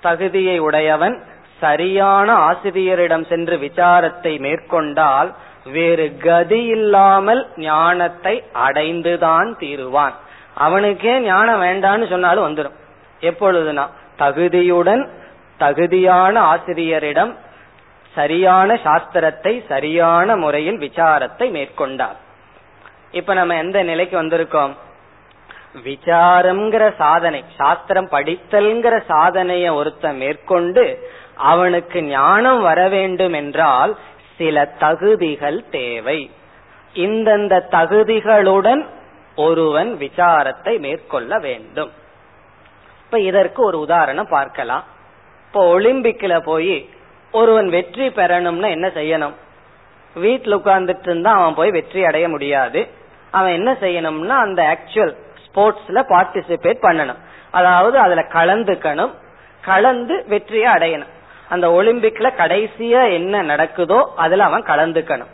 தகுதியை 0.00 0.58
உடையவன் 0.58 1.22
சரியான 1.60 2.28
ஆசிரியரிடம் 2.48 3.26
சென்று 3.26 3.56
விசாரத்தை 3.58 4.32
மேற்கொண்டால் 4.38 5.30
வேறு 5.64 6.06
கதி 6.18 6.62
இல்லாமல் 6.76 7.42
ஞானத்தை 7.56 8.34
அடைந்துதான் 8.52 9.50
தீருவான். 9.60 10.14
அவனுக்கே 10.54 11.20
ஞானம் 11.20 11.62
வேண்டான்னு 11.62 12.08
சொன்னாலும் 12.08 12.46
வந்துடும் 12.48 12.76
எப்பொழுதுனா 13.20 13.84
தகுதியுடன் 14.18 15.04
தகுதியான 15.58 16.34
ஆசிரியரிடம் 16.52 17.32
சரியான 18.14 18.74
சாஸ்திரத்தை 18.84 19.52
சரியான 19.68 20.36
முறையில் 20.36 20.78
விசாரத்தை 20.78 21.46
மேற்கொண்டார். 21.50 22.18
இப்ப 23.10 23.34
நம்ம 23.34 23.56
எந்த 23.56 23.82
நிலைக்கு 23.82 24.22
வந்திருக்கோம்? 24.22 24.74
விசாரம்ங்கிற 25.84 26.84
சாதனை 26.96 27.44
சாஸ்திரம் 27.56 28.08
படித்தல்ங்கிற 28.10 28.94
சாதனைய 29.08 29.66
ஒருத்த 29.80 30.12
மேற்கொண்டு 30.18 30.84
அவனுக்கு 31.36 32.02
ஞானம் 32.02 32.60
வர 32.60 32.88
வேண்டும் 32.88 33.32
என்றால் 33.32 33.96
சில 34.36 34.64
தகுதிகள் 34.64 35.64
தேவை. 35.70 36.30
இந்தந்த 36.94 37.64
தகுதிகளுடன் 37.70 38.86
ஒருவன் 39.36 39.96
விசாரத்தை 39.96 40.78
மேற்கொள்ள 40.78 41.38
வேண்டும். 41.38 41.90
இப்ப 43.04 43.18
இதற்கு 43.20 43.64
ஒரு 43.64 43.78
உதாரணம் 43.78 44.28
பார்க்கலாம். 44.28 44.84
இப்போ 45.46 45.78
ஒலிம்பிக்ல 45.78 46.40
போய் 46.40 46.88
ஒருவன் 47.32 47.68
வெற்றி 47.68 48.08
பெறணும்னா 48.08 48.68
என்ன 48.70 48.88
செய்யணும்? 48.88 49.32
வீட்டில் 50.14 50.56
உட்கார்ந்துட்டு 50.56 51.02
இருந்தா 51.02 51.32
அவன் 51.32 51.54
போய் 51.54 51.70
வெற்றி 51.70 52.04
அடைய 52.04 52.28
முடியாது. 52.28 52.88
அவன் 53.30 53.52
என்ன 53.52 53.72
செய்யணும்னா 53.72 54.36
அந்த 54.38 54.76
ஆக்சுவல் 54.76 55.16
ஸ்போர்ட்ஸ்ல 55.46 56.00
பார்ட்டிசிபேட் 56.12 56.80
பண்ணணும். 56.82 57.20
அதாவது 57.50 57.98
அதுல 57.98 58.26
கலந்துக்கணும். 58.32 59.12
கலந்து 59.62 60.24
வெற்றியை 60.28 60.72
அடையணும். 60.72 61.12
அந்த 61.48 61.68
ஒலிம்பிக்ல 61.68 62.28
கடைசியா 62.38 63.12
என்ன 63.12 63.42
நடக்குதோ 63.42 64.04
அதுல 64.16 64.44
அவன் 64.44 64.62
கலந்துக்கணும். 64.62 65.32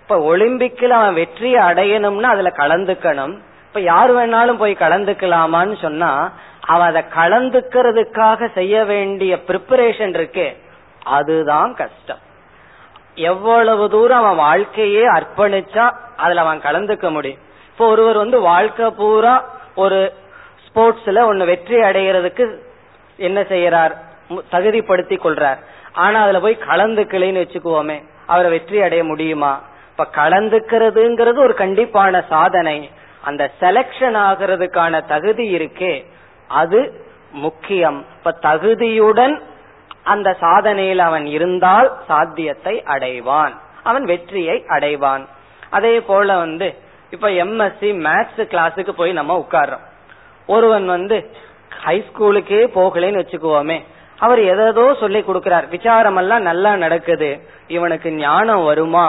இப்ப 0.00 0.36
ஒலிம்பிக்ல 0.36 0.88
அவன் 0.88 1.14
வெற்றியை 1.14 1.60
அடையணும்னா 1.62 2.22
அதுல 2.22 2.52
கலந்துக்கணும். 2.56 3.34
இப்ப 3.66 3.80
யார் 3.80 4.12
வேணாலும் 4.14 4.58
போய் 4.58 4.74
கலந்துக்கலாமான்னு 4.74 5.80
சொன்னா 5.80 6.32
அவன் 6.60 6.88
அதை 6.88 7.02
கலந்துக்கிறதுக்காக 7.14 8.52
செய்ய 8.54 8.84
வேண்டிய 8.84 9.36
ப்ரிப்பரேஷன் 9.46 10.14
இருக்கு 10.14 10.56
அதுதான் 11.04 11.74
கஷ்டம். 11.74 12.18
எவ்வளவு 13.14 13.90
தூரம் 13.90 14.18
அவன் 14.18 14.36
வாழ்க்கையே 14.36 15.04
அர்ப்பணிச்சா 15.08 15.90
அதுல 16.16 16.40
அவன் 16.40 16.60
கலந்துக்க 16.60 17.10
முடியும். 17.10 17.40
இப்போ 17.70 17.88
ஒருவர் 17.88 18.16
வந்து 18.16 18.40
வாழ்க்கை 18.40 18.90
பூரா 18.90 19.44
ஒரு 19.74 20.12
ஸ்போர்ட்ஸ்ல 20.66 21.24
ஒன்னு 21.26 21.44
வெற்றி 21.44 21.76
அடைகிறதுக்கு 21.76 22.58
என்ன 23.16 23.40
செய்யறார்? 23.40 23.94
தகுதிப்படுத்தி 24.30 25.16
கொள்றார். 25.24 25.58
ஆனா 25.92 26.22
அதுல 26.22 26.40
போய் 26.40 26.64
கலந்துக்கலைன்னு 26.66 27.42
வச்சுக்குவோமே 27.42 28.04
அவரை 28.26 28.50
வெற்றி 28.50 28.82
அடைய 28.82 29.04
முடியுமா? 29.04 29.62
இப்ப 29.90 30.06
கலந்துக்கிறதுங்கிறது 30.22 31.38
ஒரு 31.38 31.54
கண்டிப்பான 31.58 32.26
சாதனை. 32.28 32.90
அந்த 33.20 33.50
செலக்ஷன் 33.60 34.16
ஆகிறதுக்கான 34.28 35.06
தகுதி 35.06 35.54
இருக்கே 35.54 36.04
அது 36.48 37.06
முக்கியம். 37.32 38.04
இப்ப 38.16 38.38
தகுதியுடன் 38.42 39.40
அந்த 40.02 40.36
சாதனையில் 40.40 40.98
அவன் 40.98 41.26
இருந்தால் 41.26 41.98
சாத்தியத்தை 42.06 42.82
அடைவான். 42.86 43.54
அவன் 43.82 44.04
வெற்றியை 44.04 44.64
அடைவான். 44.68 45.26
அதே 45.70 46.00
போல 46.00 46.36
வந்து 46.36 46.74
இப்ப 47.10 47.28
எம்எஸ்சி 47.28 47.90
மேத்ஸ் 48.06 48.42
கிளாஸுக்கு 48.52 48.90
போய் 48.90 49.12
நம்ம 49.12 49.46
உட்கார்றோம். 49.46 49.84
ஒருவன் 50.46 50.86
வந்து 50.86 51.30
ஹைஸ்கூலுக்கே 51.84 52.60
போகலன்னு 52.74 53.20
வச்சுக்குவோமே 53.22 53.84
அவர் 54.20 54.40
எதோ 54.52 54.84
சொல்லி 55.00 55.20
கொடுக்கிறார். 55.20 55.66
விசாரம் 55.68 56.18
எல்லாம் 56.22 56.42
நல்லா 56.42 56.72
நடக்குது. 56.76 57.30
இவனுக்கு 57.68 58.08
ஞானம் 58.12 58.64
வருமா 58.64 59.06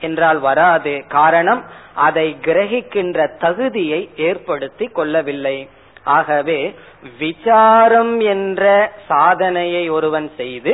என்றால் 0.00 0.40
வராது. 0.48 0.92
காரணம் 1.08 1.62
அதை 2.06 2.26
கிரகிக்கின்ற 2.46 3.18
தகுதியை 3.38 4.00
ஏற்படுத்தி 4.28 4.86
கொள்ளவில்லை. 4.86 5.56
ஆகவே 6.16 6.60
விசாரம் 7.18 8.14
என்ற 8.34 8.64
சாதனையை 9.08 9.82
ஒருவன் 9.88 10.28
செய்து 10.36 10.72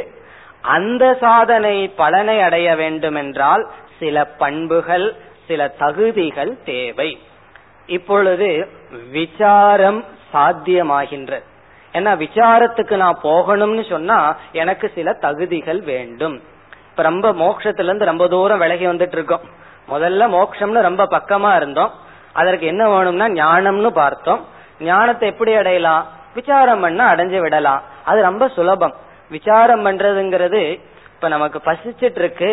அந்த 0.76 1.05
சாதனை 1.20 1.76
பலனை 2.01 2.37
அடைய 2.41 2.68
வேண்டுமென்றால் 2.76 3.64
சில 3.99 4.24
பண்புகள் 4.43 5.07
சில 5.49 5.68
தகுதிகள் 5.82 6.53
தேவை. 6.64 7.11
இப்பொழுது 7.97 8.49
விசாரம் 9.12 10.01
சாத்தியமாகின்றது 10.32 11.47
ஏன்னா 11.97 12.12
விசாரத்துக்கு 12.24 12.97
நான் 12.97 13.18
போகணும்னு 13.22 13.88
சொன்னா 13.88 14.36
எனக்கு 14.53 14.90
சில 14.94 15.12
தகுதிகள் 15.12 15.80
வேண்டும். 15.80 16.42
இப்ப 16.90 17.03
ரொம்ப 17.03 17.32
மோட்சத்துல 17.32 17.84
இருந்து 17.84 18.05
ரொம்ப 18.05 18.28
தூரம் 18.28 18.59
விலகி 18.59 18.86
வந்துட்டு 18.86 19.16
இருக்கோம் 19.18 19.40
முதல்ல 19.88 20.24
மோட்சம்னு 20.34 20.80
ரொம்ப 20.80 21.07
பக்கமா 21.07 21.57
இருந்தோம். 21.57 21.92
அதற்கு 22.32 22.66
என்ன 22.66 22.84
வேணும்னா 22.88 23.26
ஞானம்னு 23.26 23.90
பார்த்தோம். 23.90 24.44
ஞானத்தை 24.80 25.28
எப்படி 25.28 25.55
அடையலாம்? 25.55 26.07
விசாரம் 26.34 26.80
பண்ண 26.80 27.14
அடைஞ்சு 27.14 27.38
விடலாம். 27.40 27.82
அது 28.05 28.22
ரொம்ப 28.22 28.49
சுலபம். 28.49 28.94
விசாரம் 29.30 29.86
பண்றதுங்கிறது 29.86 30.80
இப்ப 31.14 31.28
நமக்கு 31.28 31.61
பசிச்சிட்டு 31.64 32.18
இருக்கு 32.18 32.51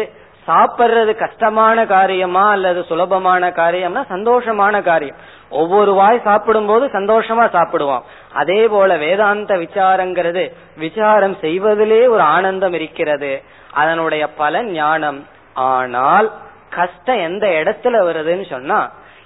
சாப்பிடுறது 0.48 1.12
கஷ்டமான 1.16 1.86
காரியமா 1.86 2.50
அல்லது 2.50 2.84
சுலபமான 2.84 3.50
காரியம்னா 3.50 4.02
சந்தோஷமான 4.10 4.82
காரியம். 4.84 5.20
ஒவ்வொரு 5.50 5.92
வாய் 5.94 6.20
சாப்பிடும் 6.24 6.66
போது 6.66 6.86
சந்தோஷமா 6.88 7.46
சாப்பிடுவோம் 7.58 8.06
அதே 8.34 8.68
போல 8.68 8.98
வேதாந்த 8.98 9.56
விசாரங்கிறது 9.56 10.44
விசாரம் 10.76 11.36
செய்வதிலே 11.42 12.02
ஒரு 12.10 12.22
ஆனந்தம் 12.22 12.74
இருக்கிறது. 12.74 13.32
அதனுடைய 13.72 14.24
பலன் 14.42 14.72
ஞானம். 14.72 15.26
ஆனால் 15.54 16.32
கஷ்டம் 16.70 17.20
எந்த 17.20 17.48
இடத்துல 17.48 17.96
வருதுன்னு 18.08 18.50
சொன்னா 18.50 18.80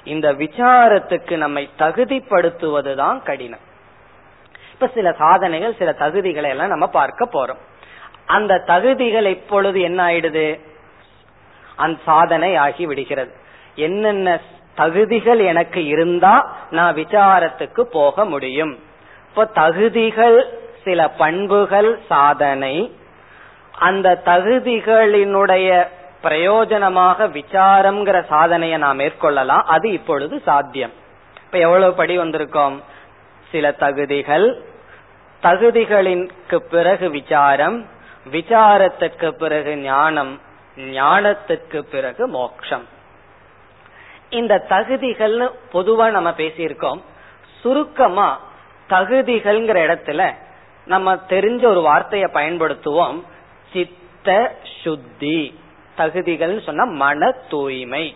இந்த 0.03 0.27
விசாரத்துக்கு 0.33 1.35
நம்மை 1.37 1.69
தகுதிப்படுத்துவதுதான் 1.79 3.17
கடினம். 3.23 3.63
இப்ப 4.73 4.89
சில 4.93 5.11
சாதனைகள் 5.17 5.79
சில 5.79 5.91
தகுதிகளை 5.99 6.49
எல்லாம் 6.53 6.67
நம்ம 6.67 6.87
பார்க்க 6.87 7.29
போறோம். 7.33 7.61
அந்த 8.25 8.61
தகுதிகள் 8.65 9.25
இப்பொழுது 9.25 9.81
என்ன 9.81 9.99
ஆயிடுது? 10.07 10.47
அந்த 11.77 12.01
சாதனை 12.05 12.55
ஆகி 12.55 12.85
விடுகிறது. 12.85 13.33
என்னென்ன 13.75 14.39
தகுதிகள் 14.75 15.39
எனக்கு 15.39 15.85
இருந்தா 15.85 16.33
நான் 16.71 16.95
விசாரத்துக்கு 16.95 17.81
போக 17.81 18.25
முடியும். 18.25 18.73
இப்போ 19.29 19.45
தகுதிகள் 19.45 20.37
சில 20.83 21.09
பண்புகள் 21.09 21.99
சாதனை 22.07 22.75
அந்த 23.79 24.21
தகுதிகளினுடைய 24.25 25.87
பிரயோஜனமாக 26.23 27.27
விசாரம்ங்கிற 27.31 28.25
சாதனையை 28.25 28.77
நாம் 28.77 28.99
மேற்கொள்ளலாம். 28.99 29.65
அது 29.75 29.91
இப்பொழுது 29.91 30.41
சாத்தியம். 30.45 30.93
இப்ப 31.45 31.57
எவ்வளவு 31.57 31.93
படி 31.93 32.17
வந்திருக்கோம்? 32.17 32.77
சில 33.51 33.71
தகுதிகள் 33.71 34.47
தகுதிகளிற்கு 35.43 36.57
பிறகு 36.69 37.09
விசாரம் 37.09 37.85
விசாரத்துக்கு 38.31 39.31
பிறகு 39.31 39.77
ஞானம் 39.77 40.33
ஞானத்துக்கு 40.77 41.81
பிறகு 41.81 42.27
மோக்ஷம். 42.27 42.87
இந்த 44.29 44.65
தகுதிகள்னு 44.69 45.51
பொதுவா 45.73 46.09
நம்ம 46.11 46.29
பேசியிருக்கோம். 46.29 47.01
சுருக்கமா 47.61 48.41
தகுதிகள்ங்கிற 48.89 49.79
இடத்துல 49.87 50.33
நம்ம 50.85 51.15
தெரிஞ்ச 51.15 51.65
ஒரு 51.65 51.81
வார்த்தையை 51.81 52.29
பயன்படுத்துவோம். 52.33 53.23
சித்த 53.73 54.55
சுத்தி. 54.83 55.59
தகுதிகள் 55.95 56.61
சொன்னா 56.61 56.83
மன 56.83 57.31
தூய்மை 57.31 58.15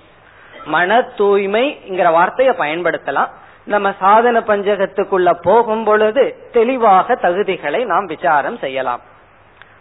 மன 0.66 1.00
தூய்மைங்கிற 1.00 2.12
வார்த்தையை 2.12 2.56
பயன்படுத்தலாம். 2.58 3.30
நம்ம 3.64 3.94
சாதன 4.00 4.40
பஞ்சகத்துக்குள்ள 4.40 5.34
போகும் 5.42 5.84
பொழுது 5.84 6.50
தெளிவாக 6.52 7.16
தகுதிகளை 7.16 7.86
நாம் 7.86 8.06
விசாரம் 8.06 8.58
செய்யலாம். 8.58 9.02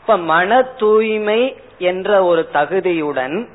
இப்ப 0.01 0.17
மன 0.17 0.63
தூய்மை 0.63 1.57
என்ற 1.79 2.25
ஒரு 2.25 2.49
தகுதியுடன் 2.53 3.49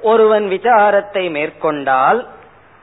ஒருவன் 0.00 0.48
விசாரத்தை 0.48 1.30
மேற்கொண்டால் 1.30 2.28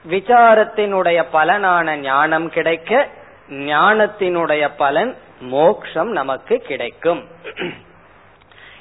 விசாரத்தினுடைய 0.08 1.24
பலனான 1.32 1.96
ஞானம் 1.96 2.50
கிடைக்க 2.50 3.08
ஞானத்தினுடைய 3.48 4.70
பலன் 4.76 5.16
மோக்ஷம் 5.40 6.10
நமக்கு 6.10 6.58
கிடைக்கும். 6.58 7.28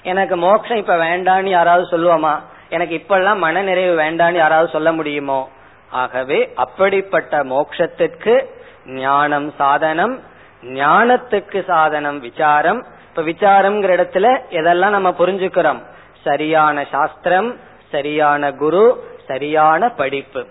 எனக்கு 0.04 0.36
மோக்ஷம் 0.38 0.78
இப்ப 0.78 0.96
வேண்டான்னு 0.96 1.48
யாராவது 1.48 1.86
சொல்லுவோமா? 1.98 2.40
எனக்கு 2.70 2.96
இப்பெல்லாம் 2.98 3.38
மன 3.38 3.62
நிறைவு 3.62 4.02
வேண்டான்னு 4.02 4.34
யாராவது 4.34 4.70
சொல்ல 4.72 4.92
முடியுமோ? 4.92 5.50
ஆகவே 5.90 6.52
அப்படிப்பட்ட 6.56 7.44
மோக்ஷத்திற்கு 7.44 8.46
ஞானம் 8.86 9.54
சாதனம் 9.58 10.20
ஞானத்துக்கு 10.62 11.66
சாதனம் 11.68 12.20
விசாரம் 12.20 12.86
இப்ப 13.12 13.24
விசாரம்ங்கிற 13.24 13.92
இடத்துல 13.96 14.28
எதெல்லாம் 14.50 14.96
நம்ம 14.98 15.10
புரிஞ்சுக்கிறோம்? 15.10 15.80
சரியான 16.24 16.86
சாஸ்திரம் 16.92 17.50
சரியான 17.90 18.52
குரு 18.52 18.84
சரியான 19.28 19.90
படிப்பு. 19.90 20.42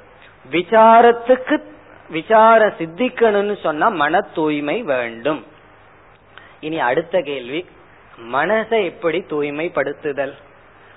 விசாரத்துக்கு 0.51 1.57
விசார 2.11 2.67
சித்திக்கணும்னு 2.79 3.61
சொன்னா 3.61 3.89
மன 3.89 4.21
தூய்மை 4.21 4.83
வேண்டும். 4.83 5.47
இனி 6.61 6.81
அடுத்த 6.81 7.21
கேள்வி 7.21 7.67
மனசை 8.33 8.85
எப்படி 8.85 9.25
தூய்மைப்படுத்துதல்? 9.31 10.35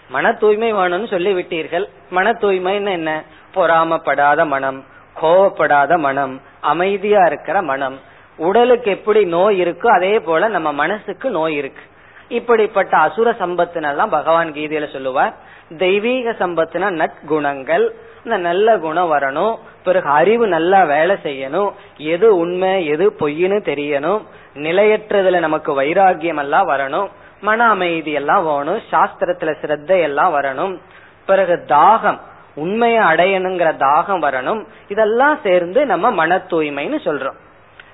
மன 0.09 0.34
தூய்மை 0.34 0.74
வேணும்னு 0.74 1.07
சொல்லி 1.07 1.34
விட்டீர்கள் 1.34 1.86
மன 2.09 2.32
தூய்மைன்னு 2.32 2.91
என்ன? 2.91 3.24
பொறாமப்படாத 3.55 4.47
மனம் 4.47 4.86
கோவப்படாத 5.22 5.97
மனம் 5.97 6.41
அமைதியா 6.61 7.22
இருக்கிற 7.26 7.61
மனம். 7.61 7.99
உடலுக்கு 8.38 8.92
எப்படி 8.92 9.26
நோய் 9.26 9.62
இருக்கோ 9.62 9.88
அதே 9.88 10.20
போல 10.20 10.48
நம்ம 10.48 10.72
மனசுக்கு 10.72 11.30
நோய் 11.30 11.56
இருக்கு. 11.56 11.82
இப்படிப்பட்ட 12.28 12.98
அசுர 12.98 13.32
சம்பத்தினெல்லாம் 13.32 14.08
பகவான் 14.08 14.52
கீதையில 14.52 14.92
சொல்லுவார். 14.92 15.34
தெய்வீக 15.78 16.32
சம்பத்துனா 16.32 16.90
நற்குணங்கள். 16.90 17.90
இந்த 18.24 18.38
நல்ல 18.38 18.78
குணம் 18.78 19.12
வரணும். 19.12 19.58
பிறகு 19.84 20.10
அறிவு 20.10 20.48
நல்லா 20.48 20.84
வேலை 20.84 21.16
செய்யணும். 21.24 21.72
எது 21.98 22.38
உண்மை 22.38 22.86
எது 22.86 23.12
பொய்னு 23.20 23.60
தெரியணும். 23.64 24.22
நிலையற்றதுல 24.56 25.40
நமக்கு 25.40 25.82
வைராகியம் 25.82 26.40
எல்லாம் 26.40 26.70
வரணும். 26.70 27.08
மன 27.42 27.70
அமைதி 27.70 28.12
எல்லாம் 28.12 28.46
வேணும் 28.46 28.82
சாஸ்திரத்துல 28.92 29.60
சிரத்தை 29.62 30.02
எல்லாம் 30.02 30.36
வரணும். 30.36 30.80
பிறகு 31.26 31.64
தாகம் 31.68 32.20
உண்மையை 32.56 33.04
அடையணுங்கிற 33.04 33.76
தாகம் 33.78 34.22
வரணும். 34.22 34.66
இதெல்லாம் 34.88 35.40
சேர்ந்து 35.44 35.86
நம்ம 35.86 36.12
மன 36.12 36.38
தூய்மைன்னு 36.38 37.00
சொல்றோம். 37.06 37.42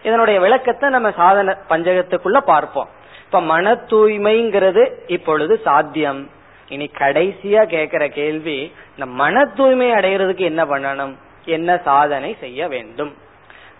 இதனுடைய 0.04 0.40
விளக்கத்தை 0.40 0.90
நம்ம 0.90 1.12
சாதன 1.12 1.58
பஞ்சகத்துக்குள்ள 1.70 2.38
பார்ப்போம். 2.38 2.90
இப்ப 3.26 3.42
மன 3.42 3.74
தூய்மைங்கிறது 3.74 4.92
இப்பொழுது 5.08 5.62
சாத்தியம். 5.64 6.30
இனி 6.68 6.92
கடைசியா 6.98 7.64
கேக்குற 7.66 8.08
கேள்வி 8.08 8.74
இந்த 8.90 9.06
மன 9.06 9.46
தூய்மை 9.46 9.92
அடைகிறதுக்கு 9.92 10.38
என்ன 10.38 10.66
பண்ணணும்? 10.66 11.16
என்ன 11.46 11.78
சாதனை 11.78 12.38
செய்ய 12.40 12.68
வேண்டும்? 12.68 13.16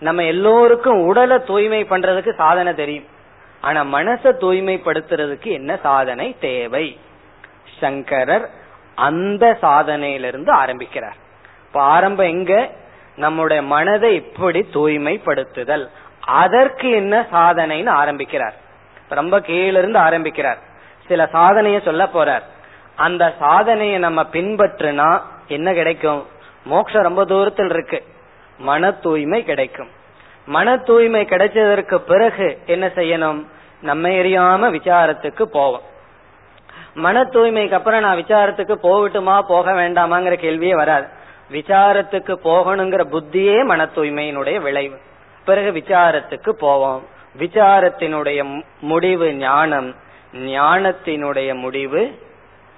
நம்ம 0.00 0.24
எல்லோருக்கும் 0.24 1.00
உடலை 1.00 1.38
தூய்மை 1.38 1.84
பண்றதுக்கு 1.84 2.34
சாதனை 2.34 2.74
தெரியும். 2.74 3.04
ஆனா 3.60 3.84
மனசை 3.84 4.32
தூய்மைப்படுத்துறதுக்கு 4.40 5.46
என்ன 5.46 5.76
சாதனை? 5.76 6.36
தேவை. 6.40 6.98
சங்கரர் 7.80 8.50
அந்த 8.94 9.58
சாதனையிலிருந்து 9.62 10.50
ஆரம்பிக்கிறார். 10.50 11.16
இப்ப 11.66 11.80
ஆரம்பம் 11.80 12.26
எங்க? 12.26 12.70
நம்முடைய 13.16 13.62
மனதை 13.62 14.14
இப்படி 14.14 14.66
தூய்மைப்படுத்துதல். 14.74 15.88
அதற்கு 16.20 16.90
என்ன 16.90 17.26
சாதனைன்னு 17.32 17.88
ஆரம்பிக்கிறார். 17.88 18.54
ரொம்ப 19.08 19.40
கீழிருந்து 19.40 19.98
ஆரம்பிக்கிறார். 19.98 20.58
சில 21.06 21.28
சாதனைய 21.32 21.82
சொல்ல 21.82 22.08
போறார். 22.14 22.42
அந்த 22.96 23.34
சாதனையை 23.38 23.98
நம்ம 23.98 24.22
பின்பற்றுனா 24.22 25.20
என்ன 25.46 25.72
கிடைக்கும்? 25.72 26.26
மோட்சம் 26.64 27.02
ரொம்ப 27.02 27.24
தூரத்தில் 27.24 27.70
இருக்கு. 27.70 28.04
மன 28.58 28.90
தூய்மை 28.90 29.44
கிடைக்கும். 29.44 29.88
மன 30.46 30.76
தூய்மை 30.76 31.24
கிடைச்சதற்கு 31.24 31.94
பிறகு 31.94 32.58
என்ன 32.66 32.86
செய்யணும்? 32.86 33.46
நம்ம 33.80 34.08
எரியாம 34.08 34.74
விசாரத்துக்கு 34.74 35.42
போவோம். 35.42 35.82
மன 36.94 37.22
தூய்மைக்கு 37.22 37.72
அப்புறம் 37.72 38.00
நான் 38.00 38.16
விசாரத்துக்கு 38.16 38.74
போகட்டுமா 38.82 39.40
போக 39.40 39.72
வேண்டாமாங்கிற 39.72 40.38
கேள்வியே 40.38 40.74
வராது. 40.74 41.06
விசாரத்துக்கு 41.50 42.36
போகணுங்கிற 42.44 43.04
புத்தியே 43.10 43.64
மன 43.64 43.84
தூய்மையினுடைய 43.84 44.60
விளைவு. 44.60 44.98
பிறகு 45.44 45.70
விசாரத்துக்கு 45.70 46.50
போவோம். 46.50 47.06
விசாரத்தினுடைய 47.38 48.62
முடிவு 48.80 49.34
ஞானம் 49.34 49.94
ஞானத்தினுடைய 50.32 51.54
முடிவு 51.54 52.18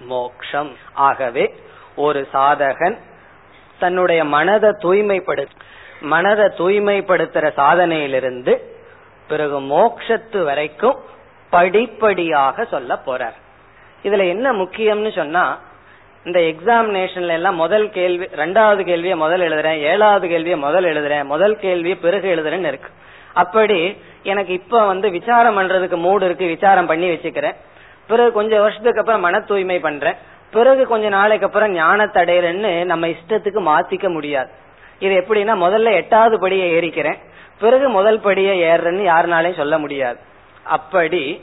மோக்ஷம். 0.01 0.77
ஆகவே 0.93 1.55
ஒரு 1.97 2.29
சாதகன் 2.33 2.99
தன்னுடைய 3.79 4.25
மனதை 4.25 4.71
தூய்மைப்படு 4.71 5.47
மனதை 6.01 6.45
தூய்மைப்படுத்துற 6.45 7.47
சாதனையிலிருந்து 7.57 8.59
பிறகு 9.29 9.61
மோக்ஷத்து 9.61 10.45
வரைக்கும் 10.45 10.97
படிப்படியாக 11.51 12.65
சொல்ல 12.65 12.99
போறார். 13.07 13.39
இதுல 14.03 14.29
என்ன 14.29 14.53
முக்கியம்னு 14.53 15.15
சொன்னா 15.17 15.59
இந்த 16.25 16.41
எக்ஸாமினேஷன்ல 16.41 17.29
எல்லாம் 17.29 17.55
முதல் 17.55 17.91
கேள்வி 17.91 18.25
ரெண்டாவது 18.25 18.85
கேள்வியை 18.85 19.17
முதல் 19.17 19.41
எழுதுறேன் 19.41 19.79
ஏழாவது 19.79 20.29
கேள்வியை 20.29 20.59
முதல் 20.59 20.85
எழுதுறேன் 20.85 21.25
முதல் 21.25 21.57
கேள்வியை 21.57 21.97
பிறகு 21.97 22.37
எழுதுறேன்னு 22.37 22.67
இருக்கு. 22.67 22.89
அப்படி 23.33 23.97
எனக்கு 24.23 24.53
இப்ப 24.53 24.87
வந்து 24.87 25.11
விசாரம் 25.11 25.59
பண்றதுக்கு 25.59 25.97
மூடு 25.97 26.25
இருக்கு 26.25 26.47
விசாரம் 26.47 26.87
பண்ணி 26.87 27.09
வச்சுக்கிறேன். 27.09 27.55
பிறகு 28.07 28.33
கொஞ்சம் 28.33 28.61
வருஷத்துக்கு 28.61 28.99
அப்புறம் 28.99 29.21
மன 29.21 29.41
தூய்மை 29.41 29.79
பண்றேன். 29.79 30.15
பிறகு 30.51 30.87
கொஞ்ச 30.87 31.09
நாளைக்கு 31.09 31.47
அப்புறம் 31.47 31.75
ஞானத்தடையறன்னு 31.75 32.85
நம்ம 32.85 33.07
இஷ்டத்துக்கு 33.07 33.61
மாத்திக்க 33.61 34.09
முடியாது. 34.09 34.51
இது 34.99 35.15
எப்படின்னா 35.15 35.53
முதல்ல 35.67 35.93
எட்டாவது 35.93 36.49
படியை 36.49 36.77
ஏறிக்கிறேன். 36.79 37.17
பிறகு 37.59 37.89
முதல் 37.89 38.21
படியை 38.21 38.57
ஏறுறேன்னு 38.71 39.11
யாருனாலையும் 39.13 39.57
சொல்ல 39.57 39.79
முடியாது. 39.79 40.19
அப்படி 40.63 41.43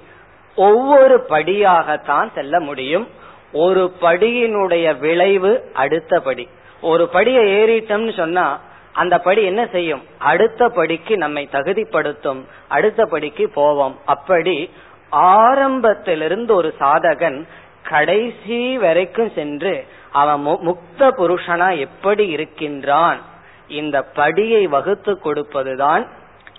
ஒவ்வொரு 0.55 1.25
படியாகத்தான் 1.29 2.31
செல்ல 2.33 2.59
முடியும். 2.59 3.07
ஒரு 3.51 3.93
படியினுடைய 4.01 4.97
விளைவு 4.97 5.71
அடுத்த 5.73 6.19
படி. 6.19 6.47
ஒரு 6.81 7.09
படியை 7.13 7.45
ஏறிட்டோம்னு 7.59 8.17
சொன்னா 8.17 8.59
அந்த 8.93 9.19
படி 9.19 9.43
என்ன 9.43 9.67
செய்யும்? 9.71 10.03
அடுத்த 10.17 10.69
படிக்கு 10.69 11.17
நம்மை 11.17 11.49
தகுதிப்படுத்தும். 11.51 12.45
அடுத்த 12.67 13.05
படிக்கு 13.05 13.49
போவோம். 13.49 13.99
அப்படி 14.05 14.69
ஆரம்பத்திலிருந்து 15.09 16.55
ஒரு 16.55 16.73
சாதகன் 16.79 17.47
கடைசி 17.89 18.77
வரைக்கும் 18.77 19.31
சென்று 19.35 19.85
அவன் 20.11 20.57
முக்த 20.67 20.99
புருஷனா 20.99 21.77
எப்படி 21.77 22.27
இருக்கின்றான்? 22.27 23.21
இந்த 23.67 24.05
படியை 24.15 24.63
வகுத்து 24.63 25.19
கொடுப்பதுதான் 25.23 26.07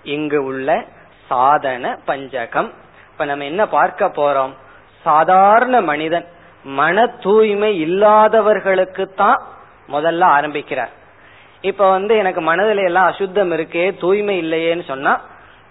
இங்கு 0.02 0.44
உள்ள 0.44 0.84
சாதன 1.28 1.98
பஞ்சகம். 2.06 2.72
இப்ப 3.12 3.24
நம்ம 3.24 3.44
என்ன 3.44 3.66
பார்க்க 3.66 4.06
போறோம்? 4.06 4.52
சாதாரண 5.02 5.80
மனிதன் 5.80 6.26
மன 6.64 7.06
தூய்மை 7.06 7.80
இல்லாதவர்களுக்கு 7.80 9.04
தான் 9.14 9.38
முதல்ல 9.88 10.20
ஆரம்பிக்கிறார். 10.20 10.92
இப்ப 11.60 11.90
வந்து 11.90 12.16
எனக்கு 12.16 12.40
மனதில 12.40 12.84
எல்லாம் 12.84 13.06
அசுத்தம் 13.06 13.52
இருக்கே 13.52 13.98
தூய்மை 13.98 14.36
இல்லையேன்னு 14.42 14.84
சொன்னா 14.84 15.20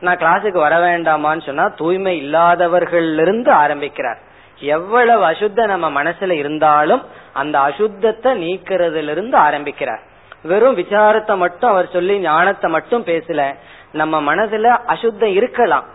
நான் 0.01 0.17
கிளாஸுக்கு 0.17 0.59
வர 0.59 0.75
வேண்டாமான்னு 0.79 1.45
சொன்னா 1.45 1.67
தூய்மை 1.67 2.13
இல்லாதவர்கள்லருந்து 2.23 3.49
ஆரம்பிக்கிறார். 3.49 4.19
எவ்வளவு 4.59 5.23
அசுத்த 5.31 5.65
நம்ம 5.65 6.03
மனசுல 6.03 6.31
இருந்தாலும் 6.31 7.03
அந்த 7.33 7.59
அசுத்தத்தை 7.59 8.31
நீக்கிறதுல 8.43 9.09
இருந்து 9.09 9.37
ஆரம்பிக்கிறார். 9.37 10.01
வெறும் 10.43 10.77
விசாரத்தை 10.77 11.35
மட்டும் 11.37 11.69
அவர் 11.69 11.87
சொல்லி 11.87 12.19
ஞானத்தை 12.19 12.71
மட்டும் 12.71 13.05
பேசல. 13.05 13.53
நம்ம 13.91 14.21
மனதுல 14.21 14.67
அசுத்தம் 14.85 15.33
இருக்கலாம். 15.33 15.85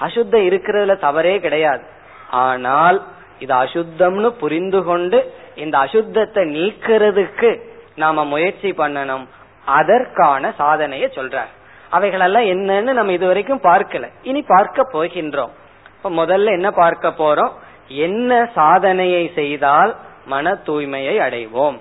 அசுத்தம் 0.00 0.46
இருக்கிறதுல 0.50 0.98
தவறே 0.98 1.40
கிடையாது. 1.40 1.84
ஆனால் 2.30 3.02
இது 3.38 3.54
அசுத்தம்னு 3.54 4.28
புரிந்து 4.28 4.84
கொண்டு 4.84 5.34
இந்த 5.54 5.78
அசுத்தத்தை 5.78 6.42
நீக்கிறதுக்கு 6.56 7.60
நாம 7.96 8.24
முயற்சி 8.24 8.70
பண்ணணும். 8.70 9.26
அதற்கான 9.64 10.54
சாதனைய 10.58 11.04
சொல்றார். 11.14 11.52
அவைகளெல்லாம் 11.90 12.42
என்னன்னு 12.42 12.92
நம்ம 12.92 13.12
இதுவரைக்கும் 13.12 13.62
பார்க்கல. 13.62 14.08
இனி 14.22 14.42
பார்க்க 14.42 14.88
போகின்றோம். 14.92 15.50
இப்ப 15.96 16.10
முதல்ல 16.10 16.44
என்ன 16.44 16.70
பார்க்க 16.70 17.08
போறோம்? 17.08 17.52
என்ன 17.88 18.50
சாதனையை 18.54 19.30
செய்தால் 19.34 19.96
மன 20.26 20.52
தூய்மையை 20.66 21.16
அடைவோம்? 21.18 21.78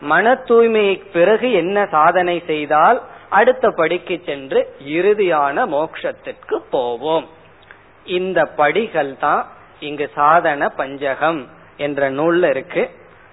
மன 0.00 0.34
தூய்மைக்கு 0.34 1.06
பிறகு 1.12 1.52
என்ன 1.52 1.86
சாதனை 1.86 2.42
செய்தால் 2.46 3.02
அடுத்த 3.28 3.70
படிக்கு 3.70 4.22
சென்று 4.24 4.76
இறுதியான 4.84 5.66
மோட்சத்திற்கு 5.66 6.56
போவோம். 6.70 7.26
இந்த 8.04 8.44
படிகள் 8.44 9.16
தான் 9.16 9.46
இங்கு 9.80 10.10
சாதன 10.14 10.72
பஞ்சகம் 10.76 11.48
என்ற 11.76 12.10
நூல்ல 12.10 12.48
இருக்கு. 12.48 12.90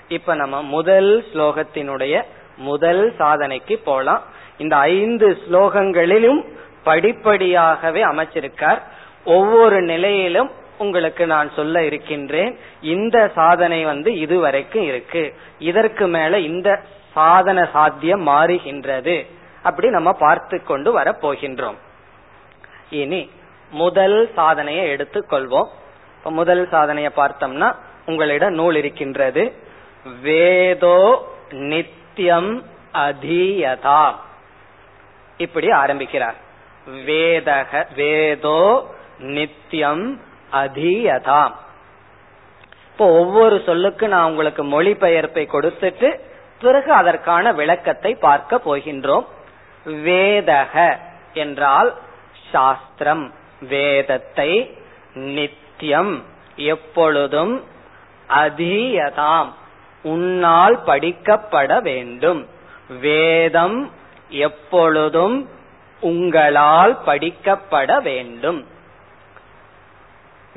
இப்ப 0.07 0.35
நம்ம 0.35 0.63
முதல் 0.63 1.25
ஸ்லோகத்தினுடைய 1.33 2.23
முதல் 2.57 3.15
சாதனைக்கு 3.17 3.75
போலாம். 3.83 4.21
இந்த 4.57 4.75
ஐந்து 4.75 5.37
ஸ்லோகங்களிலும் 5.47 6.45
படிப்படியாகவே 6.85 8.01
அமைச்சிருக்கார். 8.11 8.81
ஒவ்வொரு 9.25 9.81
நிலையிலும் 9.81 10.51
உங்களுக்கு 10.77 11.27
நான் 11.27 11.51
சொல்ல 11.55 11.85
இருக்கின்றேன். 11.85 12.57
இந்த 12.81 13.31
சாதனை 13.35 13.85
வந்து 13.85 14.17
இதுவரைக்கும் 14.17 14.83
இருக்கு. 14.83 15.35
இதற்கு 15.59 16.07
மேல 16.07 16.39
இந்த 16.39 16.81
சாதன 17.13 17.69
சாத்தியம் 17.73 18.27
மாறுகின்றது. 18.27 19.25
அப்படி 19.63 19.89
நம்ம 19.89 20.11
பார்த்து 20.11 20.63
கொண்டு 20.63 20.91
வர 20.91 21.15
போகின்றோம் 21.21 21.75
இனி 22.89 23.29
முதல் 23.71 24.29
சாதனையை 24.33 24.95
எடுத்துக்கொள்வோம். 24.95 25.67
முதல் 26.31 26.69
சாதனையை 26.69 27.11
பார்த்தோம்னா 27.15 27.75
உங்களிடம் 28.05 28.53
நூல் 28.53 28.75
இருக்கின்றது. 28.75 29.53
வேதோ 30.21 31.25
நித்தியம் 31.49 32.65
அதீயதா. 32.93 34.15
இப்படி 35.37 35.69
ஆரம்பிக்கிறார். 35.71 36.35
வேதக 36.87 37.85
வேதோ 37.95 38.89
நித்தியம் 39.17 40.21
அதீயதா. 40.51 41.51
இப்போ 42.91 43.05
ஒவ்வொரு 43.19 43.61
சொல்லுக்கு 43.65 44.07
நான் 44.07 44.29
உங்களுக்கு 44.29 44.63
மொழிபெயர்ப்பை 44.63 45.45
கொடுத்துட்டு 45.53 46.19
பிறகு 46.59 46.93
அதற்கான 46.93 47.51
விளக்கத்தை 47.51 48.15
பார்க்க 48.15 48.61
போகின்றோம். 48.65 49.25
வேதக 49.85 50.97
என்றால் 51.33 51.93
சாஸ்திரம் 52.51 53.33
வேதத்தை 53.59 54.51
நித்தியம் 55.73 56.23
எப்பொழுதும் 56.55 57.63
அதீயதாம். 58.29 59.49
உன்னால் 60.03 60.79
படிக்கப்பட 60.85 61.81
வேண்டும். 61.81 62.47
வேதம் 62.99 63.91
எப்பொழுதும் 64.29 65.49
உங்களால் 65.99 66.99
படிக்கப்பட 67.05 68.01
வேண்டும். 68.01 68.67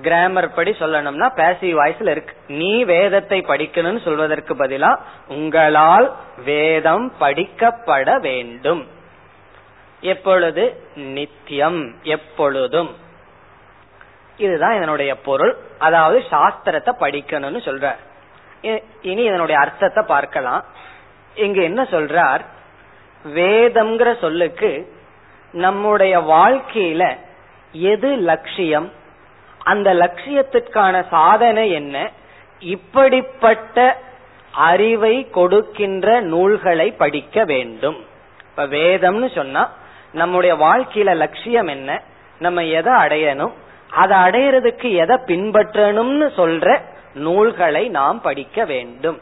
கிராமர் 0.03 0.55
படி 0.55 0.71
சொல்லணும்னா 0.71 1.29
பேசிவ் 1.37 1.77
வாய்ஸ்ல 1.81 2.11
இருக்கு. 2.11 2.37
நீ 2.49 2.85
வேதத்தை 2.85 3.41
படிக்கணும்னு 3.41 4.05
சொல்வதற்கு 4.05 4.55
பதிலா 4.55 4.99
உங்களால் 5.29 6.17
வேதம் 6.45 7.12
படிக்கப்பட 7.21 8.21
வேண்டும். 8.21 8.87
எப்பொழுது? 10.01 10.83
நித்தியம் 10.95 11.95
எப்பொழுதும். 12.03 13.05
இதுதான் 14.37 14.76
இதனுடைய 14.76 15.12
பொருள். 15.16 15.57
அதாவது 15.78 16.18
சாஸ்திரத்தை 16.30 16.93
படிக்கணும்னு 17.01 17.61
சொல்ற 17.68 17.95
இனி 19.03 19.22
இதனுடைய 19.22 19.61
அர்த்தத்தை 19.61 20.03
பார்க்கலாம். 20.07 20.64
இங்க 21.34 21.62
என்ன 21.62 21.82
சொல்றார்? 21.82 22.43
வேதம்ங்கிற 23.24 24.11
சொல்லுக்கு 24.20 24.70
நம்முடைய 25.53 26.14
வாழ்க்கையில 26.20 27.05
எது 27.72 28.11
லட்சியம்? 28.16 28.89
அந்த 29.64 29.89
லட்சியத்திற்கான 29.95 31.05
சாதனை 31.09 31.64
என்ன? 31.70 31.97
இப்படிப்பட்ட 32.61 33.78
அறிவை 34.53 35.14
கொடுக்கின்ற 35.30 36.20
நூல்களை 36.20 36.89
படிக்க 36.93 37.45
வேண்டும். 37.45 37.99
இப்ப 38.51 38.66
வேதம்னு 38.66 39.34
சொன்னா 39.34 39.62
நம்முடைய 40.12 40.55
வாழ்க்கையில 40.57 41.14
லட்சியம் 41.16 41.66
என்ன? 41.66 42.03
நம்ம 42.39 42.64
எதை 42.78 42.93
அடையணும்? 42.95 43.55
அதை 43.91 44.18
அடையிறதுக்கு 44.18 44.93
எதை 44.93 45.16
பின்பற்றணும்னு 45.26 46.30
சொல்ற 46.37 46.80
நூல்களை 47.14 47.89
நாம் 47.89 48.20
படிக்க 48.20 48.64
வேண்டும். 48.64 49.20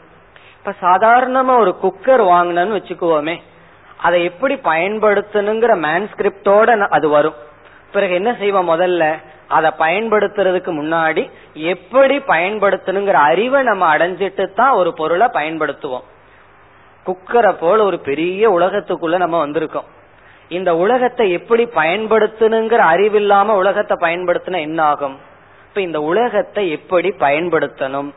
இப்ப 0.57 0.73
சாதாரணமா 0.81 1.59
ஒரு 1.59 1.75
குக்கர் 1.83 2.33
வாங்கினோம்னு 2.33 2.79
வச்சுக்குவோமே 2.79 3.41
அதை 3.97 4.23
எப்படி 4.23 4.55
பயன்படுத்தணுங்கிற 4.55 5.77
மேன்ஸ்கிரிப்டோட 5.77 6.87
அது 6.87 7.09
வரும். 7.09 7.33
பிறகு 7.91 8.13
என்ன 8.13 8.35
செய்வோம் 8.39 8.69
முதல்ல? 8.69 9.21
அதை 9.47 9.71
பயன்படுத்துறதுக்கு 9.79 10.71
முன்னாடி 10.71 11.29
எப்படி 11.53 12.17
பயன்படுத்தணுங்கிற 12.17 13.11
அறிவை 13.11 13.63
நம்ம 13.63 13.97
அடைஞ்சிட்டு 13.97 14.53
தான் 14.53 14.71
ஒரு 14.71 14.93
பொருளை 14.93 15.27
பயன்படுத்துவோம். 15.27 16.03
குக்கரை 17.05 17.55
போல 17.59 17.83
ஒரு 17.83 17.99
பெரிய 17.99 18.51
உலகத்துக்குள்ள 18.51 19.17
நம்ம 19.17 19.47
வந்திருக்கோம். 19.47 19.85
இந்த 20.49 20.75
உலகத்தை 20.75 21.31
எப்படி 21.31 21.65
பயன்படுத்தணுங்கிற 21.65 22.79
அறிவில்லாம 22.93 23.45
உலகத்தை 23.45 23.97
பயன்படுத்தின 24.01 24.59
என்ன 24.59 24.83
ஆகும் 24.83 25.19
இப்ப 25.67 25.81
இந்த 25.81 26.01
உலகத்தை 26.01 26.71
எப்படி 26.71 27.09
பயன்படுத்தணும்? 27.09 28.13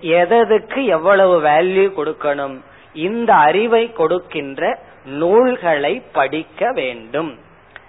எதற்கு 0.00 0.84
எவ்வளவு 0.84 1.42
வேல்யூ 1.42 1.92
கொடுக்கணும்? 1.96 2.60
இந்த 2.92 3.34
அறிவை 3.34 3.92
கொடுக்கின்ற 3.92 4.78
நூல்களை 5.04 6.02
படிக்க 6.12 6.72
வேண்டும். 6.72 7.38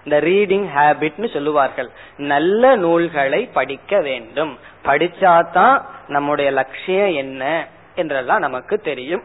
இந்த 0.04 0.20
ரீடிங் 0.20 0.66
ஹேபிட்னு 0.76 1.32
சொல்லுவார்கள். 1.32 1.90
நல்ல 2.16 2.76
நூல்களை 2.76 3.48
படிக்க 3.52 4.00
வேண்டும். 4.00 4.58
படிச்சாதான் 4.84 5.82
நம்முடைய 6.08 6.50
லட்சியம் 6.50 7.12
என்ன? 7.12 7.66
என்றெல்லாம் 7.94 8.38
நமக்கு 8.38 8.78
தெரியும். 8.78 9.22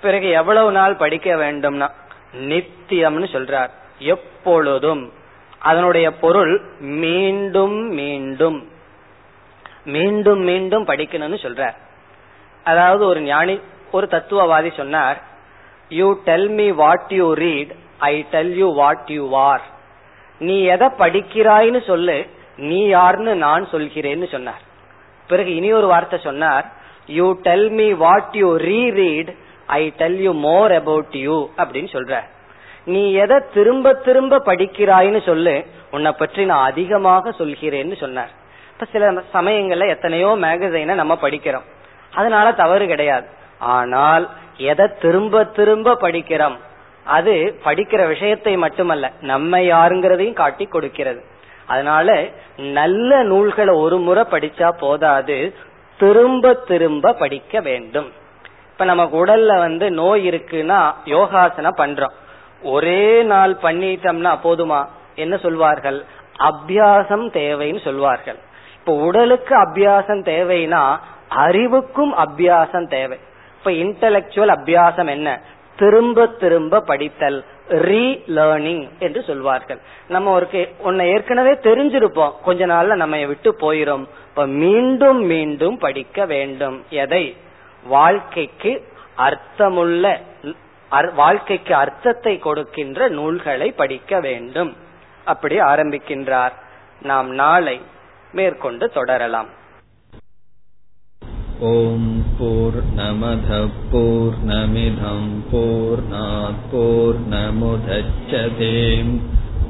பிறகு 0.00 0.28
எவ்வளவு 0.28 0.72
நாள் 0.72 0.94
படிக்க 0.94 1.34
வேண்டும்னா 1.34 1.90
நித்தியம்னு 2.34 3.28
சொல்றார். 3.34 3.68
எப்பொழுதும். 3.98 5.12
அதனுடைய 5.58 6.14
பொருள் 6.14 6.60
மீண்டும் 6.78 7.78
மீண்டும். 7.92 8.68
மீண்டும் 9.84 10.40
மீண்டும் 10.40 10.86
படிக்கணும்னு 10.86 11.38
சொல்றார். 11.46 11.74
அதாவது 12.64 13.06
ஒரு 13.06 13.20
ஞானி 13.20 13.60
ஒரு 13.92 14.08
தத்துவவாதி 14.10 14.76
சொன்னார் 14.76 15.22
you 15.88 16.20
tell 16.24 16.48
me 16.48 16.70
what 16.70 17.04
you 17.08 17.32
read 17.32 17.74
I 17.98 18.26
tell 18.30 18.56
you 18.56 18.74
what 18.74 19.04
you 19.06 19.34
are 19.34 19.62
நீ 20.38 20.62
எதை 20.62 20.88
படிக்கிறாய்னு 20.88 21.86
சொல்லு 21.86 22.26
நீ 22.56 22.86
யாருன்னு 22.86 23.34
நான் 23.34 23.68
சொல்கிறேன்னு 23.72 24.28
சொன்னார். 24.28 24.60
பிறகு 25.26 25.54
இனி 25.54 25.72
ஒரு 25.72 25.86
வார்த்தை 25.86 26.18
சொன்னார் 26.18 26.72
you 27.06 27.32
tell 27.32 27.70
me 27.70 27.92
what 27.92 28.30
you 28.32 28.56
re 28.56 28.90
read 28.90 29.34
I 29.76 29.82
tell 29.96 30.18
you 30.26 30.32
more 30.32 30.72
about 30.72 31.14
you 31.26 31.36
அப்படின்னு 31.56 31.90
சொல்ற. 31.96 32.20
நீ 32.84 33.12
எதை 33.12 33.38
திரும்ப 33.54 33.94
திரும்ப 33.94 34.42
படிக்கிறாய்னு 34.46 35.20
சொல்லு. 35.22 35.54
உன்னை 35.90 36.12
பற்றி 36.12 36.44
நான் 36.44 36.68
அதிகமாக 36.70 37.30
சொல்கிறேன்னு 37.38 37.96
சொன்னார். 37.96 38.30
இப்ப 38.72 38.86
சில 38.92 39.10
சமயங்கள்ல 39.34 39.88
எத்தனையோ 39.88 40.30
மேகசைனை 40.40 40.94
நம்ம 40.94 41.14
படிக்கிறோம். 41.22 41.66
அதனால 42.14 42.52
தவறு 42.52 42.86
கிடையாது. 42.86 43.26
ஆனால் 43.58 44.28
எதை 44.56 44.86
திரும்ப 45.00 45.44
திரும்ப 45.44 45.96
படிக்கிறோம் 46.00 46.56
அது 47.16 47.34
படிக்கிற 47.64 48.06
விஷயத்தை 48.06 48.56
மட்டுமல்ல 48.56 49.10
நம்ம 49.20 49.58
யாருங்கிறதையும் 49.58 50.40
காட்டி 50.42 50.66
கொடுக்கிறது. 50.66 51.20
அதனால 51.66 52.08
நல்ல 52.56 53.22
நூல்களை 53.22 53.74
ஒரு 53.74 53.98
முறை 53.98 54.24
படிச்சா 54.30 54.68
போதாது 54.80 55.54
திரும்ப 55.98 56.54
திரும்ப 56.70 57.12
படிக்க 57.12 57.60
வேண்டும். 57.60 58.08
இப்ப 58.78 58.90
நமக்கு 58.90 59.26
உடல்ல 59.26 59.58
வந்து 59.58 59.90
நோய் 59.90 60.28
இருக்குன்னா 60.28 60.92
யோகாசனம் 61.04 61.76
பண்றோம். 61.76 62.12
ஒரே 62.62 63.22
நாள் 63.22 63.56
பண்ணிட்டோம்னா 63.62 64.38
போதுமா? 64.44 64.86
என்ன 65.14 65.36
சொல்வார்கள்? 65.36 66.04
அபியாசம் 66.38 67.30
தேவைன்னு 67.30 67.80
சொல்வார்கள். 67.80 68.36
இப்ப 68.78 68.94
உடலுக்கு 68.94 69.56
அபியாசம் 69.56 70.22
தேவைன்னா 70.22 70.98
அறிவுக்கும் 71.28 72.14
அபியாசம் 72.14 72.88
தேவை. 72.88 73.18
இப்ப 73.58 73.70
இன்டலெக்சுவல் 73.70 74.54
அபியாசம் 74.54 75.08
என்ன? 75.08 75.40
திரும்ப 75.76 76.26
திரும்ப 76.26 76.80
படித்தல் 76.80 77.44
ரீலேர்னிங் 77.68 78.88
என்று 78.98 79.22
சொல்வார்கள். 79.22 79.78
நம்ம 80.08 80.32
ஒரு 80.32 80.68
உன்னை 80.78 81.08
ஏற்கனவே 81.08 81.52
தெரிஞ்சிருப்போம். 81.52 82.32
கொஞ்ச 82.44 82.66
நாள்ல 82.66 82.94
நம்ம 82.94 83.24
விட்டு 83.24 83.56
போயிரும். 83.60 84.06
இப்ப 84.28 84.46
மீண்டும் 84.46 85.24
மீண்டும் 85.24 85.78
படிக்க 85.78 86.24
வேண்டும். 86.24 86.84
எதை? 86.90 87.36
வாழ்க்கைக்கு 87.84 88.84
அர்த்தமுள்ள 89.16 90.20
வாழ்க்கைக்கு 91.14 91.74
அர்த்தத்தை 91.74 92.38
கொடுக்கின்ற 92.38 93.08
நூல்களை 93.08 93.72
படிக்க 93.72 94.20
வேண்டும். 94.20 94.76
அப்படி 95.24 95.60
ஆரம்பிக்கின்றார். 95.60 96.52
நாம் 97.02 97.30
நாளை 97.30 97.80
மேற்கொண்டு 98.32 98.90
தொடரலாம். 98.90 99.56
ஓம் 101.60 102.24
போர் 102.38 102.82
நமத 102.96 103.70
போர் 103.92 104.34
நமிதம் 104.46 105.42
போர் 105.50 106.02
போர் 106.70 107.28
நமுதச்சதேம் 107.28 109.18